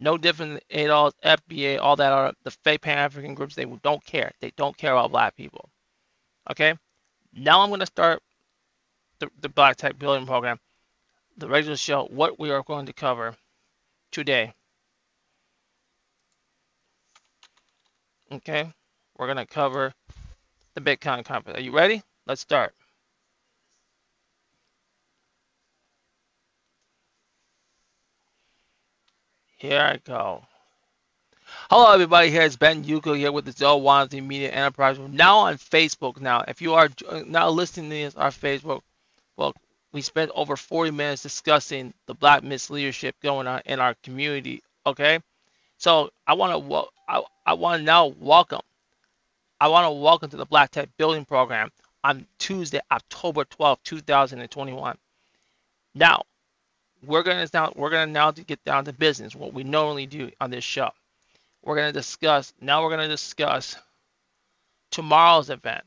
No 0.00 0.18
different 0.18 0.62
than 0.68 0.86
ADOS, 0.86 1.12
FBA, 1.24 1.80
all 1.80 1.96
that 1.96 2.12
are 2.12 2.32
the 2.42 2.50
fake 2.50 2.82
Pan 2.82 2.98
African 2.98 3.34
groups. 3.34 3.54
They 3.54 3.64
don't 3.64 4.04
care. 4.04 4.32
They 4.40 4.52
don't 4.56 4.76
care 4.76 4.92
about 4.92 5.12
black 5.12 5.36
people. 5.36 5.68
Okay. 6.50 6.74
Now 7.36 7.60
I'm 7.60 7.68
going 7.68 7.80
to 7.80 7.86
start 7.86 8.22
the, 9.18 9.28
the 9.40 9.48
Black 9.48 9.76
Tech 9.76 9.98
Building 9.98 10.26
Program, 10.26 10.58
the 11.36 11.48
regular 11.48 11.76
show, 11.76 12.04
what 12.10 12.38
we 12.38 12.50
are 12.50 12.62
going 12.62 12.86
to 12.86 12.92
cover 12.92 13.34
today. 14.12 14.52
Okay. 18.30 18.72
We're 19.18 19.26
going 19.26 19.38
to 19.38 19.46
cover 19.46 19.92
the 20.74 20.80
Bitcoin 20.80 21.24
conference. 21.24 21.58
Are 21.58 21.62
you 21.62 21.72
ready? 21.72 22.02
Let's 22.26 22.40
start. 22.40 22.74
Here 29.56 29.80
I 29.80 29.96
go. 30.04 30.42
Hello, 31.76 31.90
everybody. 31.90 32.30
Here 32.30 32.42
it's 32.42 32.54
Ben 32.54 32.84
Yuko 32.84 33.18
here 33.18 33.32
with 33.32 33.46
the 33.46 33.50
Zoe 33.50 33.80
Wansley 33.80 34.24
Media 34.24 34.48
Enterprise. 34.48 34.96
We're 34.96 35.08
now 35.08 35.38
on 35.38 35.56
Facebook. 35.56 36.20
Now, 36.20 36.44
if 36.46 36.62
you 36.62 36.74
are 36.74 36.88
now 37.26 37.50
listening 37.50 37.90
to 37.90 37.96
this, 37.96 38.14
our 38.14 38.30
Facebook, 38.30 38.82
well, 39.36 39.54
we 39.90 40.00
spent 40.00 40.30
over 40.36 40.56
40 40.56 40.92
minutes 40.92 41.24
discussing 41.24 41.92
the 42.06 42.14
Black 42.14 42.44
misleadership 42.44 43.14
going 43.24 43.48
on 43.48 43.60
in 43.66 43.80
our 43.80 43.94
community. 44.04 44.62
Okay, 44.86 45.18
so 45.76 46.10
I 46.28 46.34
want 46.34 46.64
to 46.64 46.86
I, 47.08 47.24
I 47.44 47.54
want 47.54 47.80
to 47.80 47.84
now 47.84 48.06
welcome. 48.20 48.62
I 49.60 49.66
want 49.66 49.86
to 49.86 49.90
welcome 49.90 50.30
to 50.30 50.36
the 50.36 50.46
Black 50.46 50.70
Tech 50.70 50.90
Building 50.96 51.24
Program 51.24 51.72
on 52.04 52.24
Tuesday, 52.38 52.82
October 52.92 53.46
12, 53.46 53.82
2021. 53.82 54.96
Now, 55.96 56.22
we're 57.04 57.24
gonna 57.24 57.48
now 57.52 57.72
we're 57.74 57.90
gonna 57.90 58.12
now 58.12 58.30
get 58.30 58.62
down 58.62 58.84
to 58.84 58.92
business, 58.92 59.34
what 59.34 59.52
we 59.52 59.64
normally 59.64 60.06
do 60.06 60.30
on 60.40 60.52
this 60.52 60.62
show. 60.62 60.90
We're 61.64 61.76
gonna 61.76 61.92
discuss 61.92 62.52
now 62.60 62.82
we're 62.82 62.90
gonna 62.90 63.08
discuss 63.08 63.76
tomorrow's 64.90 65.50
event. 65.50 65.84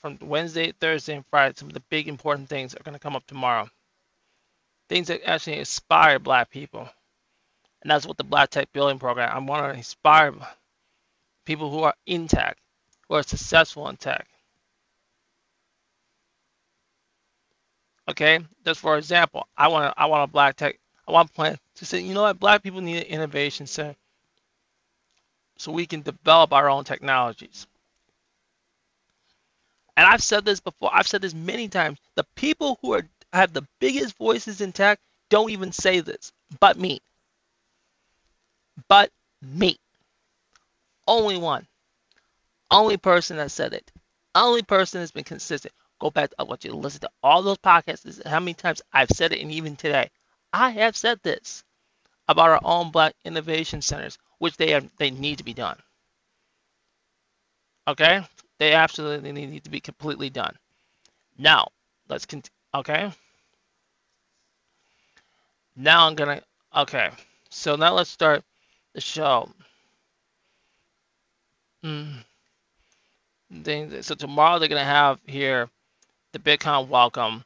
From 0.00 0.18
Wednesday, 0.20 0.72
Thursday, 0.72 1.14
and 1.14 1.24
Friday, 1.30 1.54
some 1.56 1.68
of 1.68 1.74
the 1.74 1.82
big 1.88 2.08
important 2.08 2.48
things 2.48 2.74
are 2.74 2.82
gonna 2.82 2.98
come 2.98 3.16
up 3.16 3.26
tomorrow. 3.26 3.68
Things 4.88 5.08
that 5.08 5.28
actually 5.28 5.58
inspire 5.58 6.18
black 6.18 6.50
people. 6.50 6.88
And 7.82 7.90
that's 7.90 8.06
what 8.06 8.16
the 8.16 8.24
Black 8.24 8.50
Tech 8.50 8.72
Building 8.72 8.98
Program. 8.98 9.30
I 9.32 9.38
want 9.38 9.72
to 9.72 9.76
inspire 9.78 10.34
people 11.44 11.70
who 11.70 11.84
are 11.84 11.94
in 12.04 12.26
tech, 12.26 12.56
who 13.08 13.14
are 13.14 13.22
successful 13.22 13.88
in 13.88 13.96
tech. 13.96 14.26
Okay, 18.08 18.40
just 18.64 18.80
for 18.80 18.98
example, 18.98 19.46
I 19.56 19.68
want 19.68 19.92
to, 19.92 20.00
I 20.00 20.06
want 20.06 20.28
a 20.28 20.32
black 20.32 20.56
tech. 20.56 20.78
I 21.06 21.12
want 21.12 21.32
plan 21.32 21.58
to 21.76 21.84
say, 21.84 22.00
you 22.00 22.14
know 22.14 22.22
what, 22.22 22.40
black 22.40 22.62
people 22.62 22.80
need 22.80 22.98
an 22.98 23.04
innovation 23.04 23.68
center, 23.68 23.94
so 25.56 25.72
we 25.72 25.86
can 25.86 26.02
develop 26.02 26.52
our 26.52 26.68
own 26.68 26.84
technologies. 26.84 27.66
And 29.96 30.06
I've 30.06 30.22
said 30.22 30.44
this 30.44 30.60
before. 30.60 30.90
I've 30.92 31.08
said 31.08 31.22
this 31.22 31.34
many 31.34 31.68
times. 31.68 31.98
The 32.16 32.26
people 32.34 32.78
who 32.82 32.92
are 32.94 33.08
have 33.32 33.52
the 33.52 33.66
biggest 33.80 34.16
voices 34.16 34.60
in 34.60 34.72
tech 34.72 35.00
don't 35.30 35.50
even 35.50 35.72
say 35.72 36.00
this, 36.00 36.32
but 36.60 36.78
me. 36.78 37.00
But 38.88 39.10
me. 39.42 39.78
Only 41.06 41.36
one. 41.38 41.66
Only 42.70 42.96
person 42.96 43.36
that 43.38 43.50
said 43.50 43.72
it. 43.72 43.90
Only 44.34 44.62
person 44.62 45.00
that's 45.00 45.12
been 45.12 45.24
consistent. 45.24 45.74
Go 45.98 46.10
back. 46.10 46.32
I 46.38 46.42
want 46.42 46.64
you 46.64 46.70
to 46.70 46.76
listen 46.76 47.00
to 47.00 47.10
all 47.22 47.42
those 47.42 47.58
podcasts. 47.58 48.26
How 48.26 48.40
many 48.40 48.54
times 48.54 48.82
I've 48.92 49.10
said 49.10 49.32
it, 49.32 49.40
and 49.40 49.50
even 49.50 49.76
today, 49.76 50.10
I 50.52 50.70
have 50.70 50.96
said 50.96 51.20
this 51.22 51.64
about 52.28 52.50
our 52.50 52.60
own 52.64 52.90
Black 52.90 53.14
Innovation 53.24 53.80
Centers, 53.80 54.18
which 54.38 54.56
they 54.56 54.70
have, 54.70 54.88
they 54.98 55.10
need 55.10 55.38
to 55.38 55.44
be 55.44 55.54
done. 55.54 55.78
Okay, 57.88 58.22
they 58.58 58.72
absolutely 58.72 59.32
need 59.32 59.64
to 59.64 59.70
be 59.70 59.80
completely 59.80 60.30
done. 60.30 60.56
Now, 61.38 61.68
let's 62.08 62.26
continue. 62.26 62.52
Okay. 62.74 63.10
Now 65.76 66.06
I'm 66.06 66.14
gonna. 66.14 66.42
Okay, 66.74 67.10
so 67.50 67.76
now 67.76 67.94
let's 67.94 68.10
start 68.10 68.42
the 68.94 69.00
show. 69.00 69.50
Mm. 71.84 72.24
So 74.02 74.14
tomorrow 74.14 74.58
they're 74.58 74.68
gonna 74.68 74.82
have 74.82 75.20
here 75.26 75.68
the 76.32 76.38
Bitcoin 76.38 76.88
welcome. 76.88 77.44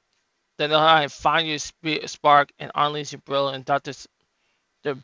Then 0.57 0.71
they'll 0.71 0.81
have 0.81 1.13
Find 1.13 1.49
Your 1.49 1.59
Spark 2.07 2.53
and 2.59 2.71
Unleash 2.75 3.13
Your 3.13 3.21
Brilliance. 3.21 3.65
Dr. 3.65 3.93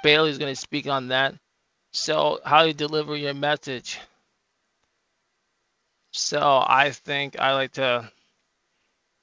Bailey 0.02 0.30
is 0.30 0.38
to 0.38 0.56
speak 0.56 0.86
on 0.86 1.08
that. 1.08 1.34
So, 1.98 2.40
how 2.44 2.64
you 2.64 2.74
deliver 2.74 3.16
your 3.16 3.32
message. 3.32 3.98
So, 6.10 6.62
I 6.68 6.90
think 6.90 7.40
I 7.40 7.54
like 7.54 7.72
to 7.72 8.12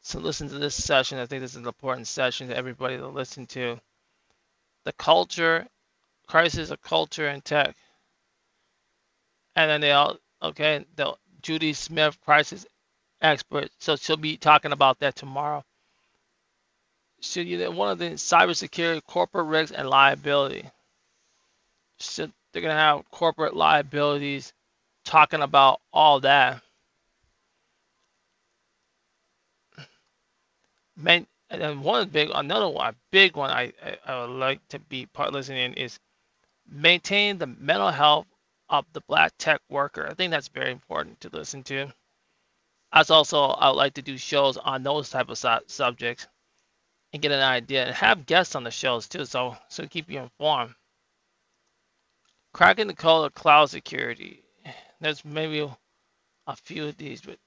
so 0.01 0.17
listen 0.17 0.49
to 0.49 0.57
this 0.57 0.73
session. 0.73 1.19
I 1.19 1.27
think 1.27 1.41
this 1.41 1.51
is 1.51 1.57
an 1.57 1.67
important 1.67 2.07
session 2.07 2.47
to 2.47 2.57
everybody 2.57 2.97
to 2.97 3.07
listen 3.07 3.45
to. 3.45 3.79
The 4.85 4.93
culture, 4.93 5.67
crisis 6.25 6.71
of 6.71 6.81
culture 6.81 7.27
and 7.27 7.45
tech. 7.45 7.75
And 9.55 9.69
then 9.69 9.79
they 9.79 9.91
all, 9.91 10.17
okay, 10.41 10.83
the 10.95 11.13
Judy 11.43 11.73
Smith 11.73 12.19
crisis 12.25 12.65
expert. 13.21 13.69
So 13.77 13.97
she'll 13.97 14.17
be 14.17 14.35
talking 14.35 14.71
about 14.71 14.97
that 15.01 15.15
tomorrow. 15.15 15.63
So 17.21 17.39
you 17.39 17.71
one 17.71 17.91
of 17.91 17.99
the 17.99 18.09
cybersecurity, 18.13 19.03
corporate 19.05 19.45
risks, 19.45 19.77
and 19.77 19.87
liability. 19.87 20.71
So 21.99 22.29
they're 22.53 22.63
gonna 22.63 22.75
have 22.75 23.09
corporate 23.11 23.55
liabilities, 23.55 24.53
talking 25.05 25.41
about 25.41 25.81
all 25.93 26.21
that. 26.21 26.63
And 31.49 31.61
then 31.61 31.81
one 31.83 32.09
big, 32.09 32.31
another 32.33 32.69
one, 32.69 32.89
a 32.89 32.95
big 33.11 33.37
one 33.37 33.51
I, 33.51 33.73
I, 33.83 33.97
I 34.05 34.21
would 34.21 34.31
like 34.39 34.67
to 34.69 34.79
be 34.79 35.05
part 35.07 35.33
listening 35.33 35.73
is 35.75 35.99
maintain 36.69 37.37
the 37.37 37.47
mental 37.47 37.91
health 37.91 38.27
of 38.69 38.85
the 38.93 39.01
black 39.01 39.33
tech 39.39 39.61
worker. 39.69 40.07
I 40.09 40.13
think 40.15 40.31
that's 40.31 40.49
very 40.49 40.71
important 40.71 41.21
to 41.21 41.29
listen 41.31 41.63
to. 41.65 41.93
As 42.93 43.11
also, 43.11 43.43
I 43.45 43.69
would 43.69 43.77
like 43.77 43.95
to 43.95 44.01
do 44.03 44.17
shows 44.17 44.57
on 44.57 44.83
those 44.83 45.09
type 45.09 45.29
of 45.29 45.37
su- 45.37 45.59
subjects 45.67 46.27
and 47.13 47.21
get 47.21 47.31
an 47.31 47.41
idea 47.41 47.85
and 47.85 47.95
have 47.95 48.25
guests 48.25 48.55
on 48.55 48.63
the 48.63 48.71
shows 48.71 49.07
too, 49.07 49.25
so 49.25 49.57
so 49.69 49.87
keep 49.87 50.09
you 50.09 50.21
informed. 50.21 50.75
Cracking 52.53 52.87
the 52.87 52.93
code 52.93 53.25
of 53.25 53.33
cloud 53.33 53.69
security. 53.69 54.43
There's 55.01 55.25
maybe 55.25 55.67
a 56.47 56.55
few 56.55 56.87
of 56.87 56.97
these, 56.97 57.21
but 57.21 57.37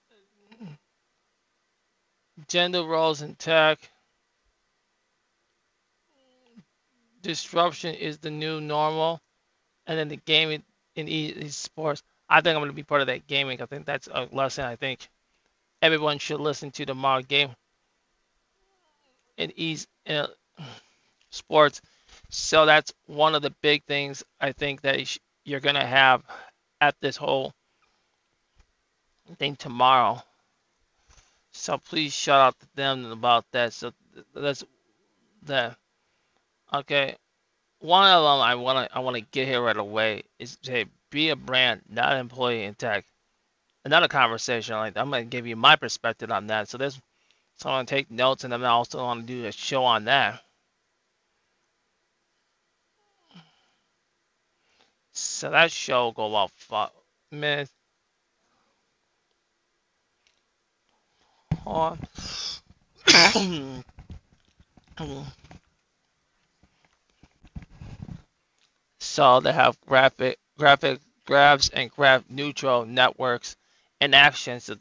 gender 2.48 2.82
roles 2.82 3.22
in 3.22 3.34
tech. 3.36 3.78
Disruption 7.22 7.94
is 7.94 8.18
the 8.18 8.30
new 8.30 8.60
normal, 8.60 9.20
and 9.86 9.98
then 9.98 10.08
the 10.08 10.16
gaming 10.16 10.62
in 10.96 11.06
esports. 11.06 12.02
I 12.28 12.40
think 12.40 12.54
I'm 12.54 12.60
going 12.60 12.70
to 12.70 12.76
be 12.76 12.82
part 12.82 13.00
of 13.00 13.06
that 13.06 13.26
gaming. 13.26 13.62
I 13.62 13.66
think 13.66 13.86
that's 13.86 14.08
a 14.10 14.28
lesson. 14.32 14.64
I 14.64 14.76
think 14.76 15.08
everyone 15.82 16.18
should 16.18 16.40
listen 16.40 16.70
to 16.72 16.82
the 16.82 16.86
tomorrow 16.86 17.22
game 17.22 17.50
in 19.36 19.52
ease 19.56 19.86
in 20.04 20.16
uh, 20.16 20.28
sports. 21.30 21.80
So 22.28 22.66
that's 22.66 22.92
one 23.06 23.34
of 23.34 23.42
the 23.42 23.54
big 23.62 23.84
things 23.84 24.24
I 24.40 24.52
think 24.52 24.82
that 24.82 25.18
you're 25.44 25.60
gonna 25.60 25.86
have 25.86 26.22
at 26.80 26.94
this 27.00 27.16
whole 27.16 27.52
thing 29.38 29.56
tomorrow. 29.56 30.22
So 31.52 31.78
please 31.78 32.12
shout 32.12 32.40
out 32.40 32.60
to 32.60 32.66
them 32.74 33.10
about 33.10 33.44
that. 33.52 33.72
So 33.72 33.92
that's 34.34 34.64
that. 35.44 35.76
Okay, 36.72 37.16
one 37.78 38.10
of 38.10 38.22
them 38.22 38.40
I 38.42 38.54
wanna 38.56 38.88
I 38.92 39.00
wanna 39.00 39.20
get 39.20 39.48
here 39.48 39.62
right 39.62 39.76
away 39.76 40.24
is 40.38 40.58
say 40.62 40.86
be 41.10 41.30
a 41.30 41.36
brand, 41.36 41.82
not 41.88 42.12
an 42.12 42.18
employee 42.18 42.64
in 42.64 42.74
tech 42.74 43.04
another 43.86 44.08
conversation. 44.08 44.74
Like 44.76 44.96
I'm 44.96 45.10
gonna 45.10 45.24
give 45.24 45.46
you 45.46 45.56
my 45.56 45.76
perspective 45.76 46.30
on 46.30 46.48
that. 46.48 46.68
So 46.68 46.76
this, 46.76 47.00
so 47.56 47.70
I'm 47.70 47.76
gonna 47.76 47.86
take 47.86 48.10
notes, 48.10 48.44
and 48.44 48.52
then 48.52 48.64
I 48.64 48.68
also 48.68 48.98
want 49.02 49.26
to 49.26 49.32
do 49.32 49.46
a 49.46 49.52
show 49.52 49.84
on 49.84 50.04
that. 50.04 50.42
So 55.16 55.50
that 55.50 55.72
show 55.72 56.12
go 56.12 56.26
about 56.28 56.52
five 56.52 56.90
minutes. 57.32 57.72
So 69.00 69.40
they 69.40 69.52
have 69.52 69.80
graphic 69.82 70.38
graphic 70.58 71.00
graphs 71.26 71.70
and 71.70 71.90
graph 71.90 72.24
neural 72.30 72.86
networks 72.86 73.56
and 74.00 74.14
actions 74.14 74.66
to 74.66 74.80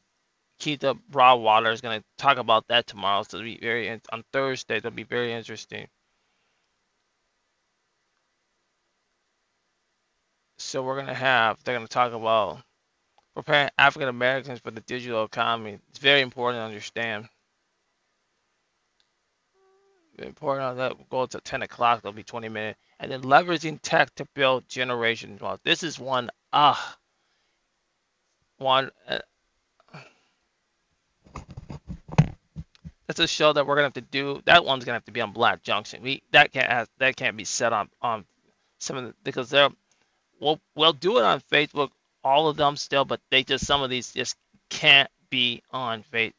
keep 0.60 0.82
the 0.82 0.96
raw 1.12 1.36
water 1.36 1.72
is 1.72 1.82
going 1.82 2.02
to 2.02 2.06
talk 2.18 2.38
about 2.38 2.68
that 2.70 2.88
tomorrow. 2.88 3.24
So 3.24 3.38
it'll 3.38 3.46
be 3.46 3.58
very 3.60 3.90
on 4.12 4.24
Thursday. 4.34 4.78
It'll 4.78 4.92
be 4.92 5.04
very 5.04 5.34
interesting. 5.34 5.88
So 10.58 10.84
we're 10.84 10.96
to 11.08 11.14
have 11.14 11.64
they're 11.64 11.80
to 11.80 11.88
talk 11.88 12.14
about 12.14 12.60
preparing 13.36 13.70
African 13.78 14.10
Americans 14.10 14.60
for 14.60 14.72
the 14.72 14.82
digital 14.82 15.26
economy. 15.26 15.80
It's 15.90 16.00
very 16.00 16.22
important 16.22 16.62
to 16.62 16.66
understand. 16.66 17.28
Important 20.18 20.66
on 20.66 20.78
that. 20.78 21.10
Go 21.10 21.26
to 21.26 21.42
10 21.42 21.64
o'clock. 21.64 22.02
That'll 22.02 22.16
be 22.16 22.24
20 22.24 22.48
minutes. 22.48 22.80
And 23.00 23.12
then 23.12 23.22
leveraging 23.22 23.80
tech 23.82 24.16
to 24.16 24.26
build 24.34 24.68
generation 24.70 25.38
wealth. 25.42 25.60
This 25.66 25.84
is 25.84 26.00
one, 26.00 26.30
ah, 26.54 26.98
one. 28.58 28.92
Uh, 29.10 29.20
that's 33.08 33.20
a 33.20 33.28
show 33.28 33.52
that 33.52 33.68
we're 33.68 33.76
gonna 33.76 33.88
have 33.88 33.94
to 33.94 34.02
do. 34.02 34.42
That 34.46 34.64
one's 34.64 34.86
gonna 34.86 34.96
have 34.96 35.06
to 35.06 35.12
be 35.12 35.20
on 35.20 35.34
Black 35.34 35.62
Junction. 35.64 36.02
We 36.02 36.24
that 36.32 36.54
can't 36.54 36.72
have, 36.72 36.88
that 37.00 37.18
can't 37.18 37.36
be 37.36 37.44
set 37.44 37.74
on 37.74 37.90
on 38.02 38.24
some 38.80 38.96
of 38.96 39.04
the 39.06 39.14
because 39.26 39.50
they're 39.50 39.70
we'll 40.46 40.62
we'll 40.76 40.94
do 40.94 41.18
it 41.18 41.24
on 41.24 41.42
Facebook, 41.42 41.90
all 42.24 42.48
of 42.48 42.56
them 42.56 42.78
still, 42.78 43.04
but 43.04 43.20
they 43.32 43.44
just 43.44 43.66
some 43.66 43.82
of 43.82 43.90
these 43.90 44.14
just 44.14 44.38
can't 44.70 45.10
be 45.30 45.64
on 45.72 46.04
Facebook. 46.04 46.34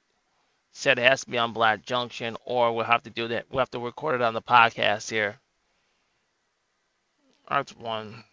Said 0.73 0.99
it 0.99 1.09
has 1.09 1.25
to 1.25 1.31
be 1.31 1.39
on 1.39 1.55
Black 1.55 1.85
Junction, 1.87 2.37
or 2.45 2.75
we'll 2.75 2.85
have 2.85 3.03
to 3.05 3.11
do 3.11 3.29
that. 3.29 3.47
We'll 3.51 3.61
have 3.61 3.71
to 3.71 3.79
record 3.79 4.15
it 4.15 4.23
on 4.23 4.35
the 4.35 4.43
podcast 4.43 5.11
here. 5.11 5.37
That's 7.49 7.75
one. 7.75 8.25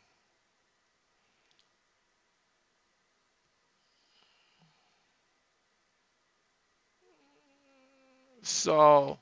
So, 8.42 9.18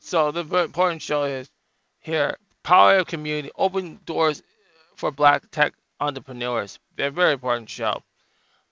so 0.00 0.30
the 0.30 0.40
important 0.40 1.02
show 1.02 1.24
is 1.24 1.50
here. 2.04 2.36
Power 2.62 2.98
of 2.98 3.06
community, 3.06 3.50
open 3.56 4.00
doors 4.06 4.42
for 4.96 5.10
Black 5.10 5.50
tech 5.50 5.74
entrepreneurs. 6.00 6.78
Very, 6.96 7.10
very 7.10 7.32
important 7.32 7.68
show. 7.68 8.02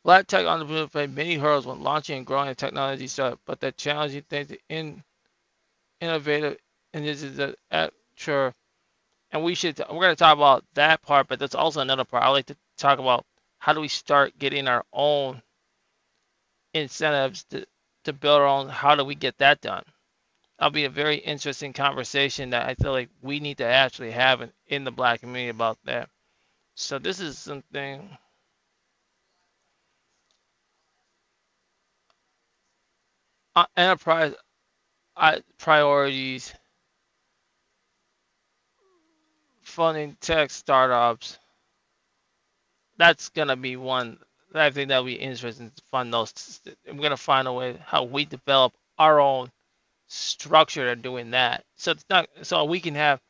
Black 0.04 0.26
tech 0.26 0.46
entrepreneurs 0.46 0.90
face 0.90 1.10
many 1.10 1.34
hurdles 1.34 1.66
when 1.66 1.82
launching 1.82 2.18
and 2.18 2.26
growing 2.26 2.48
a 2.48 2.54
technology 2.54 3.06
startup, 3.06 3.40
but 3.44 3.60
the 3.60 3.72
challenging 3.72 4.22
thing 4.22 4.46
to 4.46 4.58
in, 4.68 5.02
innovative 6.00 6.58
and 6.92 7.04
this 7.04 7.22
is 7.22 7.36
the 7.36 7.56
sure. 8.14 8.54
And 9.30 9.42
we 9.42 9.54
should 9.54 9.78
we're 9.78 9.86
going 10.00 10.10
to 10.10 10.16
talk 10.16 10.36
about 10.36 10.64
that 10.74 11.02
part, 11.02 11.28
but 11.28 11.38
that's 11.38 11.54
also 11.54 11.80
another 11.80 12.04
part. 12.04 12.22
I 12.22 12.28
like 12.28 12.46
to 12.46 12.56
talk 12.76 12.98
about 12.98 13.24
how 13.58 13.72
do 13.72 13.80
we 13.80 13.88
start 13.88 14.38
getting 14.38 14.68
our 14.68 14.84
own 14.92 15.40
incentives 16.74 17.44
to, 17.44 17.64
to 18.04 18.12
build 18.12 18.40
our 18.40 18.46
own. 18.46 18.68
How 18.68 18.94
do 18.94 19.04
we 19.04 19.14
get 19.14 19.38
that 19.38 19.60
done? 19.60 19.84
That'll 20.62 20.70
be 20.70 20.84
a 20.84 20.90
very 20.90 21.16
interesting 21.16 21.72
conversation 21.72 22.50
that 22.50 22.68
I 22.68 22.76
feel 22.76 22.92
like 22.92 23.08
we 23.20 23.40
need 23.40 23.58
to 23.58 23.64
actually 23.64 24.12
have 24.12 24.42
in, 24.42 24.52
in 24.68 24.84
the 24.84 24.92
black 24.92 25.18
community 25.18 25.48
about 25.48 25.76
that. 25.86 26.08
So 26.76 27.00
this 27.00 27.18
is 27.18 27.36
something. 27.36 28.08
Uh, 33.56 33.64
enterprise 33.76 34.34
priorities, 35.58 36.54
funding 39.62 40.16
tech 40.20 40.52
startups. 40.52 41.40
That's 42.98 43.30
gonna 43.30 43.56
be 43.56 43.74
one 43.74 44.16
that 44.52 44.62
I 44.62 44.70
think 44.70 44.90
that'll 44.90 45.02
be 45.02 45.14
interesting 45.14 45.72
to 45.74 45.82
fund 45.90 46.14
those. 46.14 46.60
I'm 46.88 46.98
gonna 46.98 47.16
find 47.16 47.48
a 47.48 47.52
way 47.52 47.76
how 47.84 48.04
we 48.04 48.26
develop 48.26 48.74
our 48.96 49.18
own 49.18 49.50
structure 50.12 50.94
to 50.94 51.00
doing 51.00 51.30
that. 51.30 51.64
So 51.76 51.92
it's 51.92 52.04
not 52.10 52.28
so 52.42 52.64
we 52.64 52.80
can 52.80 52.94
have 52.94 53.20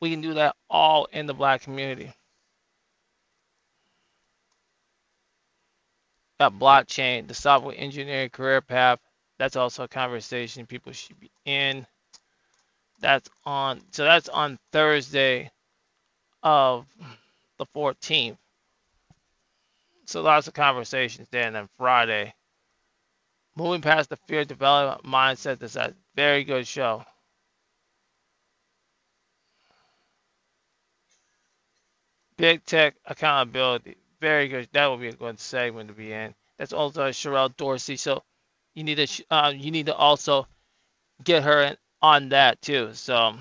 we 0.00 0.10
can 0.10 0.20
do 0.20 0.34
that 0.34 0.54
all 0.70 1.06
in 1.06 1.26
the 1.26 1.34
black 1.34 1.62
community. 1.62 2.12
Got 6.38 6.58
blockchain, 6.58 7.26
the 7.26 7.34
software 7.34 7.74
engineering 7.76 8.30
career 8.30 8.60
path. 8.60 9.00
That's 9.38 9.56
also 9.56 9.84
a 9.84 9.88
conversation 9.88 10.66
people 10.66 10.92
should 10.92 11.18
be 11.18 11.30
in. 11.44 11.86
That's 13.00 13.28
on 13.44 13.80
so 13.90 14.04
that's 14.04 14.28
on 14.28 14.58
Thursday 14.72 15.50
of 16.42 16.86
the 17.58 17.66
14th. 17.74 18.36
So 20.06 20.22
lots 20.22 20.46
of 20.46 20.54
conversations 20.54 21.28
there. 21.30 21.46
And 21.46 21.56
then 21.56 21.68
Friday, 21.76 22.32
moving 23.58 23.82
past 23.82 24.08
the 24.08 24.16
fear 24.28 24.44
development 24.44 25.04
mindset. 25.04 25.58
That's 25.58 25.76
a 25.76 25.92
very 26.14 26.44
good 26.44 26.66
show. 26.66 27.04
Big 32.36 32.64
tech 32.64 32.94
accountability. 33.04 33.96
Very 34.20 34.48
good. 34.48 34.68
That 34.72 34.86
would 34.86 35.00
be 35.00 35.08
a 35.08 35.12
good 35.12 35.40
segment 35.40 35.88
to 35.88 35.94
be 35.94 36.12
in. 36.12 36.34
That's 36.56 36.72
also 36.72 37.08
Sherrell 37.10 37.54
Dorsey. 37.56 37.96
So 37.96 38.22
you 38.74 38.84
need 38.84 38.96
to 39.06 39.24
uh, 39.30 39.52
you 39.56 39.72
need 39.72 39.86
to 39.86 39.94
also 39.94 40.46
get 41.24 41.42
her 41.42 41.62
in, 41.62 41.76
on 42.00 42.28
that 42.28 42.62
too. 42.62 42.90
So 42.94 43.36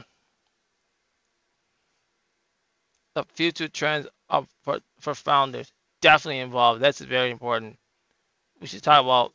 the 3.13 3.23
future 3.35 3.67
trends 3.67 4.07
of 4.29 4.47
for, 4.63 4.79
for 4.99 5.13
founders 5.13 5.71
definitely 6.01 6.39
involved. 6.39 6.81
That's 6.81 6.99
very 6.99 7.29
important. 7.29 7.77
We 8.59 8.67
should 8.67 8.83
talk 8.83 9.03
about 9.03 9.33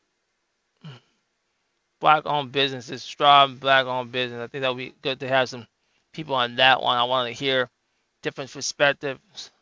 black 2.03 2.25
owned 2.27 2.53
businesses, 2.53 3.05
strong 3.05 3.57
black 3.57 3.87
owned 3.87 4.13
business. 4.13 4.41
I 4.43 4.49
think 4.49 4.63
that 4.65 4.71
would 4.71 4.79
be 4.79 4.95
good 5.03 5.21
to 5.23 5.29
have 5.29 5.51
some 5.51 5.69
people 6.15 6.37
on 6.37 6.57
that 6.59 6.83
one. 6.83 6.99
I 6.99 7.05
want 7.05 7.29
to 7.29 7.35
hear 7.35 7.71
different 8.23 8.53
perspectives 8.53 9.53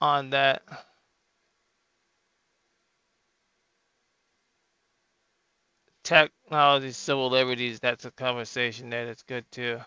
on 0.00 0.30
that. 0.30 0.62
Technology, 6.04 6.92
civil 6.92 7.30
liberties, 7.30 7.80
that's 7.80 8.04
a 8.06 8.10
conversation 8.12 8.90
there 8.90 9.06
that's 9.06 9.22
good 9.24 9.44
too. 9.52 9.80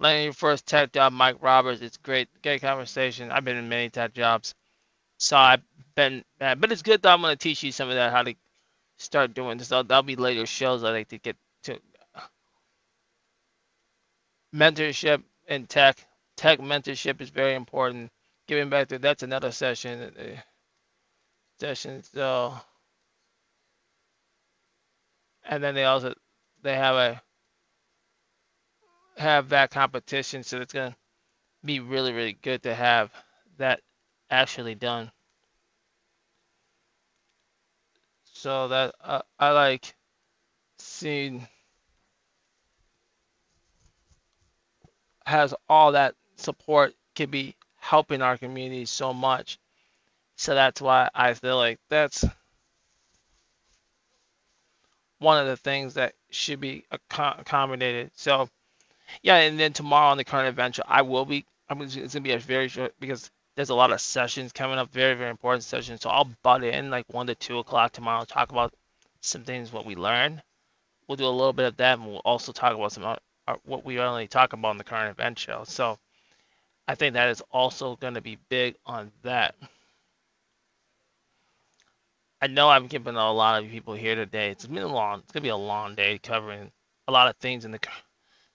Landing 0.00 0.24
your 0.24 0.32
first 0.32 0.66
tech 0.66 0.92
job, 0.92 1.12
Mike 1.12 1.36
Roberts. 1.40 1.82
It's 1.82 1.98
great, 1.98 2.28
great 2.42 2.62
conversation. 2.62 3.30
I've 3.30 3.44
been 3.44 3.56
in 3.56 3.68
many 3.68 3.90
tech 3.90 4.14
jobs, 4.14 4.54
so 5.18 5.36
I've 5.36 5.62
been, 5.94 6.24
but 6.38 6.72
it's 6.72 6.82
good 6.82 7.02
that 7.02 7.12
I'm 7.12 7.22
to 7.22 7.36
teach 7.36 7.62
you 7.62 7.70
some 7.70 7.88
of 7.90 7.94
that 7.94 8.12
how 8.12 8.22
to 8.22 8.34
start 8.98 9.34
doing 9.34 9.58
this. 9.58 9.68
That'll, 9.68 9.84
that'll 9.84 10.02
be 10.02 10.16
later 10.16 10.46
shows 10.46 10.82
I 10.82 10.90
like 10.90 11.08
to 11.08 11.18
get 11.18 11.36
to. 11.64 11.78
Mentorship 14.54 15.22
in 15.46 15.66
tech, 15.66 16.04
tech 16.36 16.58
mentorship 16.58 17.20
is 17.20 17.30
very 17.30 17.54
important. 17.54 18.10
Giving 18.48 18.70
back 18.70 18.88
to 18.88 18.98
that's 18.98 19.22
another 19.22 19.52
session. 19.52 20.12
Uh, 20.18 20.40
session 21.60 22.02
so, 22.02 22.54
and 25.48 25.62
then 25.62 25.74
they 25.76 25.84
also 25.84 26.14
they 26.62 26.74
have 26.74 26.96
a 26.96 27.22
have 29.20 29.50
that 29.50 29.70
competition, 29.70 30.42
so 30.42 30.60
it's 30.60 30.72
gonna 30.72 30.96
be 31.64 31.80
really, 31.80 32.12
really 32.12 32.34
good 32.34 32.62
to 32.64 32.74
have 32.74 33.12
that 33.58 33.82
actually 34.30 34.74
done. 34.74 35.12
So 38.32 38.68
that 38.68 38.94
uh, 39.02 39.22
I 39.38 39.50
like 39.50 39.94
seeing 40.78 41.46
has 45.26 45.54
all 45.68 45.92
that 45.92 46.14
support 46.36 46.94
can 47.14 47.30
be 47.30 47.56
helping 47.76 48.22
our 48.22 48.38
community 48.38 48.86
so 48.86 49.12
much. 49.12 49.58
So 50.36 50.54
that's 50.54 50.80
why 50.80 51.10
I 51.14 51.34
feel 51.34 51.56
like 51.58 51.78
that's 51.90 52.24
one 55.18 55.38
of 55.38 55.46
the 55.46 55.56
things 55.56 55.94
that 55.94 56.14
should 56.30 56.60
be 56.60 56.84
accommodated. 57.10 58.10
So 58.16 58.48
yeah, 59.22 59.36
and 59.36 59.58
then 59.58 59.72
tomorrow 59.72 60.10
on 60.10 60.16
the 60.16 60.24
current 60.24 60.48
adventure, 60.48 60.82
I 60.86 61.02
will 61.02 61.24
be. 61.24 61.44
I'm 61.68 61.80
it's 61.82 61.94
gonna 61.96 62.20
be 62.20 62.32
a 62.32 62.38
very 62.38 62.68
short 62.68 62.94
because 62.98 63.30
there's 63.56 63.70
a 63.70 63.74
lot 63.74 63.92
of 63.92 64.00
sessions 64.00 64.52
coming 64.52 64.78
up, 64.78 64.92
very 64.92 65.14
very 65.14 65.30
important 65.30 65.64
sessions. 65.64 66.00
So 66.02 66.10
I'll 66.10 66.28
butt 66.42 66.64
in 66.64 66.90
like 66.90 67.06
one 67.12 67.26
to 67.28 67.34
two 67.34 67.58
o'clock 67.58 67.92
tomorrow, 67.92 68.24
talk 68.24 68.50
about 68.50 68.74
some 69.20 69.44
things 69.44 69.72
what 69.72 69.86
we 69.86 69.94
learned. 69.94 70.42
We'll 71.06 71.16
do 71.16 71.26
a 71.26 71.28
little 71.28 71.52
bit 71.52 71.66
of 71.66 71.76
that, 71.78 71.98
and 71.98 72.06
we'll 72.06 72.22
also 72.24 72.52
talk 72.52 72.74
about 72.74 72.92
some 72.92 73.04
uh, 73.04 73.16
uh 73.46 73.56
what 73.64 73.84
we 73.84 73.98
only 74.00 74.26
talk 74.28 74.52
about 74.52 74.72
in 74.72 74.78
the 74.78 74.84
current 74.84 75.10
event 75.10 75.38
show. 75.38 75.64
So 75.64 75.98
I 76.88 76.94
think 76.94 77.14
that 77.14 77.28
is 77.28 77.42
also 77.52 77.96
going 77.96 78.14
to 78.14 78.20
be 78.20 78.38
big 78.48 78.74
on 78.84 79.12
that. 79.22 79.54
I 82.42 82.46
know 82.46 82.70
I'm 82.70 82.88
keeping 82.88 83.16
a 83.16 83.32
lot 83.32 83.62
of 83.62 83.70
people 83.70 83.94
here 83.94 84.14
today. 84.14 84.50
It's 84.50 84.66
been 84.66 84.82
a 84.82 84.86
long. 84.86 85.20
It's 85.20 85.32
gonna 85.32 85.42
be 85.42 85.50
a 85.50 85.56
long 85.56 85.94
day 85.94 86.18
covering 86.18 86.72
a 87.06 87.12
lot 87.12 87.28
of 87.28 87.36
things 87.36 87.66
in 87.66 87.70
the 87.70 87.78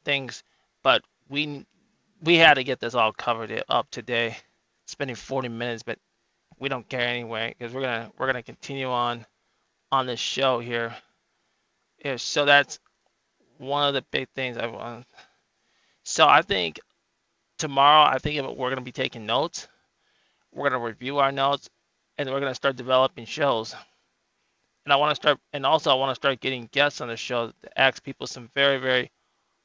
things, 0.05 0.43
but 0.83 1.03
we 1.27 1.65
we 2.21 2.35
had 2.35 2.55
to 2.55 2.63
get 2.63 2.79
this 2.79 2.95
all 2.95 3.11
covered 3.11 3.63
up 3.67 3.89
today. 3.91 4.37
Spending 4.87 5.15
40 5.15 5.49
minutes, 5.49 5.81
but 5.81 5.97
we 6.59 6.69
don't 6.69 6.87
care 6.87 7.07
anyway 7.07 7.55
because 7.57 7.73
we're 7.73 7.81
gonna 7.81 8.11
we're 8.17 8.27
gonna 8.27 8.43
continue 8.43 8.89
on 8.89 9.25
on 9.91 10.05
this 10.05 10.19
show 10.19 10.59
here. 10.59 10.95
here. 11.97 12.17
So 12.17 12.45
that's 12.45 12.79
one 13.57 13.87
of 13.87 13.93
the 13.93 14.03
big 14.11 14.27
things 14.35 14.57
I 14.57 14.67
want. 14.67 15.05
So 16.03 16.27
I 16.27 16.43
think 16.43 16.79
tomorrow, 17.57 18.07
I 18.09 18.19
think 18.19 18.57
we're 18.57 18.75
to 18.75 18.81
be 18.81 18.91
taking 18.91 19.25
notes. 19.25 19.67
We're 20.53 20.69
to 20.69 20.77
review 20.77 21.17
our 21.17 21.31
notes, 21.31 21.69
and 22.17 22.29
we're 22.29 22.39
to 22.39 22.55
start 22.55 22.75
developing 22.75 23.25
shows. 23.25 23.75
And 24.85 24.93
I 24.93 24.97
want 24.97 25.11
to 25.11 25.15
start, 25.15 25.39
and 25.51 25.65
also 25.65 25.91
I 25.91 25.95
want 25.95 26.11
to 26.11 26.15
start 26.15 26.39
getting 26.39 26.69
guests 26.71 27.01
on 27.01 27.07
the 27.07 27.17
show 27.17 27.47
to 27.47 27.79
ask 27.79 28.03
people 28.03 28.27
some 28.27 28.49
very, 28.53 28.77
very 28.77 29.11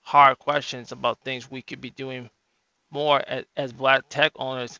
hard 0.02 0.38
questions 0.38 0.92
about 0.92 1.20
things 1.20 1.50
we 1.50 1.62
could 1.62 1.80
be 1.80 1.90
doing 1.90 2.30
more 2.90 3.22
as, 3.26 3.44
as 3.56 3.72
black 3.72 4.02
tech 4.08 4.32
owners 4.36 4.78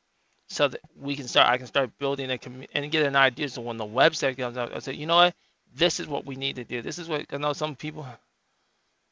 so 0.49 0.69
that 0.69 0.81
we 0.99 1.15
can 1.15 1.29
start 1.29 1.49
I 1.49 1.59
can 1.59 1.67
start 1.67 1.97
building 1.99 2.31
a 2.31 2.39
community 2.39 2.73
and 2.75 2.91
get 2.91 3.07
an 3.07 3.17
idea 3.17 3.49
so 3.49 3.63
when 3.63 3.77
the 3.77 3.85
website 3.85 4.37
comes 4.37 4.57
out 4.57 4.75
I 4.75 4.81
say 4.81 4.95
you 4.95 5.07
know 5.07 5.17
what? 5.17 5.35
This 5.73 6.01
is 6.01 6.09
what 6.09 6.27
we 6.27 6.35
need 6.35 6.57
to 6.57 6.65
do. 6.65 6.83
This 6.83 6.99
is 6.99 7.09
what 7.09 7.27
I 7.33 7.37
know 7.37 7.53
some 7.53 7.77
people 7.77 8.07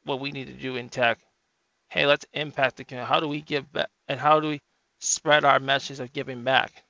what 0.05 0.21
we 0.21 0.33
need 0.33 0.47
to 0.47 0.55
do 0.55 0.77
in 0.77 0.89
tech. 0.89 1.19
Hey 1.89 2.07
let's 2.07 2.27
impact 2.33 2.77
the 2.77 2.85
community 2.85 3.09
how 3.09 3.21
do 3.21 3.29
we 3.29 3.41
give 3.41 3.73
back 3.73 3.89
and 4.09 4.19
how 4.19 4.41
do 4.41 4.49
we 4.49 4.61
spread 4.99 5.45
our 5.45 5.61
message 5.61 6.01
of 6.01 6.13
giving 6.13 6.43
back? 6.43 6.83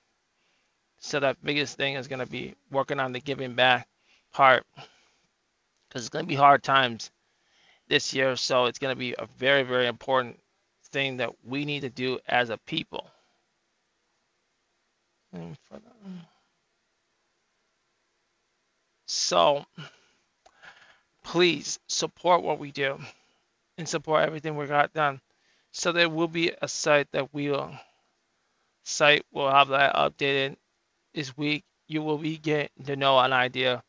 So 1.00 1.20
that 1.20 1.44
biggest 1.44 1.76
thing 1.76 1.94
is 1.94 2.08
going 2.08 2.20
to 2.20 2.26
be 2.26 2.54
working 2.70 2.98
on 2.98 3.12
the 3.12 3.20
giving 3.20 3.54
back 3.54 3.86
part 4.32 4.64
because 5.88 6.02
it's 6.02 6.08
going 6.08 6.24
to 6.24 6.28
be 6.28 6.34
hard 6.34 6.62
times 6.62 7.10
this 7.88 8.14
year 8.14 8.36
so 8.36 8.66
it's 8.66 8.78
going 8.78 8.94
to 8.94 8.98
be 8.98 9.14
a 9.18 9.26
very 9.38 9.62
very 9.62 9.86
important 9.86 10.38
thing 10.90 11.18
that 11.18 11.30
we 11.44 11.64
need 11.64 11.80
to 11.80 11.90
do 11.90 12.18
as 12.28 12.50
a 12.50 12.56
people 12.58 13.10
so 19.06 19.64
please 21.28 21.78
support 21.88 22.42
what 22.42 22.58
we 22.58 22.72
do 22.72 22.98
and 23.76 23.88
support 23.88 24.24
everything 24.24 24.56
we 24.56 24.66
got 24.66 24.94
done. 24.94 25.20
So 25.72 25.92
there 25.92 26.08
will 26.08 26.28
be 26.28 26.52
a 26.62 26.66
site 26.66 27.08
that 27.12 27.32
will 27.34 27.70
site 28.84 29.24
will 29.32 29.50
have 29.50 29.68
that 29.68 29.94
updated 29.94 30.56
this 31.14 31.36
week. 31.36 31.64
You 31.86 32.02
will 32.02 32.16
be 32.16 32.38
getting 32.38 32.84
to 32.86 32.96
know 32.96 33.18
an 33.18 33.34
idea 33.34 33.82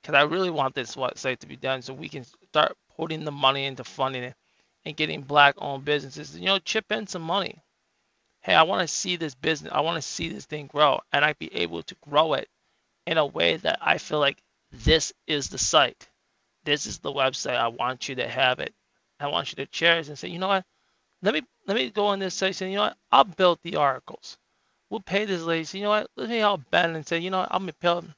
because 0.00 0.14
I 0.14 0.22
really 0.22 0.50
want 0.50 0.74
this 0.74 0.96
site 1.16 1.40
to 1.40 1.46
be 1.46 1.56
done 1.56 1.82
so 1.82 1.92
we 1.92 2.08
can 2.08 2.24
start 2.24 2.76
putting 2.96 3.24
the 3.24 3.32
money 3.32 3.66
into 3.66 3.84
funding 3.84 4.24
it 4.24 4.34
and 4.84 4.96
getting 4.96 5.22
black 5.22 5.54
owned 5.58 5.84
businesses. 5.84 6.36
You 6.36 6.46
know, 6.46 6.58
chip 6.58 6.90
in 6.92 7.06
some 7.06 7.22
money 7.22 7.60
hey, 8.46 8.54
I 8.54 8.62
want 8.62 8.88
to 8.88 8.94
see 8.94 9.16
this 9.16 9.34
business, 9.34 9.72
I 9.74 9.80
want 9.80 9.96
to 9.96 10.08
see 10.08 10.28
this 10.28 10.44
thing 10.44 10.68
grow, 10.68 11.00
and 11.12 11.24
I'd 11.24 11.38
be 11.38 11.52
able 11.52 11.82
to 11.82 11.96
grow 12.08 12.34
it 12.34 12.48
in 13.04 13.18
a 13.18 13.26
way 13.26 13.56
that 13.56 13.80
I 13.82 13.98
feel 13.98 14.20
like 14.20 14.38
this 14.70 15.12
is 15.26 15.48
the 15.48 15.58
site, 15.58 16.08
this 16.64 16.86
is 16.86 16.98
the 16.98 17.12
website. 17.12 17.56
I 17.56 17.68
want 17.68 18.08
you 18.08 18.14
to 18.16 18.28
have 18.28 18.60
it. 18.60 18.72
I 19.18 19.26
want 19.26 19.50
you 19.50 19.56
to 19.56 19.66
cherish 19.66 20.08
and 20.08 20.16
say, 20.16 20.28
you 20.28 20.38
know 20.38 20.48
what? 20.48 20.64
Let 21.22 21.34
me 21.34 21.42
let 21.66 21.76
me 21.76 21.90
go 21.90 22.06
on 22.06 22.20
this 22.20 22.34
say, 22.34 22.52
you 22.52 22.76
know 22.76 22.82
what? 22.82 22.96
I'll 23.10 23.24
build 23.24 23.58
the 23.62 23.76
articles. 23.76 24.38
We'll 24.90 25.00
pay 25.00 25.24
this 25.24 25.42
lady. 25.42 25.78
You 25.78 25.84
know 25.84 25.90
what? 25.90 26.10
Let 26.16 26.28
me 26.28 26.38
help 26.38 26.60
Ben 26.70 26.94
and 26.94 27.06
say, 27.06 27.18
you 27.18 27.30
know 27.30 27.40
what? 27.40 27.48
I'm 27.50 27.68
gonna 27.82 28.14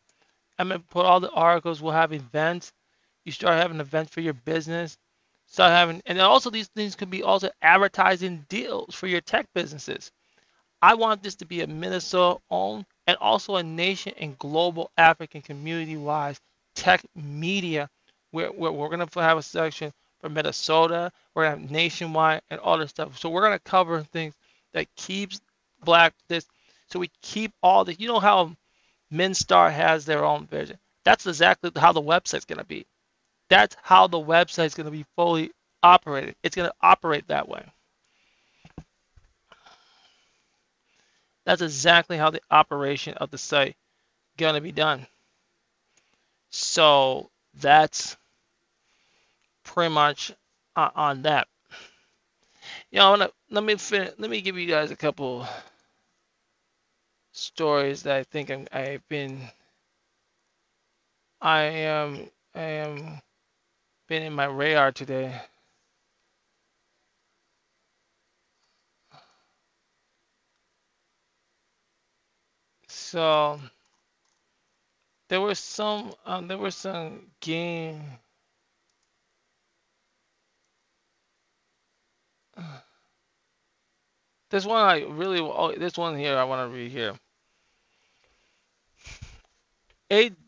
I'm 0.58 0.68
gonna 0.68 0.80
put 0.80 1.06
all 1.06 1.20
the 1.20 1.30
articles. 1.30 1.80
We'll 1.80 1.92
have 1.92 2.12
events. 2.12 2.72
You 3.28 3.32
start 3.32 3.60
having 3.60 3.78
events 3.78 4.10
for 4.10 4.22
your 4.22 4.32
business. 4.32 4.96
Start 5.48 5.70
having, 5.70 6.00
and 6.06 6.18
also 6.18 6.48
these 6.48 6.68
things 6.68 6.96
could 6.96 7.10
be 7.10 7.22
also 7.22 7.50
advertising 7.60 8.46
deals 8.48 8.94
for 8.94 9.06
your 9.06 9.20
tech 9.20 9.46
businesses. 9.52 10.10
I 10.80 10.94
want 10.94 11.22
this 11.22 11.34
to 11.34 11.44
be 11.44 11.60
a 11.60 11.66
Minnesota 11.66 12.40
owned 12.50 12.86
and 13.06 13.18
also 13.18 13.56
a 13.56 13.62
nation 13.62 14.14
and 14.16 14.38
global 14.38 14.90
African 14.96 15.42
community 15.42 15.98
wise 15.98 16.40
tech 16.74 17.02
media 17.14 17.90
where, 18.30 18.50
where 18.50 18.72
we're 18.72 18.88
going 18.88 19.06
to 19.06 19.20
have 19.20 19.36
a 19.36 19.42
section 19.42 19.92
for 20.22 20.30
Minnesota, 20.30 21.12
we're 21.34 21.44
going 21.44 21.56
to 21.56 21.60
have 21.64 21.70
nationwide 21.70 22.40
and 22.48 22.58
all 22.60 22.78
this 22.78 22.88
stuff. 22.88 23.18
So 23.18 23.28
we're 23.28 23.42
going 23.42 23.58
to 23.58 23.58
cover 23.58 24.02
things 24.04 24.32
that 24.72 24.86
keeps 24.96 25.38
black 25.84 26.14
this. 26.28 26.46
So 26.88 26.98
we 26.98 27.10
keep 27.20 27.52
all 27.62 27.84
this. 27.84 28.00
You 28.00 28.08
know 28.08 28.20
how 28.20 28.56
Minstar 29.12 29.70
has 29.70 30.06
their 30.06 30.24
own 30.24 30.46
vision. 30.46 30.78
That's 31.04 31.26
exactly 31.26 31.72
how 31.76 31.92
the 31.92 32.00
website's 32.00 32.46
going 32.46 32.60
to 32.60 32.64
be. 32.64 32.86
That's 33.48 33.76
how 33.82 34.06
the 34.06 34.18
website 34.18 34.66
is 34.66 34.74
going 34.74 34.86
to 34.86 34.90
be 34.90 35.06
fully 35.16 35.52
operated. 35.82 36.36
It's 36.42 36.56
going 36.56 36.68
to 36.68 36.74
operate 36.80 37.28
that 37.28 37.48
way. 37.48 37.64
That's 41.44 41.62
exactly 41.62 42.18
how 42.18 42.30
the 42.30 42.42
operation 42.50 43.14
of 43.14 43.30
the 43.30 43.38
site 43.38 43.76
going 44.36 44.54
to 44.54 44.60
be 44.60 44.72
done. 44.72 45.06
So 46.50 47.30
that's 47.54 48.16
pretty 49.64 49.92
much 49.94 50.32
uh, 50.76 50.90
on 50.94 51.22
that. 51.22 51.48
You 52.90 52.98
know, 52.98 53.16
to, 53.16 53.32
let 53.50 53.64
me 53.64 53.76
fin- 53.76 54.12
let 54.18 54.30
me 54.30 54.40
give 54.40 54.58
you 54.58 54.66
guys 54.66 54.90
a 54.90 54.96
couple 54.96 55.46
stories 57.32 58.02
that 58.02 58.16
I 58.16 58.24
think 58.24 58.50
I'm, 58.50 58.66
I've 58.72 59.06
been 59.08 59.40
I 61.40 61.60
am 61.62 62.30
I 62.54 62.62
am 62.62 63.20
been 64.08 64.22
in 64.22 64.32
my 64.32 64.46
radar 64.46 64.90
today. 64.90 65.38
So 72.88 73.60
there 75.28 75.40
was 75.40 75.58
some 75.58 76.12
um, 76.26 76.48
there 76.48 76.58
was 76.58 76.74
some 76.74 77.26
game 77.40 78.02
this 84.50 84.64
one 84.64 84.84
I 84.84 85.04
really 85.04 85.40
oh, 85.40 85.74
this 85.76 85.96
one 85.96 86.18
here 86.18 86.36
I 86.36 86.44
want 86.44 86.70
to 86.70 86.74
read 86.74 86.90
here. 86.90 87.14
8BitDo 90.10 90.47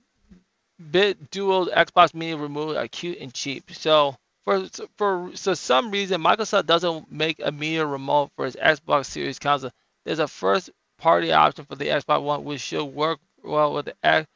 bit 0.81 1.31
dual 1.31 1.66
Xbox 1.66 2.14
Mini 2.14 2.35
removed 2.35 2.76
are 2.76 2.89
cute 2.89 3.18
and 3.18 3.33
cheap. 3.35 3.70
So 3.72 4.16
for 4.45 4.66
for 4.97 5.31
so 5.35 5.55
some 5.55 5.91
reason 5.91 6.22
Microsoft 6.22 6.66
doesn't 6.66 7.11
make 7.12 7.41
a 7.45 7.53
media 7.53 7.85
remote 7.85 8.31
for 8.37 8.47
its 8.47 8.57
Xbox 8.57 9.07
Series 9.07 9.39
console. 9.39 9.70
There's 10.05 10.18
a 10.18 10.28
first 10.28 10.70
party 10.99 11.33
option 11.33 11.64
for 11.64 11.76
the 11.76 11.87
Xbox 11.87 12.22
One, 12.22 12.45
which 12.45 12.61
should 12.61 12.85
work 12.85 13.18
well 13.43 13.74
with 13.74 13.87
the 13.87 13.95
X 14.03 14.28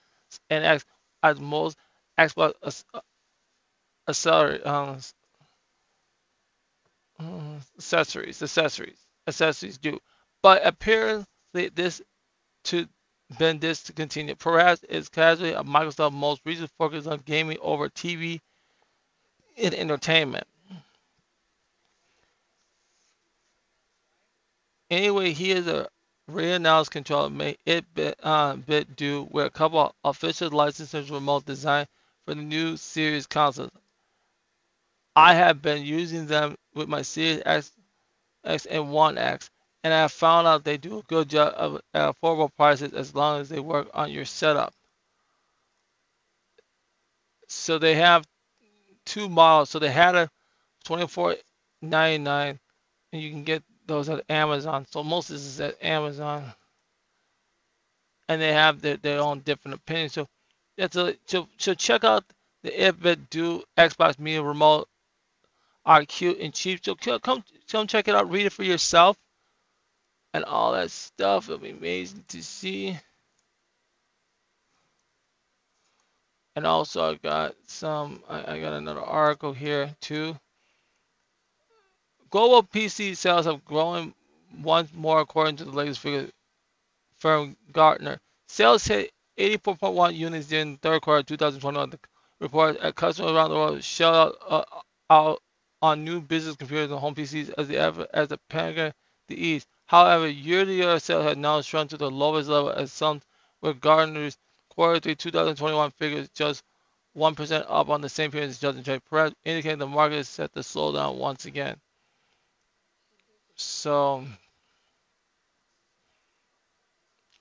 and 0.51 0.65
X 0.65 0.85
as 1.23 1.41
most 1.41 1.77
Xbox 2.19 2.85
um, 4.67 4.99
uh, 7.19 7.59
accessories, 7.77 8.43
accessories, 8.43 8.99
accessories 9.27 9.79
do. 9.79 9.99
But 10.43 10.67
apparently, 10.67 11.71
this 11.75 12.03
to 12.65 12.87
been 13.39 13.59
discontinued. 13.59 14.39
Perhaps 14.39 14.85
it's 14.89 15.09
casually 15.09 15.53
a 15.53 15.63
Microsoft 15.63 16.13
most 16.13 16.43
recent 16.45 16.71
focus 16.79 17.07
on 17.07 17.23
gaming 17.25 17.59
over 17.61 17.89
TV 17.89 18.41
and 19.57 19.75
entertainment. 19.75 20.47
Anyway, 24.91 25.33
here's 25.33 25.67
a 25.67 25.89
Reannounced 26.31 26.91
controller 26.91 27.29
made 27.29 27.59
it 27.67 27.85
bit, 27.93 28.19
uh, 28.23 28.57
bit 28.57 28.97
do 28.97 29.29
with 29.31 29.47
a 29.47 29.51
couple 29.51 29.81
of 29.81 29.93
official 30.05 30.51
licensed 30.51 31.11
remote 31.11 31.45
design 31.45 31.87
for 32.25 32.35
the 32.35 32.41
new 32.41 32.79
series 32.79 33.27
consoles. 33.27 33.71
I 35.15 35.35
have 35.35 35.61
been 35.61 35.85
using 35.85 36.27
them 36.27 36.57
with 36.75 36.89
my 36.89 37.03
Series 37.03 37.43
X, 37.45 37.73
X 38.43 38.65
and 38.67 38.91
One 38.91 39.19
X, 39.19 39.51
and 39.85 39.93
I 39.93 40.09
found 40.09 40.47
out 40.47 40.65
they 40.65 40.79
do 40.79 40.99
a 40.99 41.03
good 41.03 41.29
job 41.29 41.53
of 41.57 41.81
at 41.93 42.15
affordable 42.15 42.51
prices 42.57 42.95
as 42.95 43.15
long 43.15 43.43
as 43.43 43.51
they 43.51 43.61
work 43.61 43.89
on 43.93 44.11
your 44.11 44.25
setup. 44.25 44.73
So 47.49 47.79
they 47.79 47.95
have 47.97 48.27
two 49.05 49.29
models. 49.29 49.69
So 49.69 49.79
they 49.79 49.91
had 49.91 50.15
a 50.15 50.31
24.99, 50.87 51.39
and 53.13 53.23
you 53.23 53.31
can 53.31 53.45
get 53.45 53.63
those 53.87 54.09
at 54.09 54.25
Amazon. 54.31 54.87
So 54.91 55.05
most 55.05 55.29
of 55.29 55.37
this 55.37 55.45
is 55.45 55.61
at 55.61 55.83
Amazon. 55.85 56.45
And 58.27 58.41
they 58.41 58.55
have 58.55 58.81
their, 58.81 58.97
their 58.97 59.21
own 59.21 59.41
different 59.41 59.77
opinions. 59.77 60.15
So 60.15 60.27
that's 60.79 60.97
a 60.97 61.15
so, 61.27 61.47
so 61.59 61.75
check 61.75 62.05
out 62.05 62.25
the 62.63 62.71
8BitDo 62.71 63.63
Xbox 63.77 64.19
Media 64.19 64.43
Remote 64.43 64.89
cute 66.09 66.39
and 66.39 66.55
cheap. 66.55 66.81
So 66.83 66.95
come 66.95 67.45
come 67.71 67.87
check 67.87 68.09
it 68.09 68.15
out, 68.15 68.31
read 68.31 68.47
it 68.47 68.53
for 68.53 68.65
yourself. 68.65 69.19
And 70.35 70.45
all 70.45 70.73
that 70.73 70.91
stuff. 70.91 71.45
It'll 71.45 71.59
be 71.59 71.71
amazing 71.71 72.25
to 72.29 72.43
see. 72.43 72.99
And 76.57 76.67
also 76.67 77.11
I've 77.11 77.23
got 77.23 77.55
some 77.67 78.23
I, 78.29 78.55
I 78.55 78.61
got 78.61 78.75
another 78.75 79.01
article 79.01 79.53
here 79.53 79.95
too. 80.01 80.37
Global 82.31 82.63
PC 82.63 83.17
sales 83.17 83.47
have 83.47 83.65
grown 83.65 84.13
once 84.61 84.93
more 84.93 85.21
according 85.21 85.57
to 85.57 85.65
the 85.65 85.71
latest 85.71 86.01
figure 86.01 86.29
from 87.17 87.57
Gartner. 87.73 88.19
Sales 88.49 88.85
hit 88.85 89.11
84.1 89.39 90.15
units 90.15 90.53
in 90.53 90.73
the 90.73 90.79
third 90.79 91.03
quarter 91.03 91.21
of 91.21 91.27
2021, 91.27 91.95
report 92.41 92.77
at 92.79 92.95
customers 92.95 93.33
around 93.33 93.51
the 93.51 93.57
world 93.57 93.83
shell 93.83 94.15
out, 94.15 94.37
uh, 94.49 94.65
out 95.11 95.43
on 95.83 96.05
new 96.05 96.21
business 96.21 96.57
computers 96.57 96.91
and 96.91 97.01
home 97.01 97.15
PCs 97.15 97.53
as 97.57 97.69
the 97.69 98.09
as 98.13 98.29
the 98.29 98.39
pandemic 98.49 98.95
the. 99.29 99.63
However, 99.87 100.29
year-to-year 100.29 100.99
sales 100.99 101.25
have 101.25 101.39
now 101.39 101.61
shrunk 101.61 101.91
to 101.91 101.97
the 101.97 102.11
lowest 102.11 102.49
level 102.49 102.71
as 102.71 102.93
some 102.93 103.21
with 103.61 103.81
Gartner's 103.81 104.39
quarter 104.71 105.01
three 105.01 105.15
2021 105.15 105.91
figures 105.93 106.29
just 106.35 106.65
1% 107.17 107.67
up 107.69 107.89
on 107.91 108.01
the 108.01 108.09
same 108.09 108.31
period 108.31 108.51
as 108.51 108.59
2020, 108.59 109.01
perhaps 109.09 109.35
indicating 109.45 109.79
the 109.79 109.87
market 109.87 110.17
is 110.17 110.29
set 110.29 110.53
to 110.55 110.63
slow 110.63 110.93
down 110.93 111.19
once 111.19 111.45
again. 111.45 111.77
So, 113.57 114.25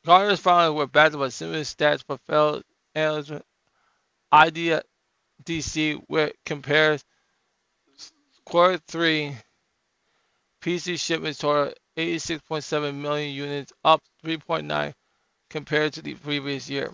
Gartner's 0.05 0.39
findings 0.39 0.77
were 0.77 0.85
backed 0.85 1.17
by 1.17 1.29
similar 1.29 1.61
stats 1.61 2.03
but 2.05 2.19
failed 2.27 2.63
analysts 2.93 3.31
IDC, 4.31 6.03
which 6.07 6.35
compares 6.45 7.03
quarter 8.45 8.79
three 8.87 9.35
PC 10.61 10.99
shipments 10.99 11.39
total 11.39 11.73
86.7 11.97 12.95
million 12.95 13.33
units, 13.33 13.73
up 13.83 14.01
3.9 14.23 14.93
compared 15.49 15.93
to 15.93 16.01
the 16.01 16.15
previous 16.15 16.69
year. 16.69 16.91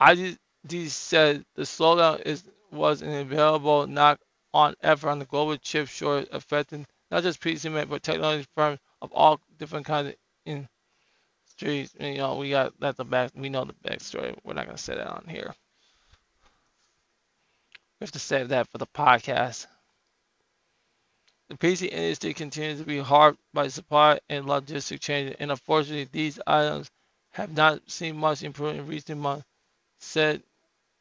IDC 0.00 0.88
said 0.88 1.44
the 1.54 1.62
slowdown 1.62 2.20
is 2.22 2.44
was 2.72 3.02
an 3.02 3.10
inevitable 3.10 3.86
knock 3.86 4.20
on 4.54 4.74
effort 4.82 5.08
on 5.10 5.18
the 5.18 5.24
global 5.26 5.56
chip 5.56 5.88
shortage 5.88 6.28
affecting 6.32 6.86
not 7.10 7.22
just 7.22 7.40
PC 7.40 7.88
but 7.88 8.02
technology 8.02 8.46
firms 8.56 8.78
of 9.02 9.12
all 9.12 9.40
different 9.58 9.86
kinds 9.86 10.08
of 10.08 10.16
industries. 11.26 11.94
You 12.00 12.18
know, 12.18 12.36
we 12.36 12.50
got 12.50 12.78
that 12.80 12.96
the 12.96 13.04
back 13.04 13.32
we 13.34 13.48
know 13.48 13.64
the 13.64 13.74
backstory. 13.74 14.36
We're 14.44 14.54
not 14.54 14.66
gonna 14.66 14.78
say 14.78 14.94
that 14.94 15.06
on 15.06 15.26
here. 15.28 15.54
We 18.00 18.04
have 18.04 18.12
to 18.12 18.18
save 18.18 18.48
that 18.48 18.68
for 18.68 18.78
the 18.78 18.86
podcast. 18.86 19.66
The 21.50 21.56
PC 21.56 21.88
industry 21.88 22.32
continues 22.32 22.78
to 22.78 22.86
be 22.86 22.98
hard 23.00 23.36
by 23.52 23.66
supply 23.66 24.20
and 24.28 24.46
logistic 24.46 25.00
changes, 25.00 25.34
and 25.40 25.50
unfortunately, 25.50 26.08
these 26.12 26.38
items 26.46 26.88
have 27.32 27.52
not 27.52 27.90
seen 27.90 28.16
much 28.16 28.44
improvement 28.44 28.78
in 28.78 28.86
recent 28.86 29.20
months, 29.20 29.44
said 29.98 30.44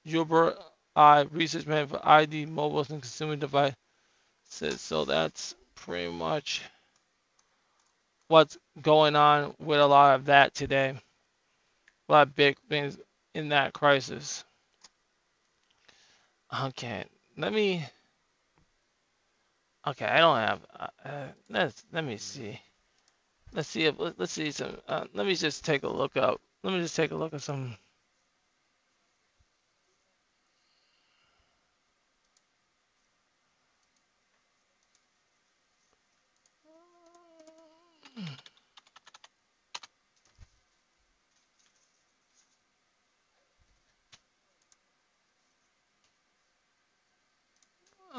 Gilbert 0.08 0.58
I, 0.96 1.22
research 1.22 1.68
man 1.68 1.86
for 1.86 2.02
ID 2.04 2.48
mobiles 2.48 2.90
and 2.90 3.00
consumer 3.00 3.36
devices. 3.36 3.76
So 4.50 5.06
that's 5.06 5.54
pretty 5.76 6.12
much 6.12 6.64
what's 8.28 8.58
going 8.82 9.16
on 9.16 9.54
with 9.60 9.80
a 9.80 9.86
lot 9.86 10.16
of 10.16 10.26
that 10.26 10.56
today. 10.56 10.96
A 12.08 12.12
lot 12.12 12.28
of 12.28 12.36
big 12.36 12.58
things 12.68 12.98
in 13.36 13.50
that 13.50 13.74
crisis. 13.74 14.44
Okay, 16.64 17.06
let 17.38 17.54
me 17.54 17.86
Okay, 19.90 20.06
I 20.06 20.20
don't 20.20 20.38
have. 20.38 20.60
Uh, 20.80 20.88
uh, 21.04 21.28
let's 21.50 21.84
let 21.92 22.04
me 22.06 22.18
see. 22.18 22.60
Let's 23.54 23.70
see 23.70 23.86
if 23.86 23.98
let, 23.98 24.20
us 24.20 24.32
see 24.32 24.52
some. 24.52 24.78
Uh, 24.88 25.06
let 25.14 25.26
me 25.26 25.34
just 25.36 25.66
take 25.66 25.82
a 25.84 25.88
look 25.88 26.16
up. 26.16 26.40
Let 26.64 26.74
me 26.74 26.82
just 26.82 26.96
take 26.96 27.10
a 27.12 27.16
look 27.16 27.34
at 27.34 27.42
some. 27.42 27.76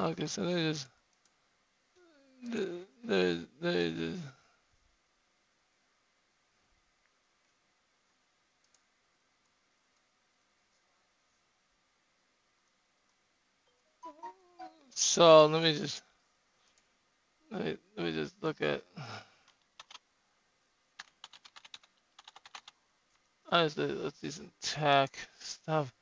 Okay, 0.01 0.27
so 0.27 0.43
me 0.43 0.55
just 0.55 0.89
the, 2.43 2.81
the, 3.05 3.47
the, 3.61 4.15
so 14.95 15.47
let 15.47 15.63
me 15.63 15.75
just 15.79 16.03
let 17.51 17.65
me, 17.65 17.77
let 17.97 18.07
me 18.07 18.13
just 18.13 18.35
look 18.43 18.63
at 18.63 18.83
honestly 23.51 23.87
let's 23.89 24.19
see 24.21 24.31
some 24.31 24.51
tech 24.63 25.17
stuff. 25.41 25.93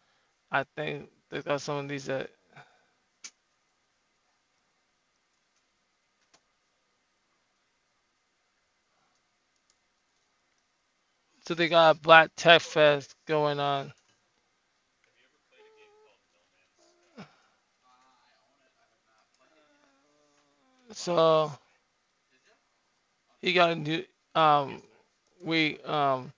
I 0.51 0.64
think 0.76 1.11
they 1.30 1.43
got 1.43 1.61
some 1.62 1.78
of 1.78 1.89
these 1.89 2.07
that 2.07 2.30
So 11.49 11.55
they 11.55 11.70
got 11.70 12.03
Black 12.03 12.28
Tech 12.36 12.61
Fest 12.61 13.14
going 13.26 13.59
on. 13.59 13.90
So 20.92 21.51
he 23.40 23.55
got 23.55 23.70
a 23.70 23.76
new 23.76 24.05
um 24.34 24.82
we 25.42 25.78
um 25.86 26.30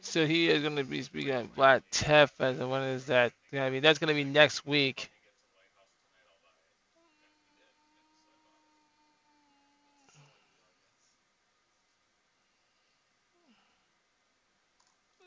so 0.00 0.26
he 0.26 0.48
is 0.48 0.64
gonna 0.64 0.82
be 0.82 1.02
speaking 1.02 1.30
at 1.30 1.54
Black 1.54 1.84
Tech 1.92 2.32
Fest 2.32 2.58
and 2.58 2.68
when 2.68 2.82
is 2.82 3.06
that? 3.06 3.32
I 3.52 3.70
mean 3.70 3.80
that's 3.80 4.00
gonna 4.00 4.12
be 4.12 4.24
next 4.24 4.66
week. 4.66 5.08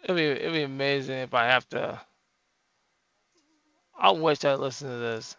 It'd 0.07 0.15
be 0.15 0.23
it'd 0.23 0.53
be 0.53 0.63
amazing 0.63 1.17
if 1.17 1.33
I 1.33 1.45
have 1.47 1.67
to. 1.69 1.99
I 3.99 4.11
wish 4.11 4.45
I 4.45 4.55
listened 4.55 4.91
to 4.91 4.97
this. 4.97 5.35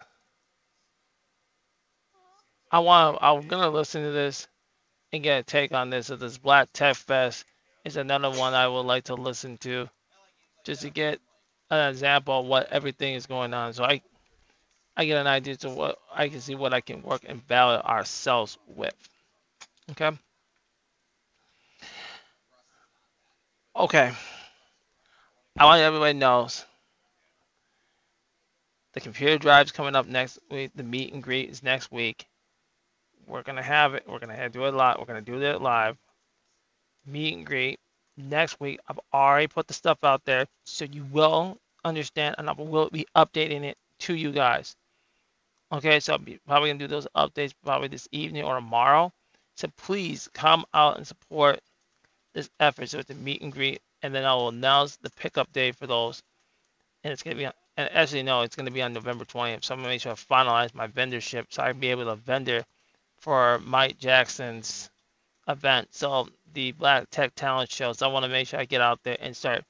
I 2.71 2.81
want. 2.81 3.19
I'm 3.23 3.49
gonna 3.49 3.71
listen 3.71 4.03
to 4.03 4.11
this 4.11 4.47
and 5.11 5.23
get 5.23 5.41
a 5.41 5.43
take 5.43 5.73
on 5.73 5.89
this. 5.89 6.11
If 6.11 6.21
this 6.21 6.37
Black 6.37 6.69
Tech 6.75 6.97
Fest 6.97 7.47
is 7.87 7.97
another 7.97 8.31
one 8.31 8.53
I 8.53 8.69
would 8.69 8.83
like 8.83 9.05
to 9.05 9.15
listen 9.15 9.57
to, 9.59 9.89
just 10.65 10.83
to 10.83 10.91
get 10.91 11.19
an 11.71 11.89
example 11.89 12.41
of 12.41 12.47
what 12.47 12.71
everything 12.71 13.15
is 13.15 13.25
going 13.25 13.55
on. 13.55 13.73
So 13.73 13.85
I 13.85 14.03
I 14.99 15.07
get 15.07 15.19
an 15.19 15.27
idea 15.27 15.57
to 15.57 15.71
what 15.71 15.99
I 16.15 16.29
can 16.29 16.43
see 16.43 16.55
what 16.55 16.75
I 16.75 16.83
can 16.83 17.03
work 17.03 17.23
and 17.27 17.47
balance 17.47 17.87
ourselves 17.87 18.59
with. 18.67 18.95
Okay. 19.93 20.11
Okay. 23.75 24.13
I 25.59 25.65
want 25.65 25.81
everybody 25.81 26.17
knows 26.17 26.65
the 28.93 29.01
computer 29.01 29.39
drive's 29.39 29.73
coming 29.73 29.97
up 29.97 30.07
next 30.07 30.39
week. 30.53 30.71
The 30.77 30.85
meet 30.85 31.13
and 31.13 31.21
greet 31.21 31.51
is 31.51 31.65
next 31.65 31.91
week. 31.91 32.29
We're 33.27 33.43
gonna 33.43 33.63
have 33.63 33.95
it. 33.95 34.05
We're 34.07 34.21
gonna 34.21 34.49
do 34.51 34.67
it 34.67 34.75
live. 34.75 34.99
We're 35.01 35.07
gonna 35.07 35.21
do 35.21 35.43
it 35.43 35.61
live. 35.61 35.97
Meet 37.07 37.39
and 37.39 37.45
greet 37.45 37.81
next 38.17 38.61
week. 38.61 38.79
I've 38.87 39.01
already 39.13 39.49
put 39.49 39.67
the 39.67 39.75
stuff 39.75 39.99
out 40.05 40.25
there, 40.25 40.47
so 40.65 40.85
you 40.85 41.05
will 41.11 41.59
understand, 41.85 42.37
and 42.39 42.49
I 42.49 42.53
will 42.53 42.89
be 42.91 43.07
updating 43.17 43.65
it 43.65 43.77
to 44.01 44.15
you 44.15 44.31
guys. 44.31 44.77
Okay, 45.73 45.99
so 45.99 46.13
I'll 46.13 46.19
be 46.21 46.39
probably 46.47 46.69
gonna 46.69 46.79
do 46.79 46.87
those 46.87 47.09
updates 47.17 47.53
probably 47.65 47.89
this 47.89 48.07
evening 48.13 48.45
or 48.45 48.55
tomorrow. 48.55 49.13
So 49.57 49.67
please 49.77 50.29
come 50.33 50.65
out 50.73 50.99
and 50.99 51.07
support 51.07 51.59
this 52.33 52.49
effort. 52.61 52.91
So 52.91 53.01
it's 53.01 53.11
a 53.11 53.15
meet 53.15 53.43
and 53.43 53.53
greet 53.53 53.81
and 54.03 54.15
then 54.15 54.25
I 54.25 54.35
will 54.35 54.49
announce 54.49 54.97
the 54.97 55.11
pickup 55.11 55.53
day 55.53 55.73
for 55.73 55.87
those. 55.87 56.23
And 57.05 57.13
it's 57.13 57.23
gonna 57.23 57.37
be 57.37 57.45
and 57.45 57.89
actually 57.93 58.23
no, 58.23 58.43
it's 58.43 58.57
gonna 58.57 58.71
be 58.71 58.83
on 58.83 58.93
November 58.93 59.25
20th. 59.25 59.65
So 59.65 59.75
I'm 59.75 59.81
gonna 59.81 59.91
make 59.91 60.01
sure 60.01 60.13
I 60.13 60.15
finalize 60.15 60.75
my 60.75 60.89
vendorship 60.89 61.47
so 61.51 61.63
I 61.63 61.73
can 61.73 61.81
be 61.81 61.89
able 61.89 62.07
to 62.07 62.17
vendor 62.17 62.65
for 63.19 63.59
Mike 63.61 63.99
Jackson's 63.99 64.91
event. 65.47 65.89
So 65.95 66.29
the 66.55 66.73
Black 66.73 67.09
Tech 67.11 67.35
Talent 67.35 67.71
Show. 67.71 67.93
So 67.93 68.09
I 68.09 68.13
want 68.13 68.25
to 68.25 68.31
make 68.31 68.49
sure 68.49 68.61
I 68.61 68.65
get 68.65 68.81
out 68.81 69.01
there 69.03 69.17
and 69.21 69.37
start 69.37 69.65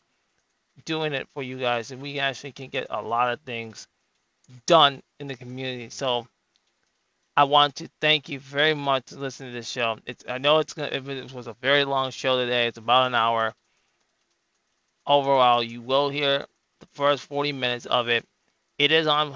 doing 0.84 1.12
it 1.12 1.28
for 1.34 1.42
you 1.42 1.58
guys, 1.58 1.90
and 1.90 2.00
we 2.00 2.18
actually 2.18 2.52
can 2.52 2.68
get 2.68 2.86
a 2.90 3.02
lot 3.02 3.32
of 3.32 3.40
things 3.40 3.88
done 4.66 5.02
in 5.18 5.26
the 5.26 5.36
community. 5.36 5.90
So 5.90 6.26
I 7.36 7.44
want 7.44 7.76
to 7.76 7.88
thank 8.00 8.28
you 8.28 8.40
very 8.40 8.74
much 8.74 9.10
for 9.10 9.16
listening 9.16 9.50
to 9.50 9.58
this 9.58 9.68
show. 9.68 9.98
It's 10.06 10.24
I 10.28 10.38
know 10.38 10.58
it's 10.58 10.72
gonna 10.72 10.88
it 10.88 11.32
was 11.32 11.46
a 11.46 11.56
very 11.60 11.84
long 11.84 12.10
show 12.10 12.36
today. 12.36 12.66
It's 12.66 12.78
about 12.78 13.06
an 13.06 13.14
hour 13.14 13.54
overall, 15.08 15.62
you 15.62 15.82
will 15.82 16.10
hear 16.10 16.46
the 16.80 16.86
first 16.92 17.24
40 17.24 17.52
minutes 17.52 17.86
of 17.86 18.08
it. 18.08 18.24
It 18.78 18.92
is 18.92 19.06
on 19.08 19.34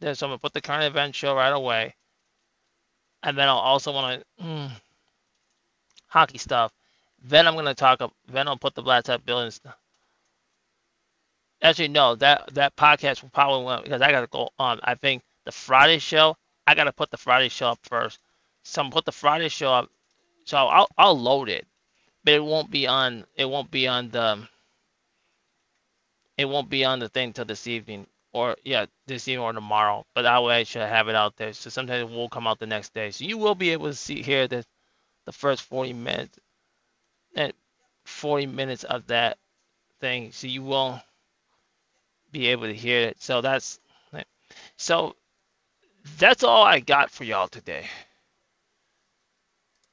there, 0.00 0.14
so 0.14 0.26
I'm 0.26 0.30
gonna 0.30 0.38
put 0.38 0.52
the 0.52 0.60
current 0.60 0.84
event 0.84 1.14
show 1.14 1.34
right 1.34 1.50
away, 1.52 1.94
and 3.22 3.36
then 3.36 3.48
I'll 3.48 3.56
also 3.56 3.92
want 3.92 4.22
to 4.38 4.44
mm, 4.44 4.70
hockey 6.08 6.38
stuff. 6.38 6.72
Then 7.24 7.46
I'm 7.48 7.54
gonna 7.56 7.74
talk. 7.74 8.00
Then 8.28 8.48
I'll 8.48 8.56
put 8.56 8.74
the 8.74 8.82
Black 8.82 9.04
Tech 9.04 9.24
Buildings 9.24 9.60
Actually, 11.62 11.88
no. 11.88 12.16
That 12.16 12.52
that 12.54 12.76
podcast 12.76 13.22
will 13.22 13.30
probably 13.30 13.64
went 13.64 13.84
because 13.84 14.02
I 14.02 14.10
gotta 14.10 14.26
go 14.26 14.50
on. 14.58 14.80
I 14.82 14.94
think 14.96 15.22
the 15.44 15.52
Friday 15.52 15.98
show. 15.98 16.36
I 16.66 16.74
gotta 16.74 16.92
put 16.92 17.10
the 17.10 17.16
Friday 17.16 17.48
show 17.48 17.68
up 17.68 17.78
first. 17.84 18.18
So 18.64 18.80
I'm 18.80 18.86
gonna 18.86 18.94
put 18.94 19.04
the 19.04 19.12
Friday 19.12 19.48
show 19.48 19.72
up. 19.72 19.90
So 20.44 20.56
I'll 20.56 20.88
I'll 20.98 21.18
load 21.18 21.48
it, 21.48 21.66
but 22.24 22.34
it 22.34 22.44
won't 22.44 22.70
be 22.70 22.86
on. 22.86 23.24
It 23.36 23.46
won't 23.48 23.70
be 23.70 23.88
on 23.88 24.10
the. 24.10 24.48
It 26.38 26.46
won't 26.46 26.68
be 26.70 26.84
on 26.84 26.98
the 26.98 27.08
thing 27.08 27.32
till 27.32 27.44
this 27.44 27.66
evening 27.66 28.06
or 28.32 28.56
yeah, 28.64 28.86
this 29.06 29.28
evening 29.28 29.44
or 29.44 29.52
tomorrow. 29.52 30.06
But 30.14 30.26
I 30.26 30.62
should 30.64 30.82
have 30.82 31.08
it 31.08 31.14
out 31.14 31.36
there. 31.36 31.52
So 31.52 31.70
sometimes 31.70 32.10
it 32.10 32.14
will 32.14 32.28
come 32.28 32.46
out 32.46 32.58
the 32.58 32.66
next 32.66 32.94
day. 32.94 33.10
So 33.10 33.24
you 33.24 33.38
will 33.38 33.54
be 33.54 33.70
able 33.70 33.86
to 33.86 33.94
see 33.94 34.22
here 34.22 34.48
the 34.48 34.64
the 35.26 35.32
first 35.32 35.62
40 35.62 35.92
minutes 35.92 36.38
and 37.36 37.52
40 38.04 38.46
minutes 38.46 38.84
of 38.84 39.06
that 39.08 39.38
thing. 40.00 40.32
So 40.32 40.46
you 40.46 40.62
will 40.62 41.00
be 42.32 42.48
able 42.48 42.66
to 42.66 42.74
hear 42.74 43.00
it. 43.00 43.22
So 43.22 43.40
that's 43.40 43.80
eh, 44.14 44.24
so 44.76 45.16
that's 46.18 46.42
all 46.42 46.62
I 46.64 46.80
got 46.80 47.10
for 47.10 47.24
y'all 47.24 47.48
today. 47.48 47.86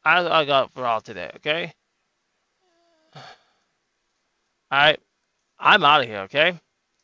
I 0.03 0.25
I 0.27 0.45
got 0.45 0.71
for 0.71 0.85
all 0.85 1.01
today. 1.01 1.31
Okay. 1.37 1.73
All 4.71 4.79
right. 4.79 4.99
I'm 5.59 5.83
out 5.83 6.01
of 6.01 6.07
here. 6.07 6.19
Okay. 6.21 6.59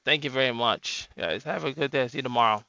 Thank 0.05 0.24
you 0.24 0.30
very 0.30 0.51
much, 0.53 1.09
guys. 1.18 1.43
Have 1.43 1.66
a 1.66 1.74
good 1.74 1.91
day. 1.91 2.07
See 2.07 2.20
you 2.20 2.24
tomorrow. 2.24 2.63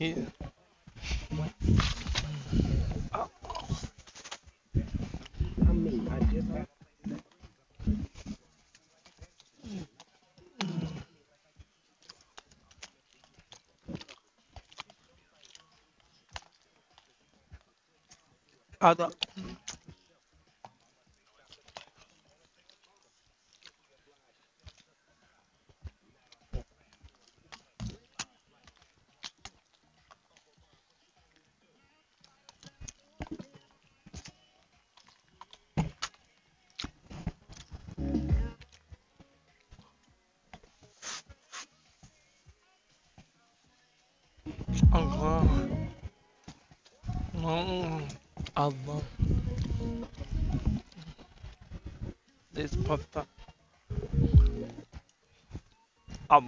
He, 0.00 0.16
other, 18.80 19.10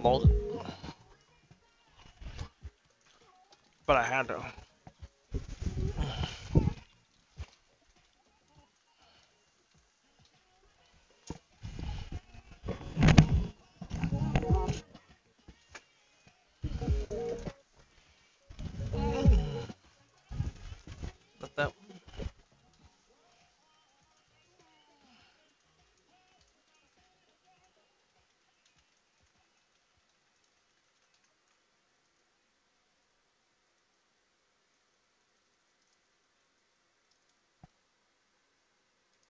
I 0.05 0.32